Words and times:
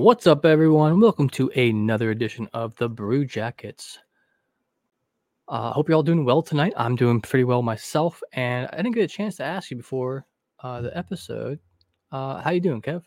What's 0.00 0.26
up, 0.26 0.46
everyone? 0.46 0.98
Welcome 0.98 1.28
to 1.32 1.50
another 1.50 2.10
edition 2.10 2.48
of 2.54 2.74
the 2.76 2.88
Brew 2.88 3.26
Jackets. 3.26 3.98
I 5.46 5.58
uh, 5.58 5.72
hope 5.74 5.90
you're 5.90 5.96
all 5.96 6.02
doing 6.02 6.24
well 6.24 6.40
tonight. 6.40 6.72
I'm 6.74 6.96
doing 6.96 7.20
pretty 7.20 7.44
well 7.44 7.60
myself, 7.60 8.22
and 8.32 8.66
I 8.72 8.76
didn't 8.78 8.94
get 8.94 9.04
a 9.04 9.08
chance 9.08 9.36
to 9.36 9.44
ask 9.44 9.70
you 9.70 9.76
before 9.76 10.24
uh, 10.64 10.80
the 10.80 10.96
episode. 10.96 11.58
Uh, 12.10 12.40
how 12.40 12.50
you 12.50 12.62
doing, 12.62 12.80
Kev? 12.80 13.02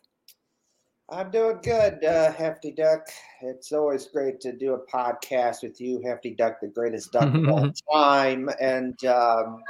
I'm 1.09 1.31
doing 1.31 1.57
good, 1.63 2.05
uh, 2.05 2.31
Hefty 2.31 2.71
Duck. 2.71 3.07
It's 3.41 3.71
always 3.71 4.05
great 4.05 4.39
to 4.41 4.55
do 4.55 4.75
a 4.75 4.85
podcast 4.85 5.63
with 5.63 5.81
you, 5.81 5.99
Hefty 6.05 6.35
Duck, 6.35 6.61
the 6.61 6.67
greatest 6.67 7.11
duck 7.11 7.33
of 7.33 7.49
all 7.49 7.71
time. 7.91 8.51
And 8.61 9.03
um, 9.05 9.63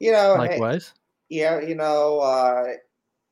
you 0.00 0.10
know, 0.10 0.34
likewise. 0.36 0.92
Hey, 1.30 1.38
yeah, 1.38 1.60
you 1.60 1.76
know, 1.76 2.18
uh, 2.18 2.64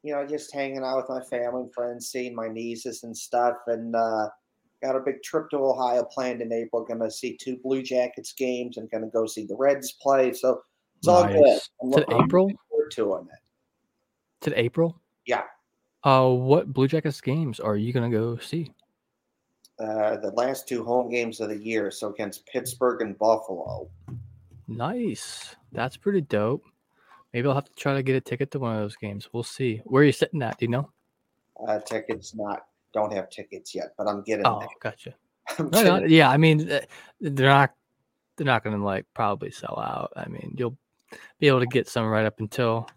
you 0.02 0.14
know, 0.14 0.26
just 0.26 0.52
hanging 0.54 0.82
out 0.82 0.96
with 0.96 1.08
my 1.08 1.22
family 1.24 1.62
and 1.62 1.74
friends, 1.74 2.08
seeing 2.08 2.34
my 2.34 2.48
nieces 2.48 3.02
and 3.02 3.16
stuff, 3.16 3.56
and 3.66 3.94
uh, 3.94 4.28
got 4.82 4.96
a 4.96 5.00
big 5.00 5.22
trip 5.22 5.50
to 5.50 5.58
Ohio 5.58 6.04
planned 6.04 6.40
in 6.40 6.52
April. 6.52 6.84
Going 6.84 7.00
to 7.00 7.10
see 7.10 7.36
two 7.36 7.58
Blue 7.62 7.82
Jackets 7.82 8.32
games 8.32 8.76
and 8.76 8.90
going 8.90 9.04
to 9.04 9.10
go 9.10 9.26
see 9.26 9.44
the 9.46 9.56
Reds 9.56 9.92
play. 9.92 10.32
So 10.32 10.62
it's 10.98 11.08
all 11.08 11.24
nice. 11.24 11.34
good. 11.34 11.60
I'm 11.82 11.92
to 11.92 12.22
April. 12.22 12.50
To 12.92 13.12
on 13.12 13.28
it. 13.32 14.48
To 14.48 14.58
April. 14.58 15.00
Yeah. 15.26 15.42
Uh, 16.02 16.28
what 16.28 16.72
Blue 16.72 16.88
Jackets 16.88 17.20
games 17.20 17.60
are 17.60 17.76
you 17.76 17.92
going 17.92 18.10
to 18.10 18.16
go 18.16 18.36
see? 18.38 18.72
Uh, 19.78 20.16
the 20.16 20.32
last 20.34 20.66
two 20.66 20.82
home 20.84 21.10
games 21.10 21.40
of 21.40 21.48
the 21.48 21.56
year, 21.56 21.90
so 21.90 22.08
against 22.08 22.46
Pittsburgh 22.46 23.00
and 23.02 23.16
Buffalo. 23.18 23.88
Nice. 24.66 25.56
That's 25.72 25.96
pretty 25.96 26.22
dope. 26.22 26.64
Maybe 27.32 27.48
I'll 27.48 27.54
have 27.54 27.64
to 27.64 27.74
try 27.74 27.94
to 27.94 28.02
get 28.02 28.16
a 28.16 28.20
ticket 28.20 28.50
to 28.52 28.58
one 28.58 28.74
of 28.74 28.82
those 28.82 28.96
games. 28.96 29.28
We'll 29.32 29.42
see. 29.42 29.80
Where 29.84 30.02
are 30.02 30.06
you 30.06 30.12
sitting 30.12 30.42
at? 30.42 30.58
Do 30.58 30.64
you 30.64 30.70
know? 30.70 30.90
Uh, 31.66 31.78
tickets 31.80 32.34
not 32.34 32.64
don't 32.92 33.12
have 33.12 33.30
tickets 33.30 33.74
yet, 33.74 33.92
but 33.96 34.08
I'm 34.08 34.22
getting. 34.22 34.46
Oh, 34.46 34.60
there. 34.60 34.68
gotcha. 34.82 35.14
no, 35.58 35.98
no, 35.98 36.06
yeah, 36.06 36.30
I 36.30 36.36
mean, 36.36 36.66
they're 37.20 37.48
not 37.48 37.72
they're 38.36 38.46
not 38.46 38.64
going 38.64 38.76
to 38.76 38.84
like 38.84 39.06
probably 39.14 39.50
sell 39.50 39.78
out. 39.78 40.12
I 40.16 40.28
mean, 40.28 40.54
you'll 40.56 40.76
be 41.38 41.48
able 41.48 41.60
to 41.60 41.66
get 41.66 41.88
some 41.88 42.06
right 42.06 42.24
up 42.24 42.40
until 42.40 42.88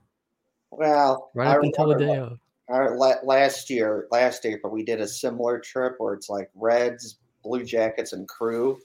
well, 0.72 1.32
right 1.36 1.58
up 1.58 1.64
until 1.64 1.88
the 1.88 1.96
day 1.96 2.18
of. 2.18 2.40
Our, 2.70 2.96
last 2.96 3.70
year, 3.70 4.08
last 4.10 4.46
April, 4.46 4.72
we 4.72 4.84
did 4.84 5.02
a 5.02 5.08
similar 5.08 5.60
trip 5.60 5.96
where 5.98 6.14
it's 6.14 6.30
like 6.30 6.50
Reds, 6.56 7.18
Blue 7.44 7.64
Jackets, 7.64 8.14
and 8.14 8.28
Crew 8.28 8.80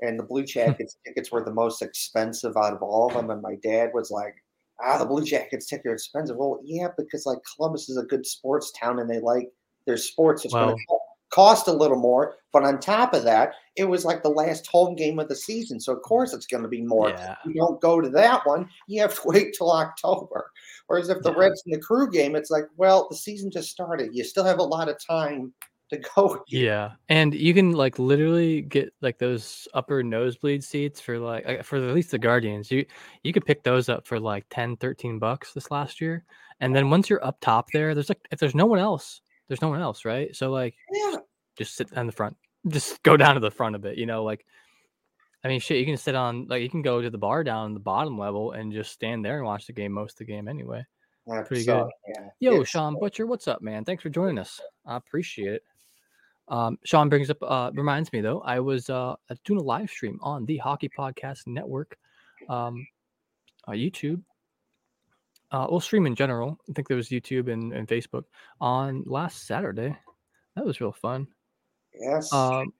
and 0.00 0.18
the 0.18 0.24
Blue 0.24 0.44
Jackets 0.46 0.96
tickets 1.04 1.30
were 1.30 1.44
the 1.44 1.52
most 1.52 1.82
expensive 1.82 2.56
out 2.56 2.72
of 2.72 2.82
all 2.82 3.08
of 3.08 3.14
them. 3.14 3.30
And 3.30 3.42
my 3.42 3.56
dad 3.62 3.90
was 3.94 4.10
like, 4.10 4.34
"Ah, 4.82 4.98
the 4.98 5.06
Blue 5.06 5.24
Jackets 5.24 5.66
ticket 5.66 5.86
are 5.86 5.94
expensive." 5.94 6.36
Well, 6.36 6.60
yeah, 6.64 6.88
because 6.96 7.26
like 7.26 7.38
Columbus 7.54 7.88
is 7.88 7.96
a 7.96 8.04
good 8.04 8.26
sports 8.26 8.72
town, 8.78 8.98
and 8.98 9.08
they 9.08 9.20
like 9.20 9.48
their 9.86 9.96
sports. 9.96 10.44
It's 10.44 10.54
well, 10.54 10.66
going 10.66 10.76
to 10.76 10.96
cost 11.30 11.68
a 11.68 11.72
little 11.72 11.98
more, 11.98 12.36
but 12.52 12.62
on 12.62 12.78
top 12.78 13.12
of 13.12 13.24
that, 13.24 13.52
it 13.76 13.84
was 13.84 14.04
like 14.04 14.22
the 14.22 14.28
last 14.28 14.66
home 14.66 14.94
game 14.94 15.18
of 15.18 15.28
the 15.28 15.36
season, 15.36 15.80
so 15.80 15.92
of 15.92 16.02
course 16.02 16.32
it's 16.32 16.46
going 16.46 16.62
to 16.62 16.68
be 16.68 16.82
more. 16.82 17.10
Yeah. 17.10 17.34
You 17.44 17.54
don't 17.54 17.80
go 17.80 18.00
to 18.00 18.08
that 18.10 18.46
one; 18.46 18.68
you 18.86 19.00
have 19.02 19.14
to 19.14 19.20
wait 19.24 19.54
till 19.56 19.72
October. 19.72 20.50
Whereas 20.86 21.08
if 21.08 21.22
the 21.22 21.32
yeah. 21.32 21.38
Reds 21.38 21.62
and 21.66 21.74
the 21.74 21.80
Crew 21.80 22.10
game, 22.10 22.36
it's 22.36 22.50
like, 22.50 22.64
well, 22.76 23.08
the 23.10 23.16
season 23.16 23.50
just 23.50 23.70
started. 23.70 24.14
You 24.14 24.22
still 24.24 24.44
have 24.44 24.58
a 24.58 24.62
lot 24.62 24.88
of 24.88 24.96
time 25.04 25.52
to 25.90 25.98
go. 26.14 26.42
Yeah, 26.48 26.92
and 27.08 27.34
you 27.34 27.54
can 27.54 27.72
like 27.72 27.98
literally 27.98 28.62
get 28.62 28.92
like 29.00 29.18
those 29.18 29.68
upper 29.74 30.02
nosebleed 30.02 30.64
seats 30.64 31.00
for 31.00 31.18
like 31.18 31.64
for 31.64 31.76
at 31.76 31.94
least 31.94 32.10
the 32.10 32.18
Guardians. 32.18 32.70
You 32.70 32.84
you 33.22 33.32
could 33.32 33.44
pick 33.44 33.62
those 33.62 33.88
up 33.88 34.06
for 34.06 34.18
like 34.18 34.46
10, 34.50 34.76
13 34.76 35.18
bucks 35.18 35.52
this 35.52 35.70
last 35.70 36.00
year. 36.00 36.24
And 36.60 36.74
then 36.74 36.90
once 36.90 37.08
you're 37.08 37.24
up 37.24 37.38
top 37.40 37.70
there, 37.72 37.94
there's 37.94 38.08
like 38.08 38.26
if 38.30 38.38
there's 38.38 38.54
no 38.54 38.66
one 38.66 38.78
else, 38.78 39.20
there's 39.48 39.62
no 39.62 39.68
one 39.68 39.80
else, 39.80 40.04
right? 40.04 40.34
So 40.34 40.50
like 40.50 40.74
yeah. 40.92 41.16
just 41.56 41.76
sit 41.76 41.96
on 41.96 42.06
the 42.06 42.12
front. 42.12 42.36
Just 42.66 43.02
go 43.02 43.16
down 43.16 43.34
to 43.34 43.40
the 43.40 43.50
front 43.50 43.76
of 43.76 43.84
it, 43.84 43.96
you 43.96 44.06
know, 44.06 44.24
like 44.24 44.44
I 45.44 45.48
mean 45.48 45.60
shit, 45.60 45.78
you 45.78 45.86
can 45.86 45.96
sit 45.96 46.16
on 46.16 46.46
like 46.48 46.62
you 46.62 46.70
can 46.70 46.82
go 46.82 47.00
to 47.00 47.10
the 47.10 47.18
bar 47.18 47.44
down 47.44 47.74
the 47.74 47.80
bottom 47.80 48.18
level 48.18 48.52
and 48.52 48.72
just 48.72 48.92
stand 48.92 49.24
there 49.24 49.36
and 49.36 49.46
watch 49.46 49.66
the 49.66 49.72
game 49.72 49.92
most 49.92 50.14
of 50.20 50.26
the 50.26 50.32
game 50.32 50.48
anyway. 50.48 50.84
That's 51.26 51.48
Pretty 51.48 51.64
so, 51.64 51.84
good. 51.84 51.90
Yeah. 52.08 52.28
Yo, 52.38 52.52
It's- 52.52 52.68
Sean 52.68 52.98
Butcher, 52.98 53.26
what's 53.26 53.48
up, 53.48 53.60
man? 53.60 53.84
Thanks 53.84 54.02
for 54.02 54.10
joining 54.10 54.38
us. 54.38 54.60
I 54.86 54.96
appreciate 54.96 55.54
it. 55.54 55.62
Um, 56.48 56.78
Sean 56.84 57.08
brings 57.08 57.28
up, 57.30 57.38
uh, 57.42 57.70
reminds 57.74 58.12
me 58.12 58.20
though, 58.20 58.40
I 58.40 58.60
was 58.60 58.88
uh, 58.88 59.16
doing 59.44 59.60
a 59.60 59.64
live 59.64 59.90
stream 59.90 60.18
on 60.22 60.44
the 60.46 60.58
Hockey 60.58 60.88
Podcast 60.88 61.46
Network, 61.46 61.98
um, 62.48 62.86
uh, 63.66 63.72
YouTube. 63.72 64.22
Uh, 65.50 65.66
well, 65.70 65.80
stream 65.80 66.06
in 66.06 66.14
general. 66.14 66.58
I 66.68 66.72
think 66.72 66.88
there 66.88 66.96
was 66.96 67.08
YouTube 67.08 67.52
and, 67.52 67.72
and 67.72 67.86
Facebook 67.88 68.24
on 68.60 69.04
last 69.06 69.46
Saturday. 69.46 69.96
That 70.54 70.64
was 70.64 70.80
real 70.80 70.92
fun. 70.92 71.26
Yes. 71.98 72.32
Um, 72.32 72.72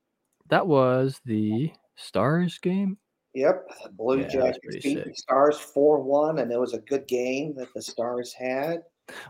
that 0.48 0.66
was 0.66 1.20
the 1.24 1.72
Stars 1.96 2.58
game. 2.58 2.98
Yep, 3.34 3.68
Blue 3.92 4.20
Yeah, 4.20 4.28
Jackets 4.28 4.76
beat 4.82 5.04
the. 5.04 5.14
Stars 5.14 5.58
four 5.58 6.00
one, 6.00 6.38
and 6.38 6.50
it 6.50 6.58
was 6.58 6.72
a 6.72 6.78
good 6.78 7.06
game 7.06 7.54
that 7.56 7.68
the 7.74 7.82
Stars 7.82 8.32
had. 8.32 8.82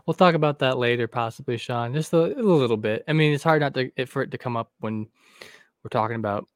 We'll 0.05 0.13
talk 0.15 0.35
about 0.35 0.59
that 0.59 0.77
later, 0.77 1.07
possibly, 1.07 1.57
Sean. 1.57 1.93
Just 1.93 2.13
a, 2.13 2.17
a 2.39 2.41
little 2.41 2.77
bit. 2.77 3.03
I 3.07 3.13
mean, 3.13 3.33
it's 3.33 3.43
hard 3.43 3.61
not 3.61 3.73
to 3.75 3.91
it- 3.95 4.09
for 4.09 4.21
it 4.21 4.31
to 4.31 4.37
come 4.37 4.57
up 4.57 4.71
when 4.79 5.07
we're 5.83 5.89
talking 5.89 6.15
about 6.17 6.47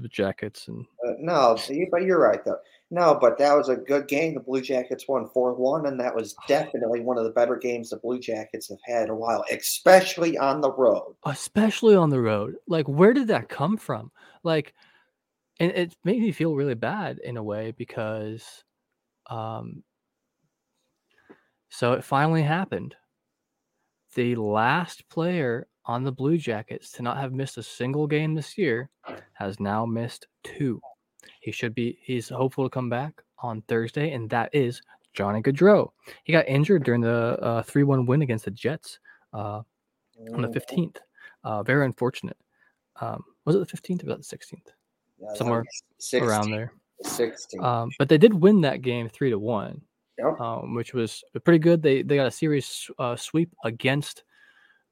the 0.00 0.08
Jackets 0.08 0.68
and 0.68 0.84
Uh, 1.06 1.12
no, 1.20 1.56
see, 1.56 1.86
but 1.90 2.02
you're 2.02 2.20
right 2.20 2.44
though. 2.44 2.58
No, 2.90 3.16
but 3.20 3.38
that 3.38 3.56
was 3.56 3.68
a 3.70 3.76
good 3.76 4.06
game. 4.08 4.34
The 4.34 4.40
Blue 4.40 4.60
Jackets 4.60 5.06
won 5.08 5.28
four 5.30 5.54
one, 5.54 5.86
and 5.86 5.98
that 5.98 6.14
was 6.14 6.34
definitely 6.46 7.00
one 7.00 7.18
of 7.18 7.24
the 7.24 7.30
better 7.30 7.56
games 7.56 7.90
the 7.90 7.96
Blue 7.96 8.20
Jackets 8.20 8.68
have 8.68 8.78
had 8.84 9.04
in 9.04 9.10
a 9.10 9.14
while, 9.14 9.44
especially 9.50 10.36
on 10.38 10.60
the 10.60 10.70
road. 10.70 11.14
especially 11.26 11.96
on 11.96 12.10
the 12.10 12.20
road. 12.20 12.56
Like, 12.68 12.86
where 12.86 13.12
did 13.12 13.28
that 13.28 13.48
come 13.48 13.76
from? 13.76 14.12
Like, 14.44 14.74
and 15.60 15.72
it 15.72 15.96
made 16.04 16.20
me 16.20 16.30
feel 16.32 16.54
really 16.54 16.74
bad 16.74 17.18
in 17.18 17.36
a 17.36 17.42
way 17.42 17.72
because, 17.72 18.44
um, 19.28 19.82
so 21.76 21.92
it 21.92 22.04
finally 22.04 22.42
happened. 22.42 22.94
The 24.14 24.36
last 24.36 25.08
player 25.08 25.66
on 25.86 26.04
the 26.04 26.12
Blue 26.12 26.38
Jackets 26.38 26.92
to 26.92 27.02
not 27.02 27.16
have 27.18 27.32
missed 27.32 27.58
a 27.58 27.62
single 27.62 28.06
game 28.06 28.34
this 28.34 28.56
year 28.56 28.90
has 29.32 29.58
now 29.58 29.84
missed 29.84 30.28
two. 30.44 30.80
He 31.40 31.50
should 31.50 31.74
be, 31.74 31.98
he's 32.00 32.28
hopeful 32.28 32.64
to 32.64 32.70
come 32.70 32.88
back 32.88 33.20
on 33.40 33.62
Thursday, 33.62 34.12
and 34.12 34.30
that 34.30 34.50
is 34.54 34.80
Johnny 35.14 35.42
Gaudreau. 35.42 35.90
He 36.22 36.32
got 36.32 36.46
injured 36.48 36.84
during 36.84 37.00
the 37.00 37.64
3 37.66 37.82
1 37.82 38.06
win 38.06 38.22
against 38.22 38.44
the 38.44 38.50
Jets 38.52 38.98
uh, 39.32 39.62
on 40.32 40.42
the 40.42 40.48
Mm, 40.48 40.54
15th. 40.54 40.96
Uh, 41.42 41.62
very 41.64 41.84
unfortunate. 41.84 42.36
Um, 43.00 43.24
was 43.44 43.56
it 43.56 43.58
the 43.58 43.76
15th 43.76 44.04
or 44.04 44.16
was 44.16 44.28
the 44.28 44.36
16th? 44.36 44.68
yeah, 45.18 45.34
somewhere 45.34 45.64
16, 45.98 46.28
Around 46.28 46.50
there. 46.52 46.72
16. 47.02 47.62
Um, 47.62 47.90
but 47.98 48.08
they 48.08 48.16
did 48.18 48.32
win 48.32 48.60
that 48.60 48.80
game 48.82 49.08
three 49.08 49.30
to 49.30 49.38
one, 49.38 49.82
Yep. 50.18 50.40
um, 50.40 50.74
which 50.74 50.94
was 50.94 51.24
pretty 51.44 51.58
good. 51.58 51.82
They 51.82 52.02
they 52.02 52.16
got 52.16 52.26
a 52.26 52.30
series 52.30 52.90
uh, 52.98 53.16
sweep 53.16 53.52
against 53.64 54.24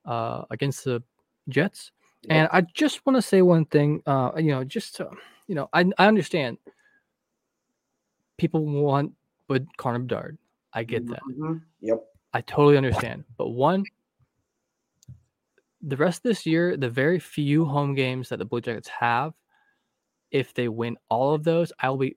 uh, 0.05 0.45
against 0.51 0.85
the 0.85 1.03
Jets. 1.49 1.93
And 2.29 2.49
I 2.53 2.61
just 2.61 3.05
want 3.05 3.17
to 3.17 3.23
say 3.23 3.43
one 3.43 3.65
thing. 3.65 4.03
Uh, 4.07 4.31
you 4.37 4.53
know, 4.53 4.63
just 4.63 4.97
to, 4.97 5.11
you 5.49 5.55
know, 5.55 5.69
I 5.73 5.91
I 5.99 6.07
understand 6.07 6.59
people 8.37 8.65
want 8.65 9.13
but 9.49 9.65
Connor 9.77 9.99
Bedard. 10.01 10.39
I 10.73 10.85
get 10.85 11.07
that. 11.09 11.21
Mhm. 11.23 11.63
Yep. 11.81 12.05
I 12.33 12.41
totally 12.41 12.77
understand. 12.77 13.25
But 13.37 13.51
one, 13.51 13.85
the 15.83 15.97
rest 15.97 16.19
of 16.19 16.23
this 16.23 16.47
year, 16.47 16.77
the 16.77 16.89
very 16.89 17.19
few 17.19 17.65
home 17.65 17.95
games 17.95 18.29
that 18.29 18.39
the 18.39 18.45
Blue 18.45 18.61
Jackets 18.61 18.89
have, 18.89 19.35
if 20.31 20.55
they 20.55 20.69
win 20.69 20.97
all 21.09 21.35
of 21.35 21.45
those, 21.45 21.73
I'll 21.81 21.99
be 21.99 22.17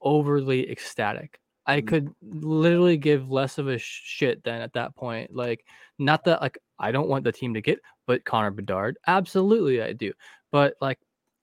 overly 0.00 0.70
ecstatic. 0.70 1.40
I 1.70 1.80
Mhm. 1.80 1.86
could 1.86 2.14
literally 2.22 2.96
give 2.96 3.30
less 3.30 3.58
of 3.58 3.68
a 3.68 3.78
shit 3.78 4.42
than 4.42 4.60
at 4.60 4.72
that 4.72 4.96
point. 4.96 5.34
Like, 5.34 5.64
not 5.98 6.24
that 6.24 6.40
like 6.40 6.58
I 6.78 6.90
don't 6.90 7.08
want 7.08 7.24
the 7.24 7.32
team 7.32 7.54
to 7.54 7.60
get, 7.60 7.78
but 8.06 8.24
Connor 8.24 8.50
Bedard, 8.50 8.98
absolutely 9.06 9.80
I 9.82 9.92
do. 9.92 10.12
But 10.50 10.74
like, 10.80 10.98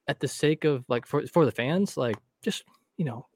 at 0.08 0.20
the 0.20 0.28
sake 0.28 0.66
of 0.66 0.84
like 0.90 1.06
for 1.06 1.26
for 1.28 1.46
the 1.46 1.52
fans, 1.52 1.96
like 1.96 2.18
just 2.42 2.64
you 2.98 3.06
know, 3.06 3.28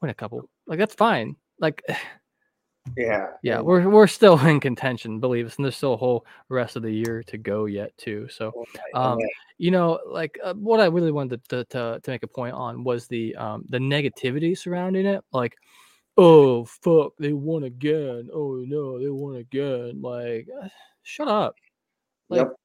win 0.00 0.10
a 0.10 0.14
couple. 0.14 0.48
Like 0.66 0.78
that's 0.78 0.94
fine. 0.94 1.36
Like 1.58 1.82
Yeah. 2.96 3.32
yeah, 3.42 3.60
we're 3.60 3.88
we're 3.88 4.06
still 4.06 4.38
in 4.46 4.60
contention, 4.60 5.18
believe 5.18 5.46
us, 5.46 5.56
and 5.56 5.64
there's 5.64 5.76
still 5.76 5.94
a 5.94 5.98
whole 5.98 6.24
rest 6.48 6.76
of 6.76 6.82
the 6.82 6.92
year 6.92 7.24
to 7.24 7.36
go 7.38 7.64
yet 7.64 7.96
too. 7.98 8.28
So, 8.28 8.52
um, 8.94 9.18
you 9.58 9.70
know, 9.70 9.98
like 10.06 10.38
uh, 10.42 10.54
what 10.54 10.80
I 10.80 10.86
really 10.86 11.12
wanted 11.12 11.42
to, 11.48 11.64
to 11.66 12.00
to 12.02 12.10
make 12.10 12.22
a 12.22 12.28
point 12.28 12.54
on 12.54 12.84
was 12.84 13.06
the 13.08 13.34
um 13.36 13.64
the 13.68 13.78
negativity 13.78 14.56
surrounding 14.56 15.06
it. 15.06 15.24
Like, 15.32 15.56
oh 16.16 16.64
fuck, 16.66 17.12
they 17.18 17.32
won 17.32 17.64
again. 17.64 18.28
Oh 18.32 18.56
no, 18.66 18.98
they 19.00 19.08
won 19.10 19.36
again. 19.36 20.00
Like, 20.02 20.48
uh, 20.62 20.68
shut 21.02 21.28
up. 21.28 21.56
Like, 22.28 22.40
Yep. 22.40 22.56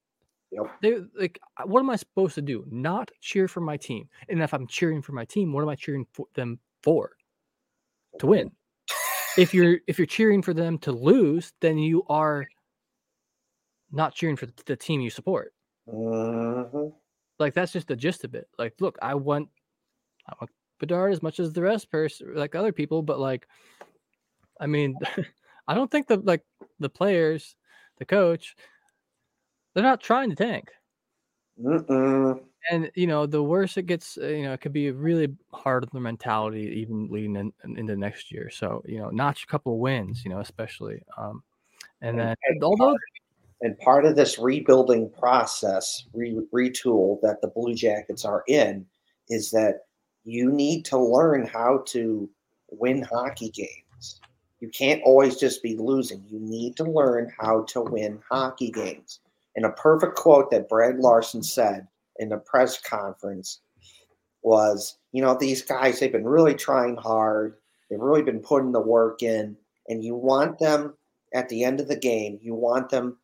Yep. 0.52 0.66
they 0.82 0.98
like 1.18 1.40
what 1.66 1.80
am 1.80 1.90
I 1.90 1.96
supposed 1.96 2.36
to 2.36 2.42
do? 2.42 2.66
Not 2.70 3.10
cheer 3.22 3.48
for 3.48 3.62
my 3.62 3.78
team. 3.78 4.10
And 4.30 4.42
if 4.44 4.54
I'm 4.54 4.68
cheering 4.68 5.02
for 5.02 5.14
my 5.14 5.26
team, 5.26 5.54
what 5.54 5.62
am 5.64 5.70
I 5.70 5.76
cheering 5.76 6.06
for 6.14 6.28
them 6.36 6.60
for? 6.84 7.12
To 8.20 8.28
win. 8.28 8.52
If 9.38 9.54
you're 9.54 9.80
if 9.88 9.98
you're 9.98 10.06
cheering 10.08 10.42
for 10.42 10.54
them 10.54 10.78
to 10.80 10.92
lose, 10.92 11.54
then 11.62 11.78
you 11.78 12.04
are 12.10 12.46
not 13.90 14.14
cheering 14.14 14.36
for 14.36 14.48
the 14.66 14.76
team 14.76 15.00
you 15.00 15.10
support. 15.10 15.54
Hmm 15.92 16.88
Like 17.40 17.54
that's 17.54 17.74
just 17.74 17.88
the 17.88 17.96
gist 17.96 18.24
of 18.24 18.36
it. 18.36 18.48
Like, 18.58 18.76
look, 18.80 18.98
I 19.02 19.16
want 19.16 19.50
I 20.28 20.34
want 20.40 20.52
Bedard 20.80 21.12
as 21.14 21.22
much 21.22 21.40
as 21.40 21.54
the 21.54 21.62
rest 21.62 21.92
person 21.92 22.34
like 22.36 22.56
other 22.56 22.72
people, 22.72 23.02
but 23.02 23.20
like 23.20 23.48
I 24.60 24.68
mean 24.68 24.96
I 25.68 25.76
don't 25.76 25.92
think 25.92 26.08
the 26.08 26.18
like 26.18 26.44
the 26.80 26.90
players, 26.90 27.56
the 27.98 28.06
coach, 28.06 28.56
they're 29.74 29.84
not 29.84 30.02
trying 30.02 30.30
to 30.30 30.36
tank. 30.36 30.72
Mm-mm. 31.62 32.42
And 32.70 32.92
you 32.96 33.08
know, 33.08 33.26
the 33.26 33.42
worse 33.44 33.78
it 33.78 33.88
gets, 33.88 34.18
uh, 34.18 34.28
you 34.28 34.44
know, 34.44 34.54
it 34.54 34.62
could 34.62 34.74
be 34.74 34.92
really 34.92 35.36
hard 35.52 35.84
on 35.84 35.90
the 35.94 36.00
mentality 36.00 36.82
even 36.82 37.08
leading 37.10 37.36
in, 37.36 37.52
in- 37.64 37.78
into 37.78 37.96
next 37.96 38.32
year. 38.32 38.50
So 38.50 38.84
you 38.86 39.00
know, 39.00 39.10
notch 39.10 39.44
a 39.44 39.48
couple 39.48 39.80
wins, 39.80 40.24
you 40.24 40.30
know, 40.32 40.40
especially. 40.40 41.02
Um, 41.18 41.44
and 42.02 42.18
then 42.20 42.36
And 42.48 42.64
although 42.64 42.96
And 43.62 43.78
part 43.80 44.06
of 44.06 44.16
this 44.16 44.40
rebuilding 44.40 45.12
process, 45.12 46.04
re- 46.14 46.40
retool 46.54 47.22
that 47.22 47.42
the 47.42 47.48
Blue 47.48 47.76
Jackets 47.76 48.26
are 48.26 48.44
in, 48.48 48.86
is 49.30 49.52
that 49.52 49.86
you 50.24 50.52
need 50.52 50.84
to 50.86 50.98
learn 50.98 51.46
how 51.46 51.84
to 51.88 52.30
win 52.72 53.04
hockey 53.04 53.50
games. 53.50 54.20
You 54.60 54.70
can't 54.70 55.02
always 55.04 55.38
just 55.38 55.64
be 55.64 55.76
losing. 55.78 56.24
You 56.28 56.40
need 56.40 56.76
to 56.78 56.84
learn 56.84 57.32
how 57.40 57.64
to 57.70 57.82
win 57.82 58.20
hockey 58.30 58.72
games. 58.72 59.20
And 59.56 59.66
a 59.66 59.72
perfect 59.72 60.16
quote 60.16 60.52
that 60.52 60.70
Brad 60.70 60.98
Larsen 60.98 61.44
said 61.44 61.88
in 62.18 62.30
the 62.30 62.38
press 62.38 62.80
conference 62.80 63.60
was, 64.44 64.98
you 65.12 65.22
know, 65.22 65.36
these 65.36 65.62
guys, 65.62 66.00
they've 66.00 66.12
been 66.12 66.28
really 66.28 66.56
trying 66.56 66.96
hard. 66.96 67.56
They've 67.90 68.00
really 68.00 68.24
been 68.24 68.40
putting 68.40 68.72
the 68.72 68.80
work 68.80 69.22
in. 69.22 69.58
And 69.88 70.04
you 70.04 70.16
want 70.16 70.60
them 70.60 70.94
at 71.34 71.50
the 71.50 71.64
end 71.64 71.80
of 71.80 71.88
the 71.88 71.96
game, 71.96 72.40
you 72.42 72.54
want 72.54 72.90
them 72.90 73.18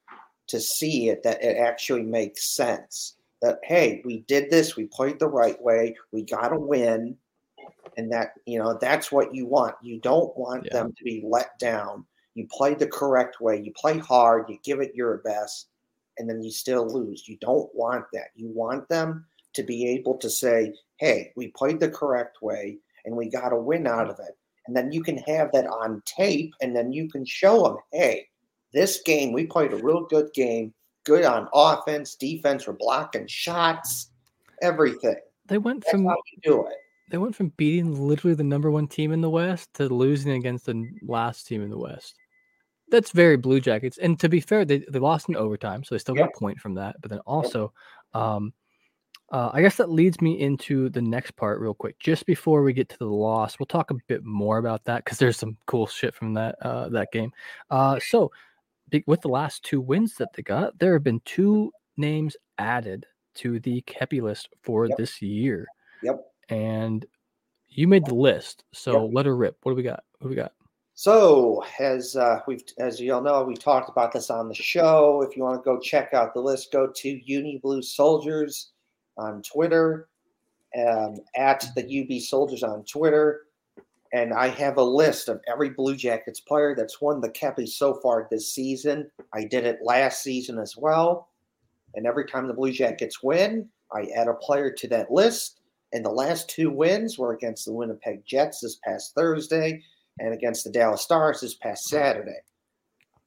to 0.47 0.59
see 0.59 1.09
it 1.09 1.23
that 1.23 1.43
it 1.43 1.57
actually 1.57 2.03
makes 2.03 2.55
sense. 2.55 3.15
That 3.41 3.59
hey, 3.63 4.01
we 4.03 4.19
did 4.21 4.49
this, 4.49 4.75
we 4.75 4.85
played 4.85 5.19
the 5.19 5.27
right 5.27 5.61
way, 5.61 5.95
we 6.11 6.23
got 6.23 6.49
to 6.49 6.59
win, 6.59 7.15
and 7.95 8.11
that 8.11 8.33
you 8.45 8.57
know 8.59 8.77
that's 8.79 9.11
what 9.11 9.33
you 9.35 9.45
want. 9.45 9.75
You 9.81 9.99
don't 9.99 10.35
want 10.37 10.65
Yeah. 10.65 10.73
them 10.73 10.93
to 10.97 11.03
be 11.03 11.21
let 11.25 11.57
down. 11.59 12.05
You 12.33 12.47
play 12.51 12.73
the 12.73 12.87
correct 12.87 13.41
way, 13.41 13.61
you 13.61 13.73
play 13.73 13.97
hard, 13.97 14.49
you 14.49 14.57
give 14.63 14.79
it 14.79 14.95
your 14.95 15.17
best, 15.19 15.69
and 16.17 16.29
then 16.29 16.41
you 16.41 16.51
still 16.51 16.87
lose. 16.87 17.27
You 17.27 17.37
don't 17.41 17.73
want 17.75 18.05
that. 18.13 18.29
You 18.35 18.49
want 18.49 18.87
them 18.89 19.25
to 19.53 19.63
be 19.63 19.87
able 19.89 20.17
to 20.17 20.29
say, 20.29 20.73
hey, 20.97 21.31
we 21.35 21.47
played 21.49 21.79
the 21.79 21.89
correct 21.89 22.41
way, 22.41 22.77
and 23.05 23.15
we 23.15 23.29
got 23.29 23.53
a 23.53 23.57
win 23.57 23.87
out 23.87 24.09
of 24.09 24.19
it. 24.19 24.37
And 24.67 24.75
then 24.75 24.91
you 24.91 25.01
can 25.01 25.17
have 25.19 25.51
that 25.53 25.65
on 25.65 26.03
tape, 26.05 26.53
and 26.61 26.75
then 26.75 26.91
you 26.91 27.09
can 27.09 27.25
show 27.25 27.63
them, 27.63 27.77
hey, 27.91 28.27
this 28.73 29.01
game 29.05 29.31
we 29.31 29.45
played 29.45 29.73
a 29.73 29.77
real 29.77 30.05
good 30.05 30.31
game 30.33 30.73
good 31.05 31.23
on 31.23 31.47
offense 31.53 32.15
defense 32.15 32.67
we're 32.67 32.73
blocking 32.73 33.27
shots 33.27 34.09
everything 34.61 35.15
they 35.47 35.57
went 35.57 35.81
that's 35.81 35.91
from 35.91 36.05
how 36.05 36.15
you 36.31 36.39
do 36.43 36.65
it 36.67 36.77
they 37.09 37.17
went 37.17 37.35
from 37.35 37.53
beating 37.55 38.07
literally 38.07 38.35
the 38.35 38.43
number 38.43 38.69
one 38.69 38.87
team 38.87 39.11
in 39.11 39.21
the 39.21 39.29
West 39.29 39.73
to 39.75 39.87
losing 39.87 40.33
against 40.33 40.65
the 40.65 40.89
last 41.01 41.47
team 41.47 41.63
in 41.63 41.69
the 41.69 41.77
West. 41.77 42.15
That's 42.89 43.11
very 43.11 43.37
Blue 43.37 43.59
Jackets. 43.59 43.97
And 43.97 44.19
to 44.19 44.29
be 44.29 44.39
fair, 44.39 44.65
they, 44.65 44.79
they 44.89 44.99
lost 44.99 45.29
in 45.29 45.35
overtime, 45.35 45.83
so 45.83 45.95
they 45.95 45.99
still 45.99 46.15
got 46.15 46.29
a 46.35 46.39
point 46.39 46.59
from 46.59 46.75
that. 46.75 46.95
But 47.01 47.11
then 47.11 47.19
also, 47.19 47.73
um, 48.13 48.53
uh, 49.31 49.49
I 49.53 49.61
guess 49.61 49.75
that 49.75 49.89
leads 49.89 50.21
me 50.21 50.39
into 50.39 50.89
the 50.89 51.01
next 51.01 51.31
part 51.35 51.59
real 51.59 51.73
quick. 51.73 51.99
Just 51.99 52.25
before 52.25 52.63
we 52.63 52.71
get 52.71 52.87
to 52.89 52.97
the 52.97 53.05
loss, 53.05 53.59
we'll 53.59 53.65
talk 53.65 53.91
a 53.91 53.95
bit 54.07 54.23
more 54.23 54.57
about 54.57 54.85
that 54.85 55.03
because 55.03 55.17
there's 55.17 55.37
some 55.37 55.57
cool 55.65 55.85
shit 55.85 56.15
from 56.15 56.33
that 56.35 56.55
uh, 56.61 56.87
that 56.89 57.11
game. 57.11 57.31
Uh, 57.69 57.99
so, 57.99 58.31
with 59.05 59.21
the 59.21 59.29
last 59.29 59.63
two 59.63 59.81
wins 59.81 60.15
that 60.15 60.33
they 60.33 60.43
got, 60.43 60.77
there 60.79 60.93
have 60.93 61.03
been 61.03 61.21
two 61.25 61.71
names 61.97 62.37
added 62.57 63.05
to 63.35 63.59
the 63.59 63.81
Kepi 63.83 64.21
list 64.21 64.49
for 64.63 64.87
Yep. 64.87 64.97
this 64.97 65.21
year 65.21 65.65
yep 66.01 66.19
and 66.49 67.05
you 67.69 67.87
made 67.87 68.05
the 68.05 68.15
list. 68.15 68.63
So 68.73 69.03
Yep. 69.03 69.11
let 69.13 69.25
her 69.25 69.35
rip. 69.35 69.57
What 69.63 69.71
do 69.71 69.75
we 69.75 69.83
got? 69.83 70.03
What 70.19 70.27
do 70.27 70.29
we 70.29 70.35
got? 70.35 70.53
so 70.99 71.63
as 71.79 72.15
uh, 72.15 72.39
we've 72.47 72.63
as 72.79 72.99
you 72.99 73.13
all 73.13 73.21
know 73.21 73.43
we've 73.43 73.59
talked 73.59 73.87
about 73.87 74.11
this 74.11 74.31
on 74.31 74.47
the 74.47 74.53
show 74.55 75.21
if 75.21 75.37
you 75.37 75.43
want 75.43 75.55
to 75.55 75.63
go 75.63 75.79
check 75.79 76.11
out 76.15 76.33
the 76.33 76.39
list 76.39 76.71
go 76.71 76.87
to 76.87 77.21
uni 77.31 77.59
blue 77.61 77.83
soldiers 77.83 78.71
on 79.15 79.43
twitter 79.43 80.09
um, 80.75 81.17
at 81.35 81.63
the 81.75 82.01
ub 82.01 82.19
soldiers 82.19 82.63
on 82.63 82.83
twitter 82.85 83.41
and 84.13 84.33
I 84.33 84.47
have 84.47 84.77
a 84.77 84.83
list 84.83 85.29
of 85.29 85.41
every 85.47 85.69
Blue 85.69 85.95
Jackets 85.95 86.39
player 86.39 86.75
that's 86.75 87.01
won 87.01 87.21
the 87.21 87.29
Kepi 87.29 87.67
so 87.67 87.95
far 87.95 88.27
this 88.29 88.53
season. 88.53 89.09
I 89.33 89.43
did 89.43 89.65
it 89.65 89.79
last 89.81 90.23
season 90.23 90.59
as 90.59 90.75
well. 90.77 91.29
And 91.95 92.05
every 92.05 92.25
time 92.25 92.47
the 92.47 92.53
Blue 92.53 92.71
Jackets 92.71 93.23
win, 93.23 93.67
I 93.93 94.07
add 94.15 94.27
a 94.27 94.33
player 94.33 94.71
to 94.71 94.87
that 94.89 95.11
list. 95.11 95.59
And 95.93 96.03
the 96.03 96.09
last 96.09 96.49
two 96.49 96.69
wins 96.69 97.17
were 97.17 97.33
against 97.33 97.65
the 97.65 97.73
Winnipeg 97.73 98.25
Jets 98.25 98.61
this 98.61 98.77
past 98.83 99.15
Thursday 99.15 99.81
and 100.19 100.33
against 100.33 100.63
the 100.63 100.71
Dallas 100.71 101.01
Stars 101.01 101.41
this 101.41 101.55
past 101.55 101.85
Saturday. 101.85 102.39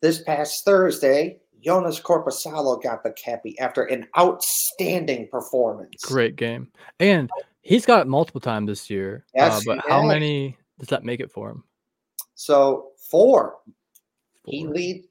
This 0.02 0.22
past 0.22 0.64
Thursday, 0.64 1.40
Jonas 1.62 2.00
Korpisalo 2.00 2.82
got 2.82 3.02
the 3.02 3.10
Kepi 3.10 3.54
after 3.60 3.84
an 3.84 4.06
outstanding 4.18 5.28
performance. 5.28 6.02
Great 6.04 6.36
game. 6.36 6.68
And 6.98 7.30
he's 7.62 7.86
got 7.86 8.02
it 8.02 8.08
multiple 8.08 8.40
times 8.40 8.68
this 8.68 8.90
year. 8.90 9.24
uh, 9.36 9.44
Yes, 9.44 9.64
but 9.64 9.78
how 9.86 10.02
many 10.02 10.56
does 10.80 10.88
that 10.88 11.04
make 11.04 11.20
it 11.20 11.30
for 11.30 11.50
him? 11.50 11.64
So 12.34 12.88
four, 13.10 13.56
he 14.46 14.64
Four. 14.64 14.74
lead 14.74 15.04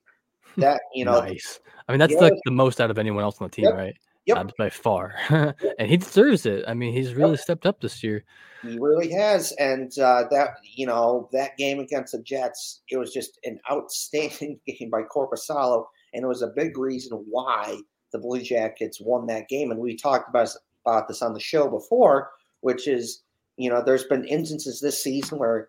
that, 0.58 0.82
you 0.94 1.06
know, 1.06 1.20
nice. 1.20 1.60
I 1.88 1.92
mean, 1.92 2.00
that's 2.00 2.14
Yeah. 2.14 2.20
like 2.20 2.34
the 2.46 2.52
most 2.52 2.82
out 2.82 2.92
of 2.92 2.98
anyone 2.98 3.24
else 3.24 3.40
on 3.40 3.48
the 3.48 3.52
team, 3.52 3.66
Yep. 3.66 3.74
right? 3.76 3.96
Yep. 4.26 4.38
Uh, 4.38 4.44
by 4.60 4.70
far. 4.70 5.16
and 5.80 5.88
he 5.90 5.98
deserves 5.98 6.46
it. 6.46 6.64
I 6.68 6.74
mean, 6.76 6.94
he's 6.94 7.16
really 7.16 7.38
stepped 7.38 7.66
up 7.66 7.82
this 7.82 8.04
year. 8.04 8.24
He 8.62 8.78
really 8.78 9.10
has, 9.12 9.54
and 9.54 9.92
uh, 9.98 10.26
that 10.32 10.50
you 10.64 10.86
know 10.86 11.30
that 11.32 11.58
game 11.58 11.80
against 11.80 12.12
the 12.12 12.22
Jets, 12.22 12.82
it 12.90 12.98
was 12.98 13.12
just 13.14 13.40
an 13.46 13.60
outstanding 13.72 14.60
game 14.68 14.90
by 14.92 15.02
Korpisalo, 15.04 15.86
and 16.14 16.24
it 16.24 16.28
was 16.28 16.42
a 16.42 16.48
big 16.56 16.78
reason 16.78 17.18
why 17.30 17.80
the 18.12 18.20
Blue 18.20 18.42
Jackets 18.42 19.00
won 19.02 19.26
that 19.28 19.48
game. 19.50 19.72
And 19.72 19.80
we 19.80 19.96
talked 19.96 20.30
about 20.30 20.50
about 20.86 21.08
this 21.08 21.22
on 21.22 21.34
the 21.34 21.40
show 21.40 21.68
before, 21.70 22.30
which 22.62 22.88
is 22.88 23.24
you 23.60 23.70
know 23.70 23.84
there's 23.84 24.06
been 24.06 24.26
instances 24.26 24.80
this 24.80 25.04
season 25.04 25.38
where 25.38 25.68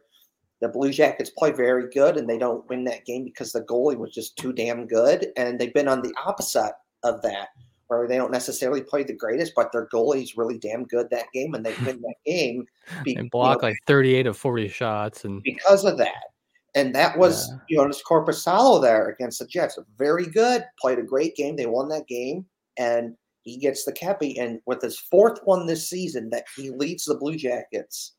the 0.60 0.68
Blue 0.68 0.92
Jackets 0.92 1.30
play 1.30 1.52
very 1.52 1.88
good 1.90 2.16
and 2.16 2.28
they 2.28 2.38
don't 2.38 2.68
win 2.68 2.84
that 2.84 3.04
game 3.06 3.24
because 3.24 3.52
the 3.52 3.62
goalie 3.62 3.96
was 3.96 4.12
just 4.12 4.36
too 4.36 4.52
damn 4.52 4.86
good, 4.86 5.28
and 5.36 5.58
they've 5.58 5.74
been 5.74 5.88
on 5.88 6.02
the 6.02 6.14
opposite 6.24 6.72
of 7.02 7.20
that. 7.22 7.48
Where 7.88 8.06
they 8.06 8.18
don't 8.18 8.30
necessarily 8.30 8.82
play 8.82 9.02
the 9.02 9.16
greatest, 9.16 9.52
but 9.56 9.72
their 9.72 9.88
goalie's 9.88 10.36
really 10.36 10.58
damn 10.58 10.84
good 10.84 11.10
that 11.10 11.26
game, 11.34 11.54
and 11.54 11.66
they 11.66 11.74
win 11.84 12.00
that 12.02 12.14
game 12.26 12.64
be- 13.02 13.16
And 13.16 13.24
you 13.24 13.30
block 13.30 13.62
know, 13.62 13.68
like 13.68 13.76
38 13.88 14.28
of 14.28 14.36
40 14.36 14.68
shots. 14.68 15.24
And 15.24 15.42
because 15.42 15.84
of 15.84 15.98
that. 15.98 16.30
And 16.76 16.94
that 16.94 17.18
was 17.18 17.52
Jonas 17.68 18.00
Korpisalo 18.08 18.80
there 18.80 19.08
against 19.08 19.40
the 19.40 19.46
Jets. 19.46 19.76
Very 19.98 20.26
good. 20.26 20.64
Played 20.80 21.00
a 21.00 21.02
great 21.02 21.34
game. 21.34 21.56
They 21.56 21.66
won 21.66 21.88
that 21.88 22.06
game. 22.06 22.46
And 22.78 23.16
he 23.50 23.56
gets 23.56 23.84
the 23.84 23.92
Kepi. 23.92 24.40
And 24.40 24.60
with 24.66 24.80
his 24.80 24.98
fourth 24.98 25.40
one 25.44 25.66
this 25.66 25.88
season, 25.88 26.30
that 26.30 26.44
he 26.56 26.70
leads 26.70 27.04
the 27.04 27.16
Blue 27.16 27.36
Jackets 27.36 28.12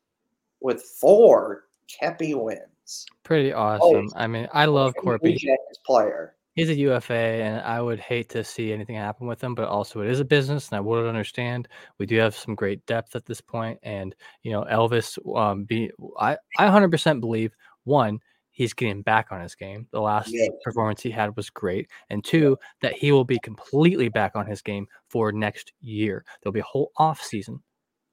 with 0.60 0.82
four 0.82 1.64
Kepi 1.88 2.34
wins. 2.34 3.06
pretty 3.22 3.52
awesome. 3.52 4.08
I 4.14 4.26
mean, 4.26 4.48
I 4.52 4.66
love 4.66 4.94
Corby. 4.94 5.30
Blue. 5.30 5.36
Jackets 5.36 5.78
player. 5.84 6.34
He's 6.54 6.68
a 6.68 6.74
UFA, 6.74 7.14
and 7.14 7.62
I 7.62 7.80
would 7.80 7.98
hate 7.98 8.28
to 8.30 8.44
see 8.44 8.74
anything 8.74 8.96
happen 8.96 9.26
with 9.26 9.42
him. 9.42 9.54
But 9.54 9.68
also, 9.68 10.02
it 10.02 10.10
is 10.10 10.20
a 10.20 10.24
business, 10.24 10.68
and 10.68 10.76
I 10.76 10.80
would 10.80 11.06
understand. 11.06 11.66
We 11.96 12.04
do 12.04 12.18
have 12.18 12.36
some 12.36 12.54
great 12.54 12.84
depth 12.84 13.16
at 13.16 13.24
this 13.24 13.40
point, 13.40 13.78
and 13.82 14.14
you 14.42 14.52
know, 14.52 14.66
Elvis. 14.70 15.18
Um, 15.34 15.64
be 15.64 15.90
I 16.18 16.36
I 16.58 16.66
100% 16.66 17.20
believe 17.20 17.56
one, 17.84 18.20
he's 18.52 18.72
getting 18.74 19.02
back 19.02 19.32
on 19.32 19.40
his 19.40 19.54
game. 19.54 19.88
The 19.90 20.00
last 20.00 20.28
Yeah. 20.32 20.48
performance 20.62 21.02
he 21.02 21.10
had 21.10 21.36
was 21.36 21.50
great, 21.50 21.90
and 22.10 22.24
two, 22.24 22.58
that 22.82 22.94
he 22.94 23.10
will 23.12 23.24
be 23.24 23.38
completely 23.40 24.08
back 24.08 24.36
on 24.36 24.46
his 24.46 24.62
game 24.62 24.86
for 25.08 25.32
next 25.32 25.72
year. 25.80 26.24
There'll 26.42 26.52
be 26.52 26.60
a 26.60 26.64
whole 26.64 26.92
off 26.96 27.20
season, 27.22 27.62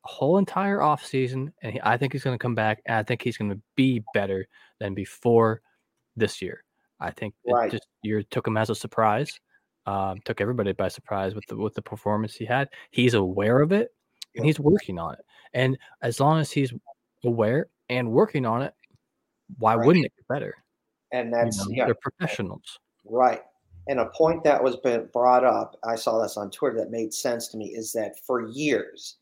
a 0.06 0.08
whole 0.10 0.38
entire 0.38 0.82
off 0.82 1.04
season, 1.06 1.54
and 1.62 1.74
he, 1.74 1.80
I 1.84 1.98
think 1.98 2.14
he's 2.14 2.24
going 2.24 2.38
to 2.38 2.42
come 2.42 2.56
back, 2.56 2.82
and 2.86 2.96
I 2.98 3.04
think 3.04 3.22
he's 3.22 3.38
going 3.38 3.52
to 3.52 3.62
be 3.76 4.04
better 4.14 4.48
than 4.80 4.94
before 4.94 5.62
this 6.16 6.42
year. 6.42 6.64
I 7.00 7.12
think 7.12 7.34
Right. 7.46 7.72
just 7.72 7.88
you 8.04 8.24
took 8.24 8.48
him 8.48 8.58
as 8.58 8.70
a 8.70 8.76
surprise, 8.76 9.40
um, 9.86 10.20
took 10.26 10.42
everybody 10.42 10.74
by 10.74 10.88
surprise 10.90 11.34
with 11.36 11.46
the 11.48 11.56
with 11.58 11.74
the 11.74 11.82
performance 11.82 12.36
he 12.36 12.46
had. 12.46 12.70
He's 12.92 13.14
aware 13.14 13.60
of 13.62 13.72
it 13.72 13.90
and 14.36 14.46
he's 14.46 14.60
working 14.60 15.00
on 15.00 15.14
it. 15.16 15.22
And 15.54 15.78
as 16.02 16.20
long 16.20 16.40
as 16.40 16.52
he's 16.52 16.74
aware 17.24 17.70
and 17.90 18.12
working 18.12 18.46
on 18.46 18.62
it, 18.62 18.74
why 19.58 19.76
Right. 19.76 19.86
wouldn't 19.86 20.06
it 20.06 20.14
be 20.16 20.24
better? 20.30 20.56
And 21.12 21.30
You 21.30 21.36
that's, 21.36 21.58
know, 21.68 21.76
yeah, 21.76 21.86
They're 21.86 21.96
professionals. 21.96 22.80
Right. 23.06 23.42
And 23.88 24.00
a 24.00 24.06
point 24.08 24.44
that 24.44 24.64
was 24.64 24.76
been 24.78 25.08
brought 25.12 25.44
up, 25.44 25.76
I 25.84 25.96
saw 25.96 26.22
this 26.22 26.38
on 26.38 26.52
Twitter 26.52 26.78
that 26.78 26.92
made 26.92 27.14
sense 27.14 27.48
to 27.50 27.58
me, 27.58 27.70
is 27.70 27.92
that 27.94 28.20
for 28.26 28.48
years, 28.48 29.18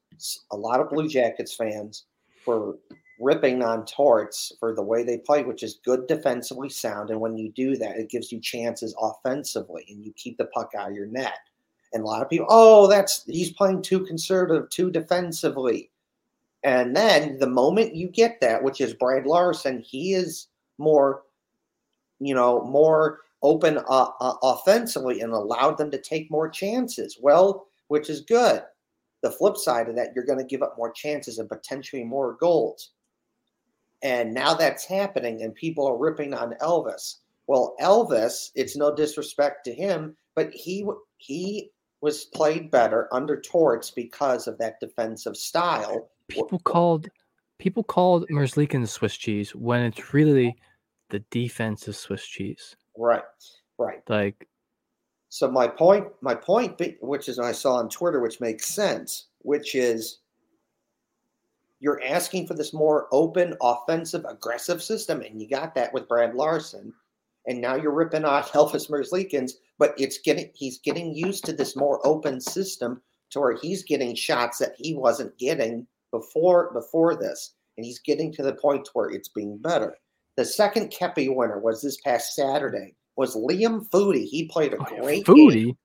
a 0.51 0.57
lot 0.57 0.81
of 0.81 0.89
Blue 0.89 1.07
Jackets 1.07 1.55
fans 1.55 2.05
were 2.45 2.77
ripping 3.19 3.63
on 3.63 3.85
Torts 3.85 4.51
for 4.59 4.75
the 4.75 4.83
way 4.83 5.03
they 5.03 5.17
play, 5.19 5.43
which 5.43 5.63
is 5.63 5.79
good 5.85 6.05
defensively 6.07 6.69
sound. 6.69 7.09
And 7.09 7.19
when 7.21 7.37
you 7.37 7.51
do 7.53 7.77
that, 7.77 7.97
it 7.97 8.09
gives 8.09 8.31
you 8.31 8.41
chances 8.41 8.93
offensively 8.99 9.85
and 9.89 10.03
you 10.03 10.11
keep 10.13 10.37
the 10.37 10.45
puck 10.47 10.71
out 10.77 10.89
of 10.89 10.95
your 10.95 11.07
net. 11.07 11.39
And 11.93 12.03
a 12.03 12.05
lot 12.05 12.21
of 12.21 12.29
people, 12.29 12.47
oh, 12.49 12.87
that's 12.87 13.23
he's 13.25 13.53
playing 13.53 13.81
too 13.81 14.01
conservative, 14.05 14.69
too 14.69 14.91
defensively. 14.91 15.89
And 16.63 16.95
then 16.95 17.37
the 17.37 17.49
moment 17.49 17.95
you 17.95 18.07
get 18.07 18.41
that, 18.41 18.63
which 18.63 18.81
is 18.81 18.93
Brad 18.93 19.25
Larsen, 19.25 19.79
he 19.79 20.13
is 20.13 20.47
more, 20.77 21.23
you 22.19 22.33
know, 22.33 22.63
more 22.63 23.19
open 23.43 23.77
uh, 23.77 24.09
uh, 24.19 24.33
offensively 24.41 25.21
and 25.21 25.31
allowed 25.31 25.77
them 25.77 25.91
to 25.91 26.01
take 26.01 26.31
more 26.31 26.49
chances. 26.49 27.17
Well, 27.21 27.67
which 27.87 28.09
is 28.09 28.21
good. 28.21 28.63
The 29.21 29.31
flip 29.31 29.57
side 29.57 29.89
of 29.89 29.95
that, 29.95 30.13
you're 30.15 30.25
going 30.25 30.39
to 30.39 30.45
give 30.45 30.61
up 30.61 30.77
more 30.77 30.91
chances 30.91 31.39
and 31.39 31.49
potentially 31.49 32.03
more 32.03 32.37
goals. 32.39 32.91
And 34.03 34.33
now 34.33 34.53
that's 34.53 34.85
happening, 34.85 35.41
and 35.41 35.55
people 35.55 35.87
are 35.87 35.97
ripping 35.97 36.33
on 36.33 36.53
Elvis. 36.61 37.15
Well, 37.47 37.75
Elvis, 37.81 38.51
it's 38.53 38.75
no 38.75 38.93
disrespect 38.93 39.65
to 39.65 39.73
him, 39.73 40.15
but 40.35 40.51
he 40.53 40.85
he 41.17 41.71
was 42.01 42.25
played 42.25 42.69
better 42.69 43.07
under 43.11 43.41
Torts 43.41 43.89
because 43.89 44.47
of 44.47 44.57
that 44.59 44.79
defensive 44.79 45.35
style. 45.35 46.09
People 46.27 46.59
called 46.59 47.07
people 47.59 47.83
called 47.83 48.27
Merzlikins 48.29 48.89
Swiss 48.89 49.15
cheese 49.15 49.55
when 49.55 49.83
it's 49.83 50.13
really 50.13 50.55
the 51.09 51.19
defensive 51.31 51.95
Swiss 51.95 52.25
cheese. 52.25 52.75
Right, 52.97 53.21
right. 53.77 54.01
Like, 54.07 54.47
so 55.29 55.49
my 55.49 55.67
point, 55.67 56.07
my 56.21 56.35
point, 56.35 56.79
which 57.01 57.29
is 57.29 57.39
I 57.39 57.51
saw 57.51 57.75
on 57.75 57.89
Twitter, 57.89 58.19
which 58.19 58.39
makes 58.39 58.67
sense, 58.67 59.27
which 59.39 59.75
is 59.75 60.19
you're 61.79 62.01
asking 62.03 62.47
for 62.47 62.53
this 62.53 62.73
more 62.73 63.07
open, 63.11 63.55
offensive, 63.61 64.25
aggressive 64.25 64.81
system, 64.81 65.21
and 65.21 65.41
you 65.41 65.47
got 65.47 65.75
that 65.75 65.93
with 65.93 66.07
Brad 66.07 66.33
Larsen. 66.33 66.93
And 67.45 67.61
now 67.61 67.75
you're 67.75 67.93
ripping 67.93 68.25
off 68.25 68.51
Elvis 68.53 68.89
Merzlikins, 68.89 69.53
but 69.77 69.93
it's 69.97 70.17
getting 70.17 70.49
he's 70.53 70.79
getting 70.79 71.13
used 71.13 71.45
to 71.45 71.53
this 71.53 71.75
more 71.75 72.05
open 72.05 72.41
system 72.41 73.01
to 73.29 73.39
where 73.39 73.57
he's 73.57 73.83
getting 73.83 74.15
shots 74.15 74.57
that 74.57 74.73
he 74.77 74.95
wasn't 74.95 75.37
getting 75.37 75.87
before 76.11 76.71
before 76.73 77.15
this. 77.15 77.53
And 77.77 77.85
he's 77.85 77.99
getting 77.99 78.33
to 78.33 78.43
the 78.43 78.53
point 78.53 78.89
where 78.93 79.09
it's 79.09 79.29
being 79.29 79.57
better. 79.57 79.95
The 80.35 80.45
second 80.45 80.91
Kepi 80.91 81.35
winner 81.35 81.59
was 81.59 81.81
this 81.81 81.97
past 82.01 82.35
Saturday. 82.35 82.95
Was 83.15 83.35
Liam 83.35 83.87
Foudy? 83.89 84.25
He 84.25 84.47
played 84.47 84.73
a 84.73 84.77
oh, 84.77 85.01
great 85.01 85.25
Foudy. 85.25 85.65
Game. 85.65 85.77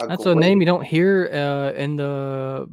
A 0.00 0.06
That's 0.06 0.24
great 0.24 0.36
a 0.36 0.40
name 0.40 0.60
you 0.60 0.66
don't 0.66 0.84
hear 0.84 1.28
uh, 1.32 1.72
in 1.72 1.96
the 1.96 2.68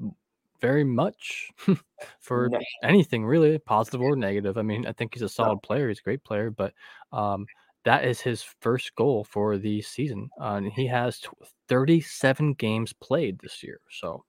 very 0.62 0.84
much 0.84 1.52
for 2.20 2.50
no. 2.50 2.60
anything 2.84 3.26
really, 3.26 3.58
positive 3.60 4.02
or 4.02 4.16
negative. 4.16 4.58
I 4.58 4.64
mean, 4.64 4.86
I 4.88 4.92
think 4.92 5.14
he's 5.14 5.24
a 5.24 5.30
solid 5.30 5.56
no. 5.56 5.60
player. 5.60 5.90
He's 5.90 6.00
a 6.00 6.04
great 6.04 6.24
player, 6.24 6.50
but 6.50 6.74
um, 7.12 7.46
that 7.84 8.04
is 8.04 8.20
his 8.20 8.42
first 8.42 8.96
goal 8.96 9.24
for 9.24 9.58
the 9.58 9.82
season. 9.82 10.30
Uh, 10.42 10.56
and 10.56 10.72
he 10.72 10.88
has 10.88 11.22
37 11.70 12.54
games 12.54 12.94
played 12.94 13.40
this 13.40 13.64
year. 13.64 13.80
So, 13.92 14.24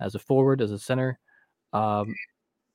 as 0.00 0.14
a 0.14 0.20
forward, 0.20 0.62
as 0.62 0.70
a 0.70 0.78
center, 0.78 1.18
um, 1.72 2.14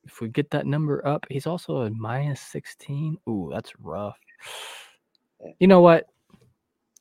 if 0.04 0.20
we 0.20 0.28
get 0.28 0.50
that 0.50 0.66
number 0.66 1.06
up, 1.06 1.26
he's 1.30 1.46
also 1.46 1.82
a 1.82 1.90
minus 1.90 2.40
16. 2.40 3.16
Ooh, 3.28 3.50
that's 3.52 3.72
rough. 3.80 4.18
You 5.58 5.66
know 5.66 5.80
what? 5.80 6.06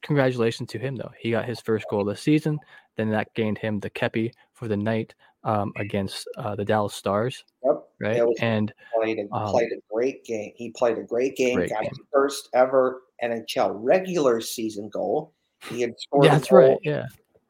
Congratulations 0.02 0.70
to 0.70 0.80
him, 0.80 0.96
though. 0.96 1.12
He 1.18 1.32
got 1.32 1.46
his 1.46 1.62
first 1.62 1.86
goal 1.90 2.04
this 2.04 2.22
season. 2.22 2.60
Then 2.98 3.10
that 3.10 3.34
gained 3.34 3.58
him 3.58 3.80
the 3.80 3.90
Kepi 3.90 4.32
for 4.54 4.68
the 4.68 4.78
night 4.78 5.16
um, 5.44 5.72
against 5.78 6.28
uh, 6.38 6.56
the 6.56 6.66
Dallas 6.66 6.94
Stars. 6.94 7.44
Yep. 7.64 7.84
Right. 8.00 8.22
And 8.42 8.74
played 8.96 9.20
a, 9.20 9.34
um, 9.34 9.52
played 9.52 9.72
a 9.72 9.82
great 9.94 10.26
game. 10.26 10.52
He 10.56 10.72
played 10.72 10.98
a 10.98 11.04
great 11.04 11.36
game. 11.36 11.56
Great 11.56 11.70
got 11.70 11.82
game. 11.82 11.90
his 11.90 12.00
first 12.12 12.50
ever 12.54 13.04
NHL 13.24 13.72
regular 13.76 14.42
season 14.42 14.90
goal. 14.90 15.34
He 15.70 15.82
had 15.82 15.94
scored. 15.98 16.26
Yeah, 16.26 16.32
that's 16.34 16.52
right. 16.52 16.78
Yeah. 16.84 17.06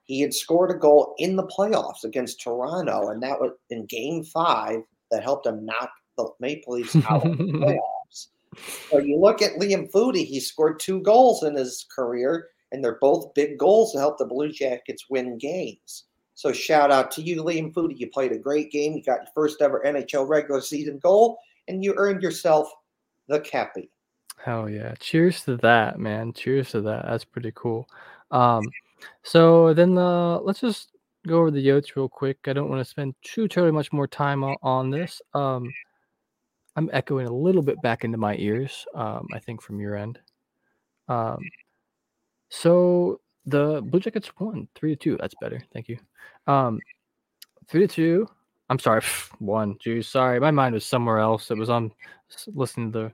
He 0.05 0.22
had 0.22 0.33
scored 0.33 0.72
a 0.72 0.77
goal 0.77 1.15
in 1.17 1.36
the 1.36 1.48
playoffs 1.48 2.03
against 2.03 2.41
Toronto, 2.41 3.10
and 3.10 3.24
that 3.24 3.39
was 3.39 3.51
in 3.69 3.86
Game 3.86 4.24
Five 4.24 4.81
that 5.12 5.24
helped 5.24 5.45
him 5.45 5.65
knock 5.65 5.91
the 6.17 6.29
Maple 6.39 6.74
Leafs 6.74 6.95
out 7.10 7.25
of 7.25 7.38
the 7.38 7.43
playoffs. 7.43 8.27
So 8.89 9.00
you 9.00 9.17
look 9.17 9.41
at 9.41 9.53
Liam 9.53 9.89
Foudy; 9.91 10.25
he 10.25 10.39
scored 10.39 10.79
two 10.79 11.01
goals 11.01 11.43
in 11.43 11.55
his 11.55 11.86
career, 11.93 12.50
and 12.72 12.83
they're 12.83 13.00
both 13.00 13.33
big 13.33 13.57
goals 13.57 13.93
to 13.93 14.00
help 14.00 14.17
the 14.17 14.25
Blue 14.25 14.51
Jackets 14.51 15.05
win 15.10 15.38
games. 15.38 16.05
So 16.36 16.51
shout 16.51 16.91
out 16.91 17.12
to 17.12 17.22
you, 17.22 17.43
Liam 17.43 17.74
Foudy. 17.74 17.98
You 17.98 18.10
played 18.10 18.31
a 18.31 18.38
great 18.38 18.72
game. 18.72 18.93
You 18.93 19.03
got 19.03 19.19
your 19.19 19.31
first 19.33 19.62
ever 19.62 19.81
NHL 19.86 20.27
regular 20.27 20.62
season 20.62 21.00
goal, 21.00 21.38
and 21.67 21.83
you 21.83 21.93
earned 21.95 22.22
yourself 22.22 22.69
the 23.27 23.39
Kepi. 23.39 23.89
Hell 24.43 24.69
yeah! 24.69 24.95
Cheers 25.00 25.43
to 25.45 25.57
that, 25.57 26.00
man. 26.00 26.33
Cheers 26.33 26.72
to 26.72 26.81
that. 26.81 27.05
That's 27.07 27.24
pretty 27.24 27.53
cool. 27.55 27.88
Um, 28.31 28.63
so 29.24 29.74
then 29.74 29.98
uh, 29.98 30.39
let's 30.39 30.62
just 30.62 30.89
go 31.27 31.39
over 31.39 31.51
the 31.51 31.65
Yotes 31.65 31.95
real 31.95 32.10
quick. 32.10 32.38
I 32.48 32.53
don't 32.53 32.69
want 32.69 32.81
to 32.81 32.89
spend 32.89 33.15
too 33.22 33.48
terribly 33.48 33.72
much 33.72 33.91
more 33.93 34.07
time 34.07 34.43
on, 34.43 34.89
this. 34.89 35.22
Um, 35.33 35.72
I'm 36.75 36.89
echoing 36.91 37.27
a 37.27 37.33
little 37.33 37.62
bit 37.62 37.81
back 37.81 38.03
into 38.03 38.17
my 38.17 38.36
ears. 38.36 38.86
Um, 38.95 39.27
I 39.33 39.39
think 39.39 39.62
from 39.62 39.79
your 39.79 39.95
end. 39.95 40.19
Um, 41.07 41.39
so 42.50 43.22
the 43.45 43.81
Blue 43.81 44.00
Jackets 44.00 44.31
won 44.39 44.67
three 44.75 44.95
to 44.95 45.01
two. 45.01 45.17
That's 45.19 45.36
better. 45.39 45.62
Thank 45.74 45.88
you. 45.89 45.98
Um, 46.48 46.79
three 47.67 47.88
to 47.88 47.93
two. 47.93 48.27
I'm 48.69 48.79
sorry, 48.79 49.01
one. 49.39 49.77
Geez, 49.79 50.07
sorry, 50.07 50.39
my 50.39 50.51
mind 50.51 50.74
was 50.74 50.86
somewhere 50.86 51.19
else. 51.19 51.51
It 51.51 51.57
was 51.57 51.69
on 51.69 51.91
listening 52.48 52.91
to 52.91 53.00
the 53.00 53.12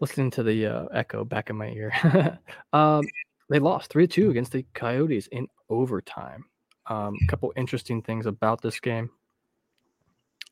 listening 0.00 0.30
to 0.30 0.42
the 0.42 0.66
uh, 0.66 0.84
echo 0.94 1.24
back 1.24 1.50
in 1.50 1.56
my 1.56 1.68
ear. 1.68 2.38
um, 2.72 3.04
they 3.48 3.58
lost 3.58 3.90
3 3.90 4.06
2 4.06 4.30
against 4.30 4.52
the 4.52 4.64
Coyotes 4.74 5.28
in 5.28 5.46
overtime. 5.68 6.44
Um, 6.86 7.14
a 7.22 7.26
couple 7.26 7.52
interesting 7.56 8.02
things 8.02 8.26
about 8.26 8.62
this 8.62 8.80
game. 8.80 9.10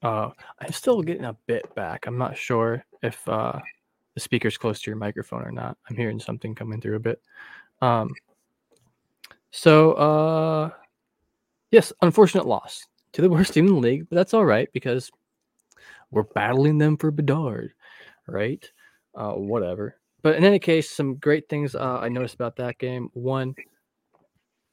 Uh, 0.03 0.31
I'm 0.61 0.73
still 0.73 1.03
getting 1.03 1.25
a 1.25 1.37
bit 1.47 1.75
back. 1.75 2.07
I'm 2.07 2.19
not 2.19 2.37
sure 2.37 2.85
if 3.03 3.27
uh, 3.29 3.59
the 4.15 4.21
speaker's 4.21 4.59
close 4.59 4.81
to 4.83 4.91
your 4.91 4.99
microphone 4.99 5.43
or 5.43 5.53
not. 5.53 5.77
I'm 5.89 5.97
hearing 5.97 6.21
something 6.21 6.55
coming 6.55 6.81
through 6.81 6.97
a 6.97 7.01
bit. 7.01 7.21
Um, 7.81 8.11
so, 9.51 9.93
uh, 9.93 10.71
yes, 11.71 11.93
unfortunate 12.03 12.47
loss 12.47 12.87
to 13.13 13.23
the 13.23 13.31
worst 13.31 13.55
team 13.55 13.67
in 13.67 13.75
the 13.75 13.81
league, 13.81 14.09
but 14.09 14.17
that's 14.17 14.35
all 14.35 14.45
right 14.45 14.69
because 14.73 15.11
we're 16.11 16.23
battling 16.23 16.79
them 16.79 16.97
for 16.97 17.11
Bedard, 17.11 17.73
right? 18.27 18.71
Uh, 19.15 19.33
whatever. 19.33 19.97
But 20.23 20.37
in 20.37 20.45
any 20.45 20.59
case, 20.59 20.91
some 20.91 21.17
great 21.17 21.49
things 21.49 21.75
uh, 21.75 21.99
I 22.01 22.09
noticed 22.09 22.35
about 22.35 22.57
that 22.57 22.79
game. 22.79 23.11
One, 23.13 23.55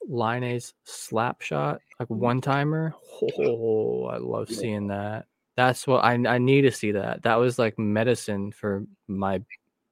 Laine's 0.08 0.74
slap 0.84 1.42
shot, 1.42 1.80
like 2.00 2.10
one 2.10 2.42
timer. 2.42 2.94
Oh, 3.40 4.06
I 4.06 4.18
love 4.18 4.50
seeing 4.50 4.88
that. 4.88 5.26
That's 5.56 5.86
what 5.86 6.04
I 6.04 6.14
I 6.14 6.38
need 6.40 6.62
to 6.62 6.72
see 6.72 6.92
that. 6.92 7.24
That 7.24 7.36
was 7.36 7.60
like 7.60 7.78
medicine 7.78 8.52
for 8.52 8.86
my 9.08 9.42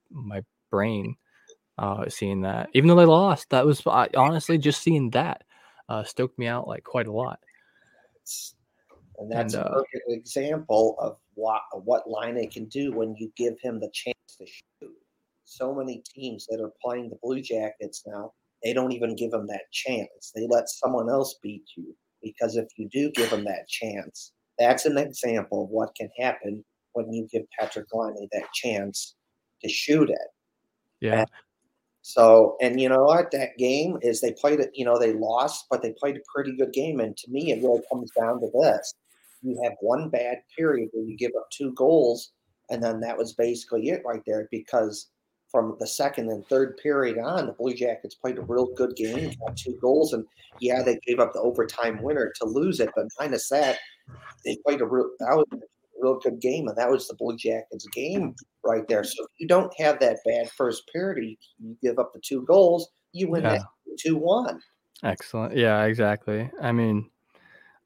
my 0.10 0.41
brain 0.70 1.15
uh, 1.77 2.10
seeing 2.10 2.41
that. 2.41 2.70
Even 2.74 2.88
though 2.88 2.96
they 2.96 3.05
lost, 3.05 3.50
that 3.50 3.65
was 3.65 3.81
I, 3.86 4.10
honestly 4.15 4.58
just 4.58 4.81
seeing 4.81 5.10
that 5.12 5.43
uh, 5.89 6.03
stoked 6.03 6.38
me 6.39 6.48
out 6.48 6.67
like 6.67 6.84
quite 6.84 7.08
a 7.08 7.12
lot. 7.12 7.39
And 9.17 9.31
that's 9.31 9.53
and, 9.53 9.63
uh, 9.63 9.67
a 9.67 9.74
perfect 9.74 10.03
example 10.08 10.96
of 11.00 11.17
what 11.36 11.62
what 11.84 12.03
Laine 12.10 12.50
can 12.50 12.65
do 12.65 12.91
when 12.93 13.15
you 13.15 13.31
give 13.36 13.60
him 13.62 13.79
the 13.79 13.89
chance 13.93 14.38
to 14.38 14.46
shoot. 14.46 14.96
So 15.51 15.74
many 15.74 16.01
teams 16.15 16.48
that 16.48 16.62
are 16.62 16.72
playing 16.81 17.10
the 17.10 17.17
Blue 17.22 17.41
Jackets 17.41 18.03
now, 18.08 18.31
they 18.63 18.74
don't 18.74 18.93
even 18.93 19.15
give 19.15 19.31
them 19.31 19.48
that 19.48 19.72
chance. 19.72 20.31
They 20.34 20.48
let 20.50 20.70
someone 20.70 21.10
else 21.10 21.36
beat 21.41 21.65
you 21.75 21.96
because 22.24 22.55
if 22.55 22.67
you 22.77 22.88
do 22.89 23.12
give 23.12 23.29
them 23.29 23.43
that 23.46 23.67
chance, 23.67 24.31
that's 24.58 24.86
an 24.86 24.98
example 24.98 25.63
of 25.63 25.70
what 25.70 25.96
can 25.96 26.10
happen 26.17 26.63
when 26.93 27.12
you 27.12 27.27
give 27.31 27.43
Patrick 27.60 27.88
Laine 27.93 28.29
that 28.31 28.51
chance 28.53 29.15
to 29.62 29.70
shoot 29.70 30.10
it. 30.10 30.27
Yeah. 31.00 31.20
And 31.20 31.27
so, 32.01 32.55
and 32.62 32.79
you 32.79 32.89
know 32.89 33.03
what? 33.03 33.31
That 33.31 33.58
game 33.58 33.98
is 34.01 34.22
they 34.22 34.34
played 34.34 34.60
it, 34.60 34.72
you 34.74 34.86
know, 34.86 34.98
they 34.98 35.13
lost, 35.13 35.65
but 35.70 35.81
they 35.81 35.93
played 36.00 36.17
a 36.17 36.22
pretty 36.34 36.55
good 36.55 36.72
game. 36.72 37.00
And 37.00 37.15
to 37.17 37.31
me, 37.31 37.51
it 37.51 37.62
really 37.63 37.81
comes 37.91 38.10
down 38.12 38.39
to 38.39 38.48
this 38.62 38.93
you 39.41 39.60
have 39.63 39.74
one 39.81 40.10
bad 40.10 40.38
period 40.55 40.89
where 40.93 41.05
you 41.05 41.17
give 41.17 41.31
up 41.38 41.50
two 41.51 41.74
goals, 41.74 42.31
and 42.70 42.81
then 42.81 43.00
that 43.00 43.17
was 43.17 43.34
basically 43.34 43.89
it 43.89 44.01
right 44.05 44.22
there 44.25 44.48
because 44.51 45.10
from 45.51 45.75
the 45.79 45.88
second 45.88 46.29
and 46.29 46.46
third 46.48 46.77
period 46.77 47.17
on, 47.17 47.46
the 47.48 47.51
Blue 47.53 47.74
Jackets 47.74 48.15
played 48.15 48.38
a 48.38 48.41
real 48.41 48.67
good 48.75 48.96
game, 48.96 49.34
got 49.46 49.58
two 49.58 49.77
goals, 49.81 50.13
and 50.13 50.25
yeah, 50.60 50.81
they 50.81 50.98
gave 51.05 51.20
up 51.20 51.34
the 51.34 51.41
overtime 51.41 52.01
winner 52.01 52.31
to 52.39 52.46
lose 52.46 52.79
it, 52.79 52.89
but 52.96 53.05
minus 53.20 53.50
that, 53.50 53.77
they 54.46 54.58
played 54.65 54.81
a 54.81 54.86
real 54.86 55.10
that 55.20 55.36
was 55.36 55.46
a 55.53 55.58
real 56.01 56.20
good 56.20 56.39
game, 56.39 56.67
and 56.67 56.77
that 56.77 56.89
was 56.89 57.08
the 57.08 57.15
Blue 57.15 57.36
Jackets 57.36 57.86
game 57.93 58.34
right 58.63 58.88
there. 58.88 59.03
So 59.03 59.24
if 59.24 59.29
you 59.39 59.48
don't 59.48 59.74
have 59.79 60.00
that 60.00 60.20
bad 60.25 60.50
first 60.51 60.89
period, 60.91 61.36
you 61.60 61.77
give 61.81 62.00
up 62.00 62.13
the 62.13 62.20
two 62.20 62.43
goals, 62.43 62.89
you 63.12 63.29
win 63.29 63.43
yeah. 63.43 63.58
that 63.58 63.65
two 64.00 64.15
one. 64.17 64.62
Excellent. 65.03 65.55
Yeah, 65.55 65.84
exactly. 65.84 66.50
I 66.62 66.72
mean, 66.72 67.10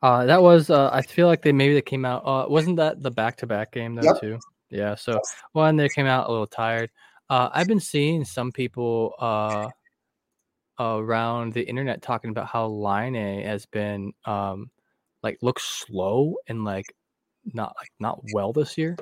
Uh, 0.02 0.26
that 0.26 0.42
was. 0.42 0.70
Uh, 0.70 0.90
I 0.94 1.02
feel 1.02 1.26
like 1.26 1.42
they 1.42 1.52
maybe 1.52 1.74
they 1.74 1.82
came 1.82 2.06
out. 2.06 2.22
Uh, 2.26 2.46
wasn't 2.48 2.76
that 2.78 3.02
the 3.02 3.10
back 3.10 3.38
to 3.38 3.48
back 3.48 3.72
game 3.72 3.96
though 3.96 4.04
Yep. 4.04 4.22
too? 4.22 4.40
Yeah. 4.70 4.94
So 4.96 5.20
one, 5.54 5.78
they 5.78 5.90
came 5.90 6.06
out 6.06 6.28
a 6.28 6.32
little 6.32 6.46
tired. 6.46 6.92
Uh, 7.30 7.50
I've 7.52 7.68
been 7.68 7.80
seeing 7.80 8.24
some 8.24 8.52
people 8.52 9.16
uh, 9.20 9.70
around 10.80 11.54
the 11.54 11.64
internet 11.64 12.02
talking 12.02 12.30
about 12.30 12.48
how 12.48 12.68
Laine 12.68 13.42
has 13.44 13.66
been 13.66 14.14
um, 14.26 14.70
like 15.24 15.38
looks 15.42 15.64
slow 15.64 16.36
and 16.48 16.64
like 16.64 16.86
not 17.54 17.76
like 17.80 17.90
not 18.00 18.20
well 18.34 18.54
this 18.54 18.78
year. 18.78 18.96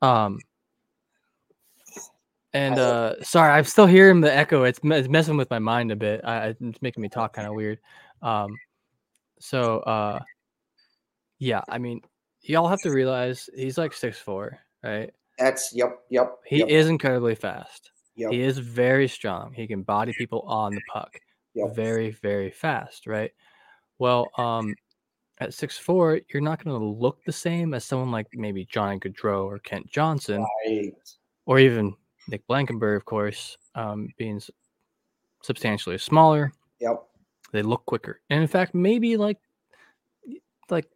Um, 0.00 0.38
and 2.54 2.78
uh, 2.78 3.22
sorry, 3.22 3.52
I'm 3.52 3.64
still 3.64 3.86
hearing 3.86 4.20
the 4.20 4.34
echo. 4.34 4.64
It's, 4.64 4.80
it's 4.82 5.08
messing 5.08 5.36
with 5.36 5.50
my 5.50 5.58
mind 5.58 5.92
a 5.92 5.96
bit. 5.96 6.22
I, 6.24 6.54
it's 6.60 6.80
making 6.80 7.02
me 7.02 7.08
talk 7.08 7.34
kind 7.34 7.46
of 7.46 7.54
weird. 7.54 7.78
Um, 8.22 8.56
so 9.38 9.80
uh, 9.80 10.20
yeah, 11.38 11.60
I 11.68 11.78
mean, 11.78 12.00
y'all 12.40 12.68
have 12.68 12.80
to 12.82 12.90
realize 12.90 13.50
he's 13.54 13.76
like 13.76 13.92
six 13.92 14.18
four, 14.18 14.58
right? 14.82 15.12
That's 15.38 15.72
yep, 15.74 16.00
yep. 16.10 16.38
He 16.46 16.58
yep, 16.58 16.68
is 16.68 16.88
incredibly 16.88 17.34
fast. 17.34 17.90
Yep, 18.16 18.32
He 18.32 18.40
is 18.42 18.58
very 18.58 19.06
strong. 19.08 19.52
He 19.52 19.66
can 19.66 19.82
body 19.82 20.12
people 20.16 20.40
on 20.42 20.74
the 20.74 20.80
puck. 20.92 21.12
yep. 21.54 21.74
Very, 21.74 22.10
very 22.10 22.50
fast, 22.50 23.06
right? 23.06 23.30
Well, 23.98 24.28
um, 24.38 24.74
at 25.40 25.54
six 25.54 25.78
four, 25.78 26.20
you're 26.32 26.42
not 26.42 26.62
going 26.62 26.76
to 26.78 26.84
look 26.84 27.22
the 27.24 27.32
same 27.32 27.74
as 27.74 27.84
someone 27.84 28.10
like 28.10 28.26
maybe 28.32 28.64
Johnny 28.64 28.98
Gaudreau 28.98 29.44
or 29.44 29.58
Kent 29.60 29.88
Johnson, 29.90 30.44
Right. 30.66 30.92
or 31.46 31.58
even 31.60 31.94
Nick 32.28 32.44
Blankenburg, 32.48 32.96
of 32.96 33.04
course, 33.04 33.56
um, 33.76 34.08
being 34.18 34.40
substantially 35.42 35.98
smaller. 35.98 36.52
Yep. 36.80 37.02
They 37.52 37.62
look 37.62 37.86
quicker, 37.86 38.20
and 38.30 38.42
in 38.42 38.48
fact, 38.48 38.74
maybe 38.74 39.16
like, 39.16 39.38
like, 40.70 40.86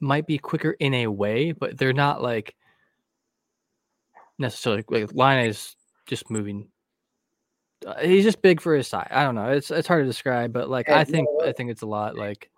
might 0.00 0.26
be 0.26 0.38
quicker 0.38 0.70
in 0.78 0.94
a 0.94 1.06
way, 1.08 1.52
but 1.52 1.76
they're 1.76 1.92
not 1.92 2.22
like 2.22 2.54
necessarily 4.42 4.84
like 4.88 5.14
Laine 5.14 5.46
is 5.46 5.74
just 6.06 6.30
moving. 6.30 6.68
Uh, 7.86 7.98
he's 8.00 8.24
just 8.24 8.42
big 8.42 8.60
for 8.60 8.74
his 8.74 8.86
size. 8.86 9.08
I 9.10 9.24
don't 9.24 9.34
know. 9.34 9.50
It's 9.50 9.70
it's 9.70 9.88
hard 9.88 10.04
to 10.04 10.06
describe, 10.06 10.52
but 10.52 10.68
like 10.68 10.88
Yeah, 10.88 10.98
I 10.98 11.04
think 11.04 11.26
I 11.42 11.52
think 11.52 11.70
it's 11.70 11.82
a 11.82 11.86
lot 11.86 12.16
like 12.16 12.50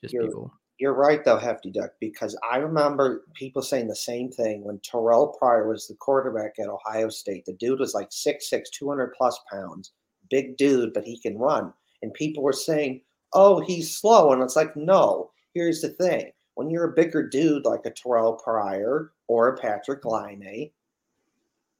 just 0.00 0.12
You're- 0.14 0.26
people. 0.28 0.52
You're 0.78 0.94
right 0.94 1.24
though, 1.24 1.38
Hefty 1.38 1.72
Duck, 1.72 1.90
because 1.98 2.38
I 2.48 2.58
remember 2.58 3.24
people 3.34 3.62
saying 3.62 3.88
the 3.88 3.96
same 3.96 4.30
thing 4.30 4.62
when 4.62 4.78
Terrell 4.78 5.26
Pryor 5.36 5.68
was 5.68 5.88
the 5.88 5.96
quarterback 5.96 6.54
at 6.60 6.68
Ohio 6.68 7.08
State. 7.08 7.44
The 7.46 7.54
dude 7.54 7.80
was 7.80 7.94
like 7.94 8.10
6'6, 8.10 8.70
200 8.70 9.12
plus 9.18 9.40
pounds, 9.50 9.90
big 10.30 10.56
dude, 10.56 10.92
but 10.94 11.02
he 11.02 11.18
can 11.18 11.36
run. 11.36 11.72
And 12.02 12.14
people 12.14 12.44
were 12.44 12.52
saying, 12.52 13.00
oh, 13.32 13.58
he's 13.58 13.96
slow. 13.96 14.32
And 14.32 14.40
it's 14.40 14.54
like, 14.54 14.76
no, 14.76 15.32
here's 15.52 15.80
the 15.80 15.88
thing. 15.88 16.30
When 16.54 16.70
you're 16.70 16.92
a 16.92 16.94
bigger 16.94 17.28
dude 17.28 17.64
like 17.64 17.84
a 17.84 17.90
Terrell 17.90 18.34
Pryor 18.34 19.10
or 19.26 19.48
a 19.48 19.56
Patrick 19.58 20.04
Laine, 20.04 20.70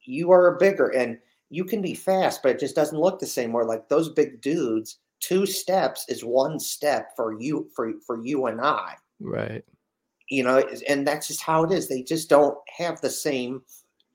you 0.09 0.33
are 0.33 0.57
bigger 0.57 0.88
and 0.88 1.18
you 1.51 1.64
can 1.64 1.83
be 1.83 1.94
fast, 1.94 2.42
but 2.42 2.53
it 2.53 2.61
just 2.61 2.75
doesn't 2.75 2.99
look 2.99 3.21
the 3.21 3.27
same. 3.27 3.53
Where 3.53 3.64
like 3.64 3.88
those 3.88 4.09
big 4.09 4.40
dudes, 4.40 4.99
two 5.21 5.47
steps 5.47 6.05
is 6.09 6.25
one 6.25 6.59
step 6.59 7.11
for 7.14 7.38
you 7.38 7.68
for 7.75 7.92
for 8.07 8.25
you 8.25 8.47
and 8.47 8.61
I. 8.61 8.94
Right. 9.21 9.64
You 10.31 10.44
know, 10.44 10.62
and 10.88 11.07
that's 11.07 11.29
just 11.29 11.42
how 11.42 11.64
it 11.64 11.73
is. 11.73 11.88
They 11.88 12.03
just 12.03 12.29
don't 12.29 12.57
have 12.77 13.01
the 13.01 13.11
same 13.11 13.62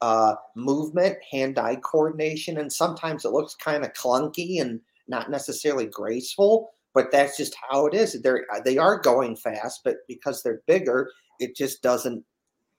uh, 0.02 0.36
movement, 0.56 1.18
hand-eye 1.32 1.78
coordination, 1.78 2.60
and 2.60 2.72
sometimes 2.72 3.26
it 3.26 3.32
looks 3.32 3.56
kind 3.56 3.84
of 3.84 3.94
clunky 3.94 4.62
and 4.62 4.80
not 5.08 5.32
necessarily 5.32 5.88
graceful. 5.88 6.72
But 6.94 7.12
that's 7.12 7.36
just 7.38 7.56
how 7.70 7.88
it 7.88 7.96
is. 7.96 8.22
They're 8.22 8.46
they 8.66 8.78
are 8.78 9.00
going 9.00 9.36
fast, 9.36 9.82
but 9.84 9.98
because 10.08 10.44
they're 10.44 10.62
bigger, 10.68 11.10
it 11.40 11.56
just 11.56 11.82
doesn't 11.82 12.24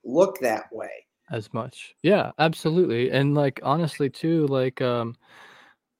look 0.04 0.38
that 0.40 0.66
way. 0.70 1.03
As 1.30 1.52
much. 1.54 1.94
Yeah, 2.02 2.32
absolutely. 2.38 3.10
And 3.10 3.34
like 3.34 3.60
honestly 3.62 4.10
too, 4.10 4.46
like 4.48 4.80
um 4.82 5.16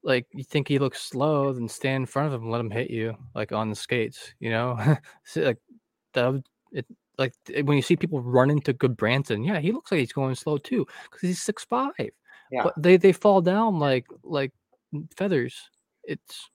like 0.03 0.27
you 0.33 0.45
think 0.45 0.69
he 0.69 0.79
looks 0.79 1.01
slow, 1.03 1.53
then 1.53 1.69
stand 1.69 2.03
in 2.03 2.07
front 2.07 2.29
of 2.29 2.35
him 2.35 2.43
and 2.43 2.53
let 2.53 2.61
him 2.61 2.71
hit 2.71 2.91
you 2.91 3.17
like 3.35 3.53
on 3.53 3.71
the 3.71 3.77
skates, 3.77 4.35
you 4.39 4.51
know? 4.51 4.77
So, 5.25 5.41
like 5.43 5.59
that 6.13 6.31
would- 6.33 6.47
it 6.73 6.87
like 7.19 7.33
when 7.63 7.77
you 7.77 7.83
see 7.83 7.97
people 7.97 8.21
run 8.21 8.51
into 8.51 8.75
Gudbranson, 8.75 9.47
yeah, 9.47 9.61
he 9.61 9.73
looks 9.73 9.93
like 9.93 10.01
he's 10.01 10.13
going 10.13 10.35
slow 10.35 10.59
too 10.59 10.87
because 11.05 11.21
he's 11.23 11.43
six 11.43 11.65
five. 11.65 11.93
Yeah. 12.51 12.65
But 12.65 12.75
they 12.77 12.97
they 12.97 13.13
fall 13.13 13.41
down 13.41 13.79
like 13.79 14.07
like 14.25 14.53
feathers. 15.17 15.55
It's 16.05 16.51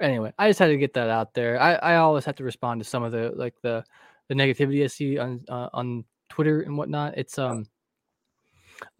anyway. 0.00 0.32
I 0.38 0.48
just 0.48 0.58
had 0.58 0.68
to 0.68 0.76
get 0.76 0.94
that 0.94 1.10
out 1.10 1.34
there. 1.34 1.60
I 1.60 1.74
I 1.74 1.96
always 1.96 2.24
have 2.24 2.36
to 2.36 2.44
respond 2.44 2.80
to 2.80 2.84
some 2.88 3.02
of 3.02 3.12
the 3.12 3.32
like 3.36 3.54
the 3.62 3.84
the 4.28 4.34
negativity 4.34 4.82
I 4.84 4.88
see 4.88 5.18
on 5.18 5.44
uh, 5.48 5.68
on 5.72 6.04
Twitter 6.38 6.60
and 6.60 6.78
whatnot. 6.78 7.18
It's 7.18 7.36
um 7.36 7.66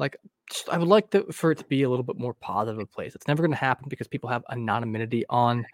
like 0.01 0.17
just- 0.51 0.69
I 0.69 0.77
would 0.77 0.89
like 0.89 1.11
to, 1.11 1.23
for 1.33 1.53
it 1.53 1.59
to 1.59 1.65
be 1.67 1.85
a 1.85 1.89
little 1.89 2.03
bit 2.03 2.19
more 2.19 2.35
positive 2.35 2.81
of 2.81 2.91
place. 2.91 3.15
It's 3.15 3.29
never 3.29 3.43
going 3.45 3.53
to 3.53 3.57
happen 3.57 3.87
because 3.89 4.09
people 4.09 4.29
have 4.29 4.45
anonymity 4.51 5.25
on 5.31 5.65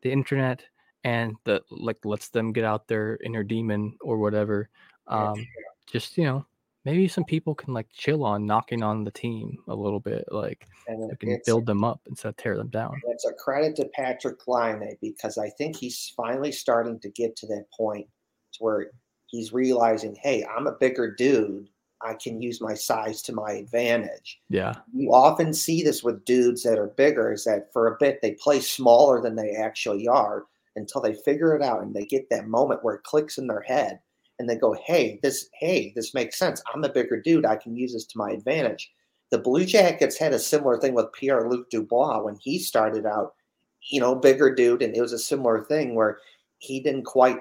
the 0.00 0.10
internet 0.10 0.64
and 1.04 1.34
that 1.44 1.64
like 1.70 2.02
lets 2.06 2.30
them 2.30 2.52
get 2.54 2.64
out 2.64 2.88
their 2.88 3.18
inner 3.22 3.42
demon 3.42 3.94
or 4.00 4.16
whatever. 4.16 4.70
Um, 5.06 5.46
just 5.86 6.16
you 6.16 6.24
know, 6.24 6.46
maybe 6.86 7.08
some 7.08 7.24
people 7.24 7.54
can 7.54 7.74
like 7.74 7.88
chill 7.92 8.24
on 8.24 8.46
knocking 8.46 8.82
on 8.82 9.04
the 9.04 9.10
team 9.10 9.58
a 9.68 9.74
little 9.74 10.00
bit, 10.00 10.24
like 10.30 10.66
And 10.88 11.10
we 11.10 11.16
can 11.16 11.40
build 11.44 11.66
them 11.66 11.84
up 11.84 12.00
instead 12.08 12.30
of 12.30 12.38
tear 12.38 12.56
them 12.56 12.68
down. 12.68 12.98
it's 13.08 13.26
a 13.26 13.34
credit 13.34 13.76
to 13.76 13.84
Patrick 13.92 14.48
Laine 14.48 14.96
because 15.02 15.36
I 15.36 15.50
think 15.50 15.76
he's 15.76 16.10
finally 16.16 16.52
starting 16.52 16.98
to 17.00 17.10
get 17.10 17.36
to 17.36 17.46
that 17.48 17.66
point 17.76 18.06
to 18.54 18.58
where 18.60 18.90
he's 19.32 19.52
realizing, 19.52 20.14
hey, 20.14 20.44
I'm 20.44 20.68
a 20.68 20.72
bigger 20.78 21.10
dude. 21.10 21.68
I 22.02 22.14
can 22.14 22.40
use 22.40 22.60
my 22.60 22.74
size 22.74 23.22
to 23.22 23.32
my 23.32 23.52
advantage. 23.52 24.40
Yeah, 24.48 24.74
You 24.92 25.12
often 25.12 25.54
see 25.54 25.82
this 25.82 26.02
with 26.02 26.24
dudes 26.24 26.62
that 26.64 26.78
are 26.78 26.88
bigger, 26.88 27.32
is 27.32 27.44
that 27.44 27.72
for 27.72 27.88
a 27.88 27.96
bit 27.98 28.20
they 28.20 28.32
play 28.32 28.60
smaller 28.60 29.20
than 29.20 29.36
they 29.36 29.52
actually 29.52 30.06
are 30.06 30.44
until 30.76 31.00
they 31.00 31.14
figure 31.14 31.56
it 31.56 31.62
out 31.62 31.82
and 31.82 31.94
they 31.94 32.04
get 32.04 32.28
that 32.30 32.46
moment 32.46 32.84
where 32.84 32.96
it 32.96 33.04
clicks 33.04 33.38
in 33.38 33.46
their 33.46 33.60
head 33.62 34.00
and 34.38 34.48
they 34.48 34.56
go, 34.56 34.76
Hey, 34.84 35.18
this 35.22 35.48
hey, 35.54 35.92
this 35.94 36.12
makes 36.12 36.38
sense. 36.38 36.62
I'm 36.74 36.84
a 36.84 36.92
bigger 36.92 37.20
dude. 37.20 37.46
I 37.46 37.56
can 37.56 37.76
use 37.76 37.92
this 37.92 38.06
to 38.06 38.18
my 38.18 38.30
advantage. 38.30 38.92
The 39.30 39.38
Blue 39.38 39.64
Jackets 39.64 40.18
had 40.18 40.34
a 40.34 40.38
similar 40.38 40.78
thing 40.78 40.94
with 40.94 41.12
Pierre 41.12 41.48
Luc 41.48 41.70
Dubois 41.70 42.22
when 42.22 42.36
he 42.36 42.58
started 42.58 43.06
out, 43.06 43.34
you 43.80 44.00
know, 44.00 44.14
bigger 44.14 44.54
dude, 44.54 44.82
and 44.82 44.94
it 44.94 45.00
was 45.00 45.12
a 45.12 45.18
similar 45.18 45.64
thing 45.64 45.94
where 45.94 46.18
he 46.58 46.80
didn't 46.80 47.04
quite 47.04 47.38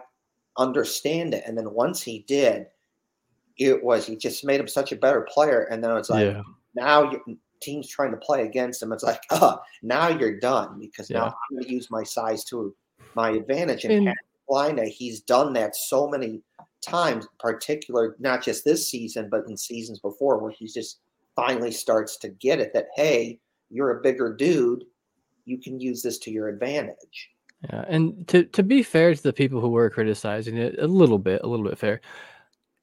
understand 0.58 1.34
it. 1.34 1.44
And 1.46 1.58
then 1.58 1.72
once 1.74 2.02
he 2.02 2.20
did, 2.28 2.68
it 3.58 3.84
was 3.84 4.06
he 4.06 4.16
just 4.16 4.44
made 4.46 4.60
him 4.60 4.68
such 4.68 4.92
a 4.92 4.96
better 4.96 5.22
player. 5.22 5.64
And 5.72 5.84
then 5.84 5.96
it's 5.98 6.10
like 6.10 6.26
yeah, 6.26 6.42
now 6.76 7.12
your 7.12 7.22
team's 7.62 7.88
trying 7.88 8.12
to 8.12 8.18
play 8.18 8.44
against 8.44 8.82
him. 8.82 8.92
It's 8.92 9.04
like, 9.04 9.22
oh, 9.30 9.60
now 9.84 10.10
you're 10.10 10.40
done 10.40 10.80
because 10.80 11.10
now 11.10 11.26
I'm 11.28 11.56
going 11.58 11.64
to 11.64 11.74
use 11.74 11.92
my 11.92 12.04
size 12.04 12.44
to 12.46 12.76
my 13.16 13.32
advantage. 13.32 13.86
And 13.86 13.94
And- 13.94 14.06
Patrick 14.06 14.18
he's 14.90 15.22
done 15.22 15.54
that 15.54 15.76
so 15.76 16.08
many 16.10 16.42
times, 16.82 17.28
particular 17.40 18.16
not 18.20 18.44
just 18.44 18.66
this 18.66 18.90
season, 18.90 19.30
but 19.30 19.46
in 19.48 19.56
seasons 19.56 20.00
before, 20.00 20.40
where 20.40 20.52
he 20.52 20.68
just 20.68 21.00
finally 21.36 21.72
starts 21.72 22.18
to 22.18 22.30
get 22.30 22.60
it 22.60 22.74
that 22.74 22.88
hey, 22.96 23.40
you're 23.70 23.98
a 23.98 24.02
bigger 24.02 24.36
dude, 24.36 24.84
you 25.46 25.58
can 25.58 25.80
use 25.80 26.02
this 26.02 26.18
to 26.20 26.32
your 26.32 26.50
advantage. 26.50 27.30
Yeah. 27.70 27.86
And 27.88 28.28
to 28.30 28.44
to 28.46 28.64
be 28.64 28.84
fair 28.84 29.14
to 29.14 29.22
the 29.24 29.34
people 29.34 29.62
who 29.62 29.70
were 29.70 29.90
criticizing 29.90 30.58
it 30.58 30.80
a 30.80 30.88
little 30.88 31.20
bit, 31.20 31.42
a 31.44 31.48
little 31.48 31.66
bit 31.66 31.78
fair. 31.78 32.02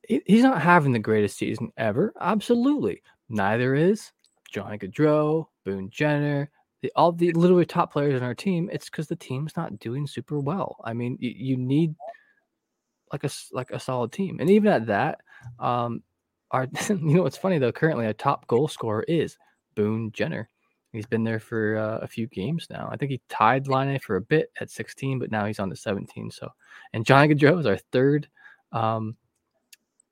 he- 0.08 0.22
He's 0.26 0.42
not 0.42 0.62
having 0.62 0.92
the 0.92 0.98
greatest 0.98 1.36
season 1.38 1.72
ever. 1.76 2.12
Absolutely. 2.20 3.02
Neither 3.28 3.74
is 3.74 4.12
Johnny 4.50 4.78
Gaudreau, 4.78 5.46
Boone 5.64 5.90
Jenner, 5.90 6.50
the 6.82 6.92
all 6.96 7.12
the 7.12 7.32
literally 7.32 7.66
top 7.66 7.92
players 7.92 8.20
on 8.20 8.26
our 8.26 8.34
team. 8.34 8.70
It's 8.72 8.86
because 8.90 9.08
the 9.08 9.16
team's 9.16 9.56
not 9.56 9.78
doing 9.80 10.06
super 10.06 10.38
well. 10.40 10.76
I 10.84 10.92
mean, 10.94 11.16
you, 11.20 11.30
you 11.36 11.56
need 11.56 11.94
like 13.12 13.24
a 13.24 13.30
like 13.52 13.70
a 13.70 13.80
solid 13.80 14.12
team, 14.12 14.38
and 14.40 14.50
even 14.50 14.68
at 14.72 14.86
that, 14.86 15.20
um, 15.58 16.02
our 16.50 16.68
you 16.88 16.96
know 17.16 17.22
what's 17.22 17.36
funny 17.38 17.58
though. 17.58 17.72
Currently, 17.72 18.06
a 18.06 18.14
top 18.14 18.46
goal 18.46 18.68
scorer 18.68 19.04
is 19.08 19.36
Boone 19.74 20.12
Jenner. 20.12 20.48
He's 20.92 21.06
been 21.06 21.24
there 21.24 21.40
for 21.40 21.76
uh, 21.76 21.98
a 21.98 22.06
few 22.06 22.26
games 22.28 22.66
now. 22.70 22.88
I 22.90 22.96
think 22.96 23.10
he 23.10 23.20
tied 23.28 23.68
Laine 23.68 23.98
for 23.98 24.16
a 24.16 24.20
bit 24.20 24.50
at 24.60 24.70
16, 24.70 25.18
but 25.18 25.30
now 25.30 25.44
he's 25.44 25.58
on 25.58 25.68
to 25.68 25.76
17. 25.76 26.30
So, 26.30 26.50
and 26.94 27.04
Johnny 27.04 27.34
Gaudreau 27.34 27.60
is 27.60 27.66
our 27.66 27.76
third. 27.92 28.28
Um, 28.72 29.16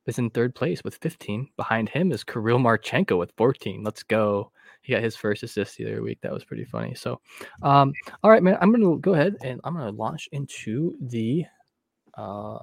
is 0.06 0.18
in 0.18 0.30
third 0.30 0.54
place 0.54 0.84
with 0.84 0.96
15. 0.96 1.48
Behind 1.56 1.88
him 1.88 2.12
is 2.12 2.24
Kirill 2.24 2.58
Marchenko 2.58 3.18
with 3.18 3.32
14. 3.36 3.82
Let's 3.82 4.02
go. 4.02 4.52
He 4.82 4.92
got 4.92 5.02
his 5.02 5.16
first 5.16 5.42
assist 5.42 5.76
the 5.76 5.86
other 5.86 6.02
week. 6.02 6.20
That 6.22 6.32
was 6.32 6.44
pretty 6.44 6.64
funny. 6.64 6.94
So, 6.94 7.20
um, 7.62 7.92
all 8.22 8.30
right, 8.30 8.42
man. 8.42 8.56
I'm 8.60 8.70
gonna 8.70 8.96
go 8.98 9.14
ahead 9.14 9.36
and 9.42 9.60
I'm 9.64 9.74
gonna 9.74 9.90
launch 9.90 10.28
into 10.30 10.96
the 11.00 11.44
uh 12.14 12.58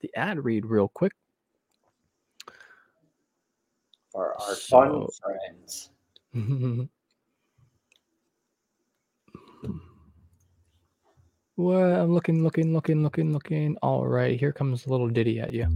the 0.00 0.10
ad 0.16 0.42
read 0.42 0.64
real 0.64 0.88
quick. 0.88 1.12
For 4.10 4.40
our 4.40 4.54
fun 4.54 5.06
friends. 5.20 5.90
Well, 11.58 12.02
I'm 12.02 12.12
looking, 12.12 12.42
looking, 12.42 12.74
looking, 12.74 13.02
looking, 13.02 13.32
looking. 13.32 13.76
All 13.82 14.06
right, 14.06 14.38
here 14.38 14.52
comes 14.52 14.84
a 14.86 14.90
little 14.90 15.08
ditty 15.08 15.40
at 15.40 15.54
you. 15.54 15.66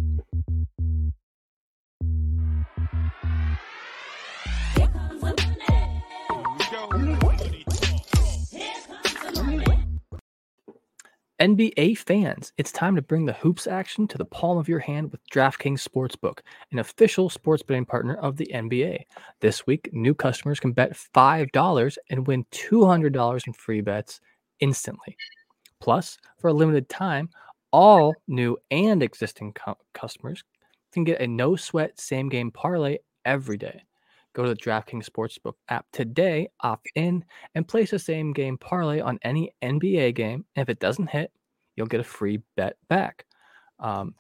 NBA 11.41 11.95
fans, 11.95 12.53
it's 12.59 12.71
time 12.71 12.95
to 12.97 13.03
bring 13.03 13.25
the 13.25 13.33
hoops 13.33 13.67
action 13.67 14.07
to 14.09 14.19
the 14.19 14.25
palm 14.27 14.59
of 14.59 14.69
your 14.69 14.79
hand 14.79 15.11
with 15.11 15.27
DraftKings 15.31 15.87
Sportsbook, 15.87 16.41
an 16.71 16.79
official 16.79 17.31
sports 17.31 17.63
betting 17.63 17.87
partner 17.87 18.17
of 18.17 18.37
the 18.37 18.53
NBA. 18.53 19.07
This 19.41 19.67
week, 19.67 19.89
new 19.93 20.15
customers 20.15 20.61
can 20.61 20.73
bet 20.73 20.97
$5 21.15 21.99
and 22.11 22.27
win 22.27 22.45
$200 22.51 23.47
in 23.47 23.55
free 23.55 23.81
bets 23.81 24.21
instantly. 24.61 25.17
Plus, 25.81 26.19
for 26.39 26.49
a 26.49 26.53
limited 26.55 26.89
time, 26.89 27.31
all 27.73 28.15
new 28.29 28.59
and 28.71 29.03
existing 29.03 29.53
cu- 29.55 29.75
customers 29.95 30.45
can 30.93 31.05
get 31.05 31.21
a 31.21 31.27
no 31.27 31.57
sweat 31.57 31.99
same 32.01 32.29
game 32.29 32.51
parlay 32.51 32.99
every 33.25 33.57
day. 33.57 33.83
Go 34.41 34.47
to 34.47 34.55
the 34.55 34.57
DraftKings 34.57 35.07
Sportsbook 35.07 35.53
app 35.69 35.85
today, 35.93 36.49
opt 36.61 36.89
in, 36.95 37.23
and 37.55 37.69
place 37.69 37.93
a 37.93 37.99
same 37.99 38.33
game 38.33 38.57
parlay 38.57 39.01
on 39.01 39.19
any 39.21 39.53
NBA 39.61 40.15
game. 40.15 40.47
And 40.57 40.63
if 40.63 40.71
it 40.71 40.81
doesn't 40.81 41.11
hit, 41.11 41.31
you'll 41.77 41.89
get 41.89 42.01
a 42.01 42.05
free 42.05 42.41
bet 42.57 42.79
back. 42.89 43.27
Um, 43.81 44.15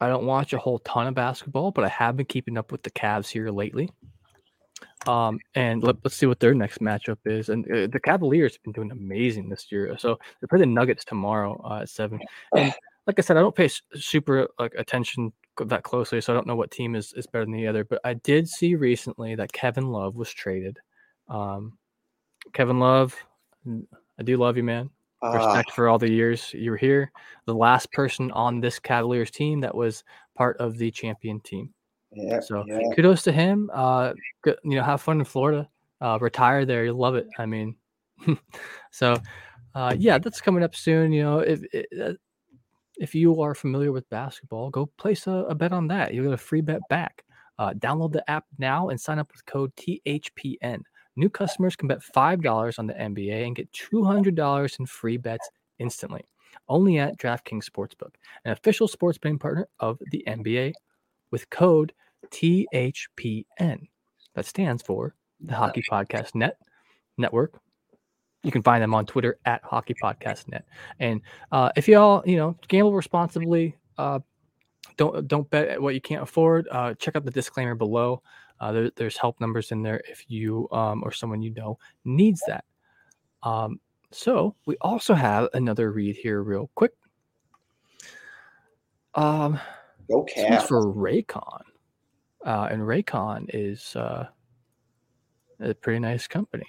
I 0.00 0.08
don't 0.08 0.24
watch 0.24 0.54
a 0.54 0.58
whole 0.58 0.78
ton 0.78 1.06
of 1.06 1.14
basketball, 1.14 1.70
but 1.70 1.84
I 1.84 1.88
have 1.88 2.16
been 2.16 2.24
keeping 2.24 2.56
up 2.56 2.72
with 2.72 2.82
the 2.82 2.90
Cavs 2.90 3.28
here 3.28 3.50
lately. 3.50 3.90
Um, 5.06 5.38
and 5.54 5.82
let, 5.82 5.96
us 6.06 6.14
see 6.14 6.24
what 6.24 6.40
their 6.40 6.54
next 6.54 6.78
matchup 6.78 7.18
is. 7.26 7.50
And 7.50 7.70
uh, 7.70 7.88
the 7.92 8.00
Cavaliers 8.02 8.54
have 8.54 8.62
been 8.62 8.72
doing 8.72 8.90
amazing 8.90 9.50
this 9.50 9.66
year. 9.70 9.94
So 9.98 10.18
they 10.40 10.46
play 10.46 10.60
the 10.60 10.64
Nuggets 10.64 11.04
tomorrow 11.04 11.60
uh, 11.62 11.80
at 11.82 11.90
seven. 11.90 12.20
And 12.56 12.72
like 13.06 13.18
I 13.18 13.22
said, 13.22 13.36
I 13.36 13.40
don't 13.40 13.54
pay 13.54 13.70
super 13.94 14.48
like 14.58 14.74
attention 14.76 15.32
that 15.64 15.84
closely, 15.84 16.20
so 16.20 16.32
I 16.32 16.36
don't 16.36 16.46
know 16.46 16.56
what 16.56 16.70
team 16.70 16.94
is, 16.94 17.12
is 17.14 17.26
better 17.26 17.44
than 17.44 17.54
the 17.54 17.66
other. 17.66 17.84
But 17.84 18.00
I 18.04 18.14
did 18.14 18.48
see 18.48 18.74
recently 18.74 19.34
that 19.36 19.52
Kevin 19.52 19.88
Love 19.88 20.16
was 20.16 20.30
traded. 20.30 20.78
Um, 21.28 21.78
Kevin 22.52 22.78
Love, 22.78 23.14
I 23.66 24.22
do 24.22 24.36
love 24.36 24.56
you, 24.56 24.64
man. 24.64 24.90
Uh, 25.22 25.32
Respect 25.32 25.72
for 25.72 25.88
all 25.88 25.98
the 25.98 26.10
years 26.10 26.52
you 26.52 26.70
were 26.70 26.76
here. 26.76 27.10
The 27.46 27.54
last 27.54 27.90
person 27.92 28.30
on 28.32 28.60
this 28.60 28.78
Cavaliers 28.78 29.30
team 29.30 29.60
that 29.60 29.74
was 29.74 30.04
part 30.36 30.56
of 30.58 30.76
the 30.76 30.90
champion 30.90 31.40
team. 31.40 31.72
Yeah. 32.12 32.40
So 32.40 32.64
yeah. 32.66 32.80
kudos 32.94 33.22
to 33.22 33.32
him. 33.32 33.70
Uh, 33.72 34.12
you 34.44 34.56
know, 34.64 34.82
have 34.82 35.00
fun 35.00 35.18
in 35.18 35.24
Florida. 35.24 35.68
Uh, 36.00 36.18
retire 36.20 36.64
there. 36.64 36.84
You'll 36.84 36.98
love 36.98 37.14
it. 37.14 37.26
I 37.38 37.46
mean, 37.46 37.76
so 38.90 39.16
uh, 39.74 39.94
yeah, 39.98 40.18
that's 40.18 40.40
coming 40.40 40.62
up 40.62 40.74
soon. 40.74 41.12
You 41.12 41.22
know, 41.22 41.38
if 41.40 41.62
uh, 42.00 42.12
if 42.98 43.14
you 43.14 43.40
are 43.40 43.54
familiar 43.54 43.92
with 43.92 44.08
basketball, 44.10 44.70
go 44.70 44.86
place 44.98 45.26
a, 45.26 45.46
a 45.48 45.54
bet 45.54 45.72
on 45.72 45.88
that. 45.88 46.14
You'll 46.14 46.24
get 46.24 46.32
a 46.32 46.38
free 46.38 46.60
bet 46.60 46.80
back. 46.88 47.24
Uh, 47.58 47.72
download 47.72 48.12
the 48.12 48.28
app 48.30 48.44
now 48.58 48.88
and 48.88 49.00
sign 49.00 49.18
up 49.18 49.30
with 49.32 49.46
code 49.46 49.72
THPN. 49.76 50.80
New 51.16 51.30
customers 51.30 51.76
can 51.76 51.88
bet 51.88 52.00
$5 52.00 52.78
on 52.78 52.86
the 52.86 52.94
NBA 52.94 53.46
and 53.46 53.56
get 53.56 53.72
$200 53.72 54.78
in 54.78 54.86
free 54.86 55.16
bets 55.16 55.48
instantly. 55.78 56.22
Only 56.68 56.98
at 56.98 57.18
DraftKings 57.18 57.64
Sportsbook, 57.64 58.14
an 58.44 58.52
official 58.52 58.88
sports 58.88 59.18
betting 59.18 59.38
partner 59.38 59.68
of 59.80 59.98
the 60.10 60.24
NBA, 60.26 60.72
with 61.30 61.48
code 61.50 61.92
THPN. 62.30 63.88
That 64.34 64.46
stands 64.46 64.82
for 64.82 65.14
the 65.40 65.54
Hockey 65.54 65.82
Podcast 65.90 66.34
Net 66.34 66.58
Network 67.18 67.60
you 68.46 68.52
can 68.52 68.62
find 68.62 68.80
them 68.80 68.94
on 68.94 69.04
Twitter 69.04 69.40
at 69.44 69.60
Hockey 69.64 69.92
Podcast 70.00 70.46
Net. 70.46 70.64
And 71.00 71.20
uh, 71.50 71.70
if 71.74 71.88
y'all, 71.88 72.22
you 72.24 72.36
know, 72.36 72.56
gamble 72.68 72.92
responsibly, 72.92 73.76
uh, 73.98 74.20
don't 74.96 75.26
don't 75.26 75.50
bet 75.50 75.68
at 75.68 75.82
what 75.82 75.94
you 75.94 76.00
can't 76.00 76.22
afford. 76.22 76.68
Uh, 76.70 76.94
check 76.94 77.16
out 77.16 77.24
the 77.24 77.32
disclaimer 77.32 77.74
below. 77.74 78.22
Uh, 78.60 78.70
there, 78.70 78.90
there's 78.94 79.18
help 79.18 79.40
numbers 79.40 79.72
in 79.72 79.82
there 79.82 80.00
if 80.08 80.24
you 80.28 80.68
um, 80.70 81.02
or 81.04 81.10
someone 81.10 81.42
you 81.42 81.52
know 81.54 81.76
needs 82.04 82.40
that. 82.46 82.64
Um, 83.42 83.80
so 84.12 84.54
we 84.64 84.76
also 84.80 85.12
have 85.12 85.48
another 85.52 85.90
read 85.90 86.14
here, 86.14 86.40
real 86.40 86.70
quick. 86.76 86.92
Um, 89.16 89.58
okay. 90.08 90.60
for 90.68 90.86
Raycon, 90.94 91.62
uh, 92.44 92.68
and 92.70 92.80
Raycon 92.80 93.46
is 93.52 93.96
uh, 93.96 94.28
a 95.58 95.74
pretty 95.74 95.98
nice 95.98 96.28
company. 96.28 96.66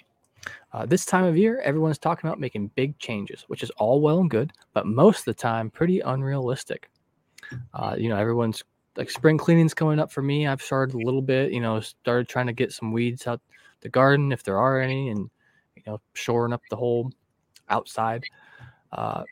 Uh, 0.72 0.84
this 0.84 1.06
time 1.06 1.24
of 1.24 1.36
year, 1.36 1.60
everyone's 1.60 1.98
talking 1.98 2.28
about 2.28 2.40
making 2.40 2.70
big 2.74 2.98
changes, 2.98 3.44
which 3.48 3.62
is 3.62 3.70
all 3.70 4.00
well 4.00 4.20
and 4.20 4.30
good, 4.30 4.52
but 4.74 4.86
most 4.86 5.20
of 5.20 5.24
the 5.24 5.34
time, 5.34 5.70
pretty 5.70 6.00
unrealistic. 6.00 6.90
Uh, 7.72 7.94
you 7.96 8.08
know, 8.08 8.16
everyone's 8.16 8.62
like 8.96 9.10
spring 9.10 9.38
cleaning's 9.38 9.72
coming 9.72 9.98
up 9.98 10.12
for 10.12 10.22
me. 10.22 10.46
I've 10.46 10.60
started 10.60 10.94
a 10.94 10.98
little 10.98 11.22
bit, 11.22 11.52
you 11.52 11.60
know, 11.60 11.80
started 11.80 12.28
trying 12.28 12.48
to 12.48 12.52
get 12.52 12.72
some 12.72 12.92
weeds 12.92 13.26
out 13.26 13.40
the 13.80 13.88
garden 13.88 14.32
if 14.32 14.42
there 14.42 14.58
are 14.58 14.80
any, 14.80 15.08
and 15.08 15.30
you 15.76 15.82
know, 15.86 16.00
shoring 16.14 16.52
up 16.52 16.62
the 16.68 16.76
whole 16.76 17.10
outside. 17.70 18.24
Uh, 18.92 19.22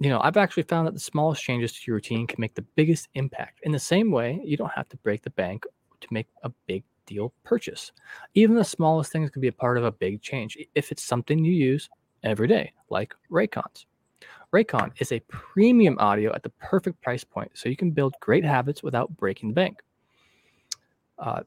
you 0.00 0.10
know, 0.10 0.20
I've 0.20 0.36
actually 0.36 0.64
found 0.64 0.86
that 0.86 0.94
the 0.94 1.00
smallest 1.00 1.42
changes 1.42 1.72
to 1.72 1.80
your 1.86 1.96
routine 1.96 2.26
can 2.26 2.40
make 2.40 2.54
the 2.54 2.66
biggest 2.74 3.08
impact. 3.14 3.60
In 3.62 3.72
the 3.72 3.78
same 3.78 4.10
way, 4.10 4.40
you 4.44 4.56
don't 4.56 4.72
have 4.72 4.88
to 4.90 4.96
break 4.98 5.22
the 5.22 5.30
bank 5.30 5.64
to 6.00 6.08
make 6.10 6.26
a 6.42 6.50
big 6.66 6.82
deal 7.06 7.32
purchase. 7.42 7.92
Even 8.34 8.56
the 8.56 8.64
smallest 8.64 9.12
things 9.12 9.30
can 9.30 9.40
be 9.40 9.48
a 9.48 9.52
part 9.52 9.78
of 9.78 9.84
a 9.84 9.92
big 9.92 10.22
change 10.22 10.56
if 10.74 10.92
it's 10.92 11.02
something 11.02 11.44
you 11.44 11.52
use 11.52 11.88
every 12.22 12.48
day, 12.48 12.72
like 12.90 13.14
Raycons. 13.30 13.86
Raycon 14.52 14.92
is 14.98 15.10
a 15.12 15.20
premium 15.28 15.98
audio 15.98 16.32
at 16.32 16.42
the 16.42 16.50
perfect 16.50 17.00
price 17.02 17.24
point, 17.24 17.50
so 17.54 17.68
you 17.68 17.76
can 17.76 17.90
build 17.90 18.14
great 18.20 18.44
habits 18.44 18.82
without 18.82 19.14
breaking 19.16 19.50
the 19.50 19.54
bank. 19.54 19.82
Uh, 21.18 21.42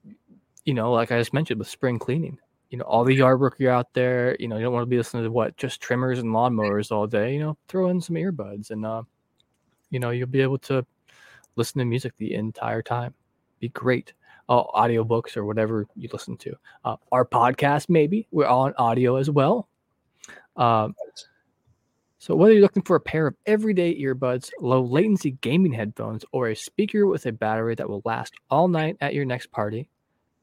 you 0.65 0.73
know, 0.73 0.91
like 0.91 1.11
I 1.11 1.17
just 1.17 1.33
mentioned 1.33 1.59
with 1.59 1.69
spring 1.69 1.99
cleaning, 1.99 2.37
you 2.69 2.77
know, 2.77 2.83
all 2.83 3.05
the 3.05 3.15
yard 3.15 3.39
work 3.39 3.55
you're 3.59 3.71
out 3.71 3.93
there, 3.93 4.35
you 4.39 4.49
know, 4.49 4.57
you 4.57 4.63
don't 4.63 4.73
want 4.73 4.83
to 4.83 4.89
be 4.89 4.97
listening 4.97 5.23
to 5.23 5.31
what 5.31 5.55
just 5.55 5.79
trimmers 5.79 6.19
and 6.19 6.33
lawnmowers 6.33 6.91
all 6.91 7.07
day. 7.07 7.33
You 7.33 7.39
know, 7.39 7.57
throw 7.69 7.89
in 7.89 8.01
some 8.01 8.17
earbuds, 8.17 8.71
and 8.71 8.85
uh, 8.85 9.03
you 9.89 9.99
know, 9.99 10.09
you'll 10.09 10.27
be 10.27 10.41
able 10.41 10.59
to 10.59 10.85
listen 11.55 11.79
to 11.79 11.85
music 11.85 12.13
the 12.17 12.33
entire 12.33 12.81
time. 12.81 13.13
Be 13.59 13.69
great 13.69 14.13
uh, 14.49 14.63
audiobooks 14.63 15.37
or 15.37 15.45
whatever 15.45 15.87
you 15.95 16.09
listen 16.11 16.37
to. 16.37 16.53
Uh, 16.85 16.95
our 17.11 17.25
podcast, 17.25 17.89
maybe 17.89 18.27
we're 18.31 18.47
on 18.47 18.73
audio 18.77 19.15
as 19.15 19.29
well. 19.29 19.67
Um, 20.55 20.95
so 22.19 22.35
whether 22.35 22.53
you're 22.53 22.61
looking 22.61 22.83
for 22.83 22.95
a 22.95 23.01
pair 23.01 23.27
of 23.27 23.35
everyday 23.45 23.99
earbuds, 24.01 24.49
low 24.59 24.81
latency 24.81 25.31
gaming 25.41 25.71
headphones, 25.71 26.25
or 26.31 26.49
a 26.49 26.55
speaker 26.55 27.05
with 27.05 27.25
a 27.25 27.31
battery 27.31 27.75
that 27.75 27.87
will 27.87 28.01
last 28.05 28.33
all 28.49 28.67
night 28.67 28.97
at 29.01 29.13
your 29.13 29.25
next 29.25 29.51
party, 29.51 29.87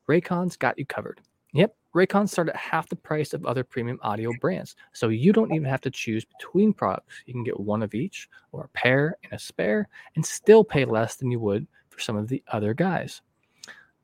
Raycon's 0.09 0.57
got 0.57 0.79
you 0.79 0.87
covered. 0.87 1.21
Yep, 1.53 1.77
Raycons 1.95 2.31
start 2.31 2.49
at 2.49 2.57
half 2.57 2.89
the 2.89 2.97
price 2.97 3.33
of 3.33 3.45
other 3.45 3.65
premium 3.65 3.99
audio 4.03 4.31
brands, 4.41 4.77
so 4.93 5.09
you 5.09 5.33
don't 5.33 5.53
even 5.53 5.69
have 5.69 5.81
to 5.83 5.91
choose 5.91 6.25
between 6.25 6.73
products. 6.73 7.23
You 7.27 7.35
can 7.35 7.45
get 7.45 7.59
one 7.61 7.83
of 7.83 7.95
each, 7.95 8.29
or 8.53 8.65
a 8.65 8.69
pair 8.69 9.17
and 9.23 9.33
a 9.33 9.39
spare, 9.39 9.89
and 10.17 10.25
still 10.25 10.65
pay 10.65 10.85
less 10.85 11.17
than 11.17 11.31
you 11.31 11.39
would 11.41 11.67
for 11.91 12.01
some 12.01 12.17
of 12.17 12.29
the 12.29 12.43
other 12.49 12.75
guys. 12.75 13.21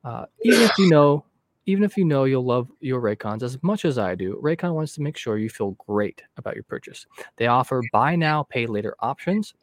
Uh, 0.03 0.25
even 0.43 0.61
if 0.61 0.77
you 0.77 0.89
know, 0.89 1.25
even 1.65 1.83
if 1.83 1.95
you 1.95 2.05
know 2.05 2.23
you'll 2.23 2.45
love 2.45 2.69
your 2.79 3.01
Raycons 3.01 3.43
as 3.43 3.61
much 3.61 3.85
as 3.85 3.97
I 3.97 4.15
do, 4.15 4.39
Raycon 4.43 4.73
wants 4.73 4.93
to 4.95 5.01
make 5.01 5.17
sure 5.17 5.37
you 5.37 5.49
feel 5.49 5.71
great 5.71 6.23
about 6.37 6.55
your 6.55 6.63
purchase. 6.63 7.05
They 7.37 7.47
offer 7.47 7.81
buy 7.91 8.15
now, 8.15 8.43
pay 8.43 8.65
later 8.65 8.95
options. 8.99 9.53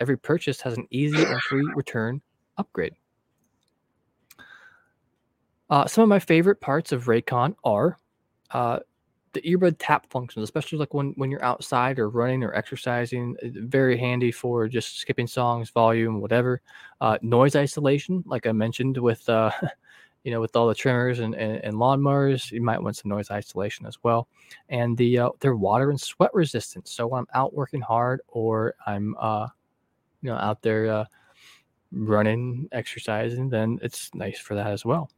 Every 0.00 0.18
purchase 0.18 0.60
has 0.60 0.76
an 0.76 0.86
easy 0.90 1.16
and 1.16 1.42
free 1.42 1.66
return 1.74 2.20
upgrade. 2.58 2.94
Uh, 5.70 5.86
some 5.86 6.02
of 6.02 6.08
my 6.08 6.18
favorite 6.18 6.60
parts 6.60 6.92
of 6.92 7.04
Raycon 7.04 7.54
are 7.64 7.96
uh, 8.50 8.80
the 9.36 9.42
earbud 9.42 9.76
tap 9.78 10.06
functions, 10.08 10.42
especially 10.42 10.78
like 10.78 10.94
when 10.94 11.12
when 11.16 11.30
you're 11.30 11.44
outside 11.44 11.98
or 11.98 12.08
running 12.08 12.42
or 12.42 12.54
exercising. 12.54 13.36
Very 13.42 13.98
handy 13.98 14.32
for 14.32 14.66
just 14.66 14.98
skipping 14.98 15.26
songs, 15.26 15.68
volume, 15.68 16.22
whatever. 16.22 16.62
Uh, 17.02 17.18
noise 17.20 17.54
isolation, 17.54 18.24
like 18.26 18.46
I 18.46 18.52
mentioned 18.52 18.96
with 18.96 19.28
uh, 19.28 19.50
you 20.24 20.30
know 20.30 20.40
with 20.40 20.56
all 20.56 20.66
the 20.66 20.74
trimmers 20.74 21.18
and, 21.18 21.34
and, 21.34 21.62
and, 21.62 21.74
lawnmowers, 21.74 22.50
you 22.50 22.62
might 22.62 22.82
want 22.82 22.96
some 22.96 23.10
noise 23.10 23.30
isolation 23.30 23.84
as 23.84 23.98
well. 24.02 24.26
And 24.70 24.96
the 24.96 25.18
uh, 25.18 25.30
they're 25.40 25.54
water 25.54 25.90
and 25.90 26.00
sweat 26.00 26.32
resistant, 26.32 26.88
so 26.88 27.06
when 27.06 27.20
I'm 27.20 27.28
out 27.34 27.52
working 27.52 27.82
hard 27.82 28.22
or 28.28 28.74
I'm 28.86 29.14
uh, 29.20 29.48
you 30.22 30.30
know 30.30 30.36
out 30.36 30.62
there 30.62 30.90
uh, 30.90 31.04
running, 31.92 32.70
exercising, 32.72 33.50
then 33.50 33.78
it's 33.82 34.14
nice 34.14 34.38
for 34.38 34.54
that 34.54 34.68
as 34.68 34.86
well. 34.86 35.10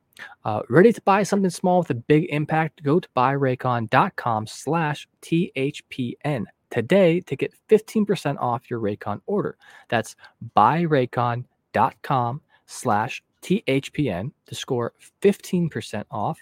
Uh, 0.45 0.63
ready 0.69 0.93
to 0.93 1.01
buy 1.03 1.23
something 1.23 1.51
small 1.51 1.79
with 1.79 1.91
a 1.91 1.95
big 1.95 2.27
impact? 2.31 2.83
Go 2.83 3.01
to 3.01 3.09
buyraycon.com 3.17 4.47
slash 4.47 5.09
THPN 5.23 6.45
today 6.71 7.21
to 7.21 7.37
get 7.37 7.55
15% 7.69 8.37
off 8.39 8.71
your 8.71 8.81
Raycon 8.81 9.21
order. 9.27 9.57
That's 9.89 10.17
buyraycon.com 10.57 12.41
slash 12.67 13.23
THPN 13.43 14.33
to 14.47 14.55
score 14.55 14.93
15% 15.23 16.05
off 16.11 16.39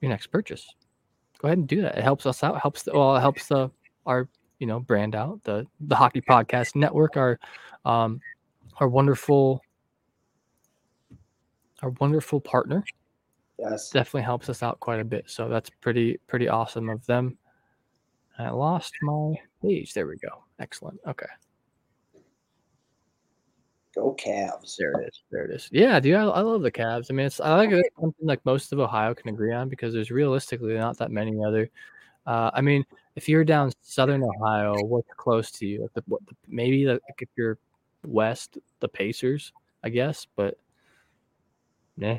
your 0.00 0.10
next 0.10 0.28
purchase. 0.28 0.66
go 1.38 1.48
ahead 1.48 1.58
and 1.58 1.68
do 1.68 1.82
that. 1.82 1.98
It 1.98 2.04
helps 2.04 2.26
us 2.26 2.42
out. 2.42 2.60
Helps 2.60 2.82
the, 2.82 2.92
well, 2.92 3.16
it 3.16 3.20
helps 3.20 3.46
the 3.46 3.70
our 4.06 4.28
you 4.58 4.66
know 4.66 4.80
brand 4.80 5.14
out 5.14 5.42
the 5.44 5.66
the 5.80 5.94
Hockey 5.94 6.20
Podcast 6.20 6.74
Network. 6.76 7.16
Our 7.16 7.38
um 7.84 8.20
our 8.78 8.88
wonderful 8.88 9.60
our 11.82 11.90
wonderful 12.00 12.40
partner. 12.40 12.84
Yes. 13.58 13.90
Definitely 13.90 14.22
helps 14.22 14.48
us 14.48 14.62
out 14.62 14.78
quite 14.80 15.00
a 15.00 15.04
bit. 15.04 15.24
So 15.26 15.48
that's 15.48 15.70
pretty 15.80 16.18
pretty 16.26 16.48
awesome 16.48 16.88
of 16.88 17.04
them. 17.06 17.36
I 18.38 18.50
lost 18.50 18.94
my 19.02 19.34
page. 19.62 19.94
There 19.94 20.06
we 20.06 20.16
go. 20.16 20.44
Excellent. 20.60 21.00
Okay. 21.06 21.26
Go 23.94 24.14
Cavs. 24.14 24.76
There 24.78 24.92
it 24.92 25.08
is. 25.08 25.22
There 25.30 25.44
it 25.44 25.50
is. 25.50 25.68
Yeah, 25.72 25.98
dude, 25.98 26.14
I, 26.14 26.24
I 26.24 26.40
love 26.40 26.62
the 26.62 26.70
Cavs. 26.70 27.06
I 27.10 27.14
mean, 27.14 27.26
it's 27.26 27.40
I 27.40 27.56
like 27.56 27.70
it, 27.70 27.84
something 28.00 28.26
like 28.26 28.44
most 28.44 28.72
of 28.72 28.78
Ohio 28.78 29.12
can 29.12 29.30
agree 29.30 29.52
on 29.52 29.68
because 29.68 29.92
there's 29.92 30.12
realistically 30.12 30.74
not 30.74 30.96
that 30.98 31.10
many 31.10 31.36
other. 31.44 31.68
Uh, 32.24 32.50
I 32.54 32.60
mean, 32.60 32.84
if 33.16 33.28
you're 33.28 33.44
down 33.44 33.72
Southern 33.80 34.22
Ohio, 34.22 34.76
what's 34.84 35.08
close 35.16 35.50
to 35.52 35.66
you? 35.66 35.82
Like 35.82 35.94
the, 35.94 36.04
what, 36.06 36.24
the, 36.26 36.34
maybe 36.46 36.86
like 36.86 37.00
if 37.18 37.28
you're 37.36 37.58
west, 38.06 38.58
the 38.78 38.88
Pacers, 38.88 39.52
I 39.82 39.88
guess, 39.88 40.26
but 40.36 40.58
yeah. 41.98 42.18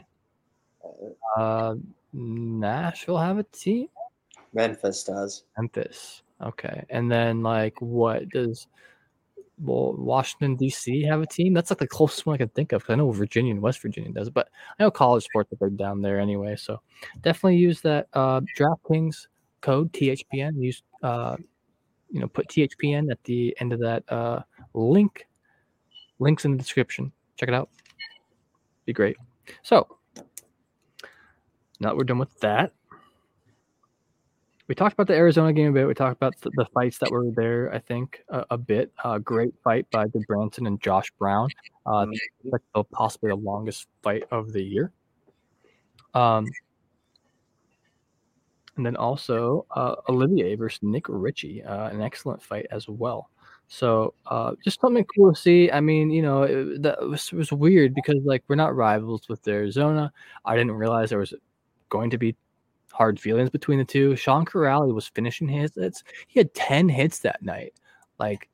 Uh, 1.37 1.75
Nashville 2.13 3.17
have 3.17 3.37
a 3.37 3.43
team. 3.43 3.87
Memphis 4.53 5.03
does. 5.03 5.43
Memphis. 5.57 6.23
Okay, 6.41 6.85
and 6.89 7.11
then 7.11 7.43
like 7.43 7.81
what 7.81 8.29
does? 8.29 8.67
Well, 9.61 9.93
Washington 9.97 10.55
D.C. 10.55 11.03
have 11.03 11.21
a 11.21 11.27
team. 11.27 11.53
That's 11.53 11.69
like 11.69 11.79
the 11.79 11.87
closest 11.87 12.25
one 12.25 12.35
I 12.35 12.37
can 12.37 12.49
think 12.49 12.71
of. 12.71 12.85
Cause 12.85 12.93
I 12.93 12.95
know 12.95 13.11
Virginia 13.11 13.53
and 13.53 13.61
West 13.61 13.81
Virginia 13.81 14.11
does, 14.11 14.29
but 14.29 14.47
I 14.79 14.83
know 14.83 14.91
college 14.91 15.25
sports 15.25 15.51
are 15.51 15.67
big 15.67 15.77
down 15.77 16.01
there 16.01 16.19
anyway. 16.19 16.55
So 16.55 16.79
definitely 17.21 17.57
use 17.57 17.81
that 17.81 18.07
uh, 18.13 18.39
DraftKings 18.57 19.27
code 19.59 19.91
THPN. 19.91 20.61
Use 20.61 20.81
uh, 21.03 21.35
you 22.09 22.21
know 22.21 22.27
put 22.27 22.47
THPN 22.47 23.11
at 23.11 23.21
the 23.25 23.55
end 23.59 23.73
of 23.73 23.79
that 23.81 24.03
uh, 24.09 24.41
link. 24.73 25.27
Links 26.19 26.45
in 26.45 26.51
the 26.51 26.57
description. 26.57 27.11
Check 27.35 27.49
it 27.49 27.55
out. 27.55 27.69
Be 28.85 28.93
great. 28.93 29.17
So 29.61 29.97
now 31.79 31.89
that 31.89 31.97
we're 31.97 32.03
done 32.03 32.19
with 32.19 32.37
that, 32.39 32.73
we 34.67 34.75
talked 34.75 34.93
about 34.93 35.07
the 35.07 35.15
Arizona 35.15 35.51
game 35.51 35.69
a 35.69 35.73
bit. 35.73 35.87
We 35.87 35.95
talked 35.95 36.15
about 36.15 36.39
the, 36.41 36.51
the 36.55 36.65
fights 36.73 36.99
that 36.99 37.09
were 37.09 37.31
there, 37.31 37.73
I 37.73 37.79
think, 37.79 38.21
a, 38.29 38.45
a 38.51 38.57
bit. 38.57 38.91
Uh, 39.03 39.17
great 39.17 39.53
fight 39.63 39.89
by 39.89 40.05
Gudbranson 40.05 40.67
and 40.67 40.79
Josh 40.79 41.11
Brown. 41.17 41.49
Uh, 41.87 42.05
like 42.43 42.61
the, 42.75 42.83
possibly 42.83 43.29
the 43.29 43.35
longest 43.35 43.87
fight 44.03 44.25
of 44.29 44.53
the 44.53 44.61
year. 44.61 44.91
Um, 46.13 46.45
and 48.77 48.85
then 48.85 48.95
also 48.95 49.65
uh, 49.75 49.95
Olivier 50.07 50.55
versus 50.55 50.79
Nick 50.83 51.05
Ritchie, 51.09 51.63
uh, 51.63 51.89
an 51.89 52.01
excellent 52.01 52.41
fight 52.41 52.67
as 52.71 52.87
well. 52.87 53.31
So 53.71 54.15
uh, 54.25 54.53
just 54.63 54.81
something 54.81 55.05
cool 55.15 55.31
to 55.31 55.39
see. 55.39 55.71
I 55.71 55.79
mean, 55.79 56.09
you 56.09 56.23
know, 56.23 56.43
it, 56.43 56.81
that 56.81 57.07
was, 57.07 57.31
was 57.31 57.51
weird 57.51 57.93
because 57.93 58.17
like 58.25 58.43
we're 58.47 58.55
not 58.55 58.75
rivals 58.75 59.29
with 59.29 59.47
Arizona. 59.47 60.11
I 60.43 60.57
didn't 60.57 60.73
realize 60.73 61.11
there 61.11 61.19
was 61.19 61.35
going 61.89 62.09
to 62.09 62.17
be 62.17 62.35
hard 62.91 63.19
feelings 63.19 63.51
between 63.51 63.77
the 63.77 63.85
two. 63.85 64.15
Sean 64.15 64.43
Kuraly 64.43 64.91
was 64.91 65.07
finishing 65.07 65.47
his 65.47 65.71
hits. 65.75 66.03
He 66.27 66.39
had 66.39 66.51
10 66.55 66.89
hits 66.89 67.19
that 67.19 67.43
night. 67.43 67.73
Like, 68.17 68.49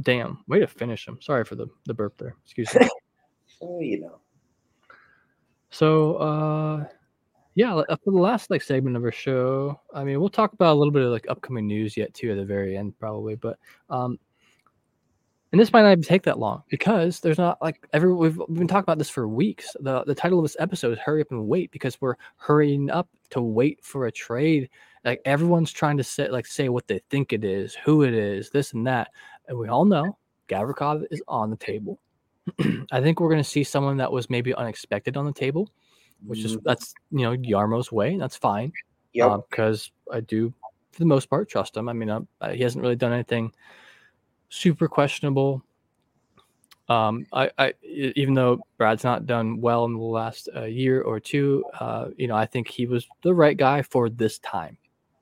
damn, 0.00 0.44
way 0.46 0.60
to 0.60 0.68
finish 0.68 1.06
him. 1.06 1.18
Sorry 1.20 1.44
for 1.44 1.56
the, 1.56 1.66
the 1.86 1.92
burp 1.92 2.16
there. 2.16 2.36
Excuse 2.44 2.72
me. 2.76 2.88
oh, 3.60 3.80
you 3.80 4.00
know. 4.00 4.20
So, 5.70 6.14
uh, 6.14 6.84
yeah, 7.54 7.82
for 8.04 8.10
the 8.10 8.18
last 8.18 8.50
like 8.50 8.62
segment 8.62 8.96
of 8.96 9.04
our 9.04 9.12
show, 9.12 9.80
I 9.92 10.04
mean, 10.04 10.20
we'll 10.20 10.28
talk 10.28 10.52
about 10.52 10.74
a 10.74 10.78
little 10.78 10.92
bit 10.92 11.02
of 11.02 11.10
like 11.10 11.26
upcoming 11.28 11.66
news 11.66 11.96
yet 11.96 12.14
too 12.14 12.30
at 12.30 12.36
the 12.36 12.44
very 12.44 12.76
end, 12.76 12.98
probably. 12.98 13.34
But 13.34 13.58
um, 13.88 14.18
and 15.52 15.60
this 15.60 15.72
might 15.72 15.82
not 15.82 15.92
even 15.92 16.04
take 16.04 16.22
that 16.22 16.38
long 16.38 16.62
because 16.68 17.18
there's 17.18 17.38
not 17.38 17.60
like 17.60 17.86
every 17.92 18.14
we've, 18.14 18.36
we've 18.48 18.58
been 18.58 18.68
talking 18.68 18.84
about 18.84 18.98
this 18.98 19.10
for 19.10 19.26
weeks. 19.26 19.76
The 19.80 20.04
the 20.04 20.14
title 20.14 20.38
of 20.38 20.44
this 20.44 20.56
episode 20.60 20.92
is 20.92 20.98
"Hurry 21.00 21.22
Up 21.22 21.32
and 21.32 21.48
Wait" 21.48 21.72
because 21.72 22.00
we're 22.00 22.14
hurrying 22.36 22.88
up 22.88 23.08
to 23.30 23.42
wait 23.42 23.82
for 23.82 24.06
a 24.06 24.12
trade. 24.12 24.70
Like 25.04 25.20
everyone's 25.24 25.72
trying 25.72 25.96
to 25.96 26.04
say 26.04 26.28
like 26.28 26.46
say 26.46 26.68
what 26.68 26.86
they 26.86 27.00
think 27.10 27.32
it 27.32 27.44
is, 27.44 27.74
who 27.74 28.04
it 28.04 28.14
is, 28.14 28.50
this 28.50 28.74
and 28.74 28.86
that, 28.86 29.08
and 29.48 29.58
we 29.58 29.68
all 29.68 29.84
know 29.84 30.16
Gavrikov 30.48 31.04
is 31.10 31.22
on 31.26 31.50
the 31.50 31.56
table. 31.56 32.00
I 32.92 33.00
think 33.00 33.18
we're 33.18 33.28
going 33.28 33.42
to 33.42 33.48
see 33.48 33.64
someone 33.64 33.96
that 33.96 34.12
was 34.12 34.30
maybe 34.30 34.54
unexpected 34.54 35.16
on 35.16 35.26
the 35.26 35.32
table, 35.32 35.70
which 36.26 36.44
is 36.44 36.56
mm-hmm. 36.56 36.62
that's 36.64 36.94
you 37.10 37.20
know 37.20 37.36
Jarmo's 37.36 37.90
way. 37.92 38.16
That's 38.16 38.36
fine. 38.36 38.72
Yeah, 39.12 39.38
because 39.48 39.90
um, 40.10 40.18
I 40.18 40.20
do 40.20 40.52
for 40.92 40.98
the 40.98 41.06
most 41.06 41.28
part 41.28 41.48
trust 41.48 41.76
him. 41.76 41.88
I 41.88 41.92
mean, 41.92 42.10
uh, 42.10 42.50
he 42.50 42.62
hasn't 42.62 42.82
really 42.82 42.96
done 42.96 43.12
anything 43.12 43.52
super 44.48 44.88
questionable. 44.88 45.62
Um, 46.88 47.24
I, 47.32 47.50
I, 47.56 47.74
even 47.84 48.34
though 48.34 48.60
Brad's 48.76 49.04
not 49.04 49.24
done 49.24 49.60
well 49.60 49.84
in 49.84 49.92
the 49.92 50.00
last 50.00 50.48
uh, 50.56 50.64
year 50.64 51.02
or 51.02 51.20
two, 51.20 51.64
uh, 51.78 52.08
you 52.16 52.26
know, 52.26 52.34
I 52.34 52.46
think 52.46 52.66
he 52.66 52.86
was 52.86 53.06
the 53.22 53.32
right 53.32 53.56
guy 53.56 53.82
for 53.82 54.10
this 54.10 54.40
time. 54.40 54.76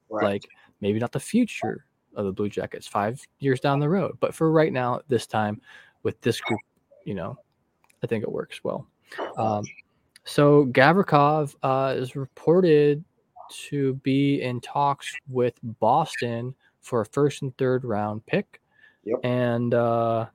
Right. 0.09 0.25
Like 0.25 0.49
maybe 0.81 0.99
not 0.99 1.13
the 1.13 1.21
future 1.21 1.85
of 2.15 2.25
the 2.25 2.33
Blue 2.33 2.49
Jackets 2.49 2.87
five 2.87 3.21
years 3.39 3.61
down 3.61 3.81
the 3.81 3.89
road, 3.89 4.17
but 4.19 4.35
for 4.35 4.51
right 4.51 4.73
now, 4.73 5.03
this 5.09 5.27
time 5.27 5.61
with 6.03 6.19
this 6.23 6.41
group, 6.41 6.61
you 7.05 7.15
know, 7.15 7.39
I 8.03 8.07
think 8.07 8.23
it 8.23 8.33
works 8.33 8.65
well. 8.65 8.87
Um, 9.37 9.65
so 10.29 10.67
Gavrikov 10.67 11.55
uh, 11.63 11.95
is 11.97 12.15
reported 12.15 13.03
to 13.69 13.95
be 13.95 14.43
in 14.43 14.61
talks 14.61 15.11
with 15.27 15.55
Boston 15.63 16.55
for 16.83 17.01
a 17.01 17.07
first 17.07 17.41
and 17.41 17.57
third 17.57 17.83
round 17.83 18.25
pick. 18.27 18.61
Yep. 19.05 19.21
And 19.25 19.73
uh, 19.73 20.27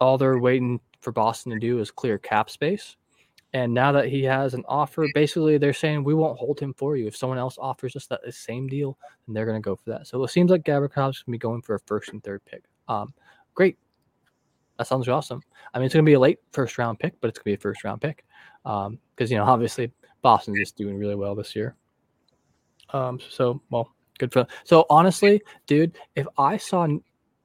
all 0.00 0.18
they're 0.18 0.40
waiting 0.40 0.80
for 1.00 1.12
Boston 1.12 1.52
to 1.52 1.58
do 1.60 1.78
is 1.78 1.92
clear 1.92 2.18
cap 2.18 2.50
space. 2.50 2.96
And 3.52 3.72
now 3.72 3.92
that 3.92 4.08
he 4.08 4.24
has 4.24 4.54
an 4.54 4.64
offer, 4.66 5.06
basically 5.14 5.56
they're 5.56 5.72
saying 5.72 6.02
we 6.02 6.14
won't 6.14 6.36
hold 6.36 6.58
him 6.58 6.74
for 6.74 6.96
you. 6.96 7.06
If 7.06 7.16
someone 7.16 7.38
else 7.38 7.56
offers 7.60 7.94
us 7.94 8.08
that 8.08 8.22
same 8.34 8.66
deal, 8.66 8.98
then 9.26 9.34
they're 9.34 9.46
going 9.46 9.62
to 9.62 9.64
go 9.64 9.76
for 9.76 9.90
that. 9.90 10.08
So 10.08 10.24
it 10.24 10.30
seems 10.30 10.50
like 10.50 10.64
Gavrikov's 10.64 11.22
going 11.22 11.26
to 11.26 11.30
be 11.30 11.38
going 11.38 11.62
for 11.62 11.76
a 11.76 11.80
first 11.86 12.08
and 12.08 12.24
third 12.24 12.44
pick. 12.44 12.64
Um, 12.88 13.14
great. 13.54 13.78
That 14.78 14.88
sounds 14.88 15.08
awesome. 15.08 15.40
I 15.72 15.78
mean, 15.78 15.86
it's 15.86 15.94
going 15.94 16.04
to 16.04 16.10
be 16.10 16.14
a 16.14 16.18
late 16.18 16.40
first 16.50 16.76
round 16.76 16.98
pick, 16.98 17.14
but 17.20 17.28
it's 17.28 17.38
going 17.38 17.54
to 17.54 17.56
be 17.56 17.60
a 17.60 17.62
first 17.62 17.84
round 17.84 18.00
pick 18.00 18.24
because 18.64 18.88
um, 18.88 18.98
you 19.18 19.36
know 19.36 19.44
obviously 19.44 19.92
Boston's 20.22 20.58
just 20.58 20.76
doing 20.76 20.96
really 20.96 21.14
well 21.14 21.34
this 21.34 21.54
year. 21.54 21.76
Um, 22.90 23.20
so 23.28 23.60
well, 23.70 23.94
good 24.18 24.32
for. 24.32 24.46
So 24.64 24.86
honestly, 24.88 25.42
dude, 25.66 25.96
if 26.16 26.26
I 26.38 26.56
saw 26.56 26.88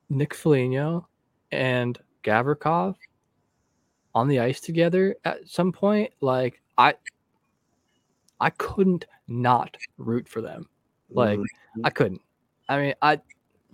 Nick 0.10 0.34
Foligno 0.34 1.08
and 1.52 2.00
Gavrikov 2.24 2.96
on 4.16 4.28
the 4.28 4.40
ice 4.40 4.60
together 4.60 5.16
at 5.26 5.48
some 5.48 5.72
point, 5.72 6.12
like 6.22 6.62
I 6.78 6.94
I 8.40 8.50
couldn't 8.52 9.06
not 9.28 9.76
root 9.98 10.28
for 10.28 10.42
them. 10.42 10.68
Like 11.10 11.40
mm-hmm. 11.40 11.86
I 11.86 11.90
couldn't. 11.90 12.22
I 12.68 12.82
mean, 12.82 12.94
I 13.02 13.20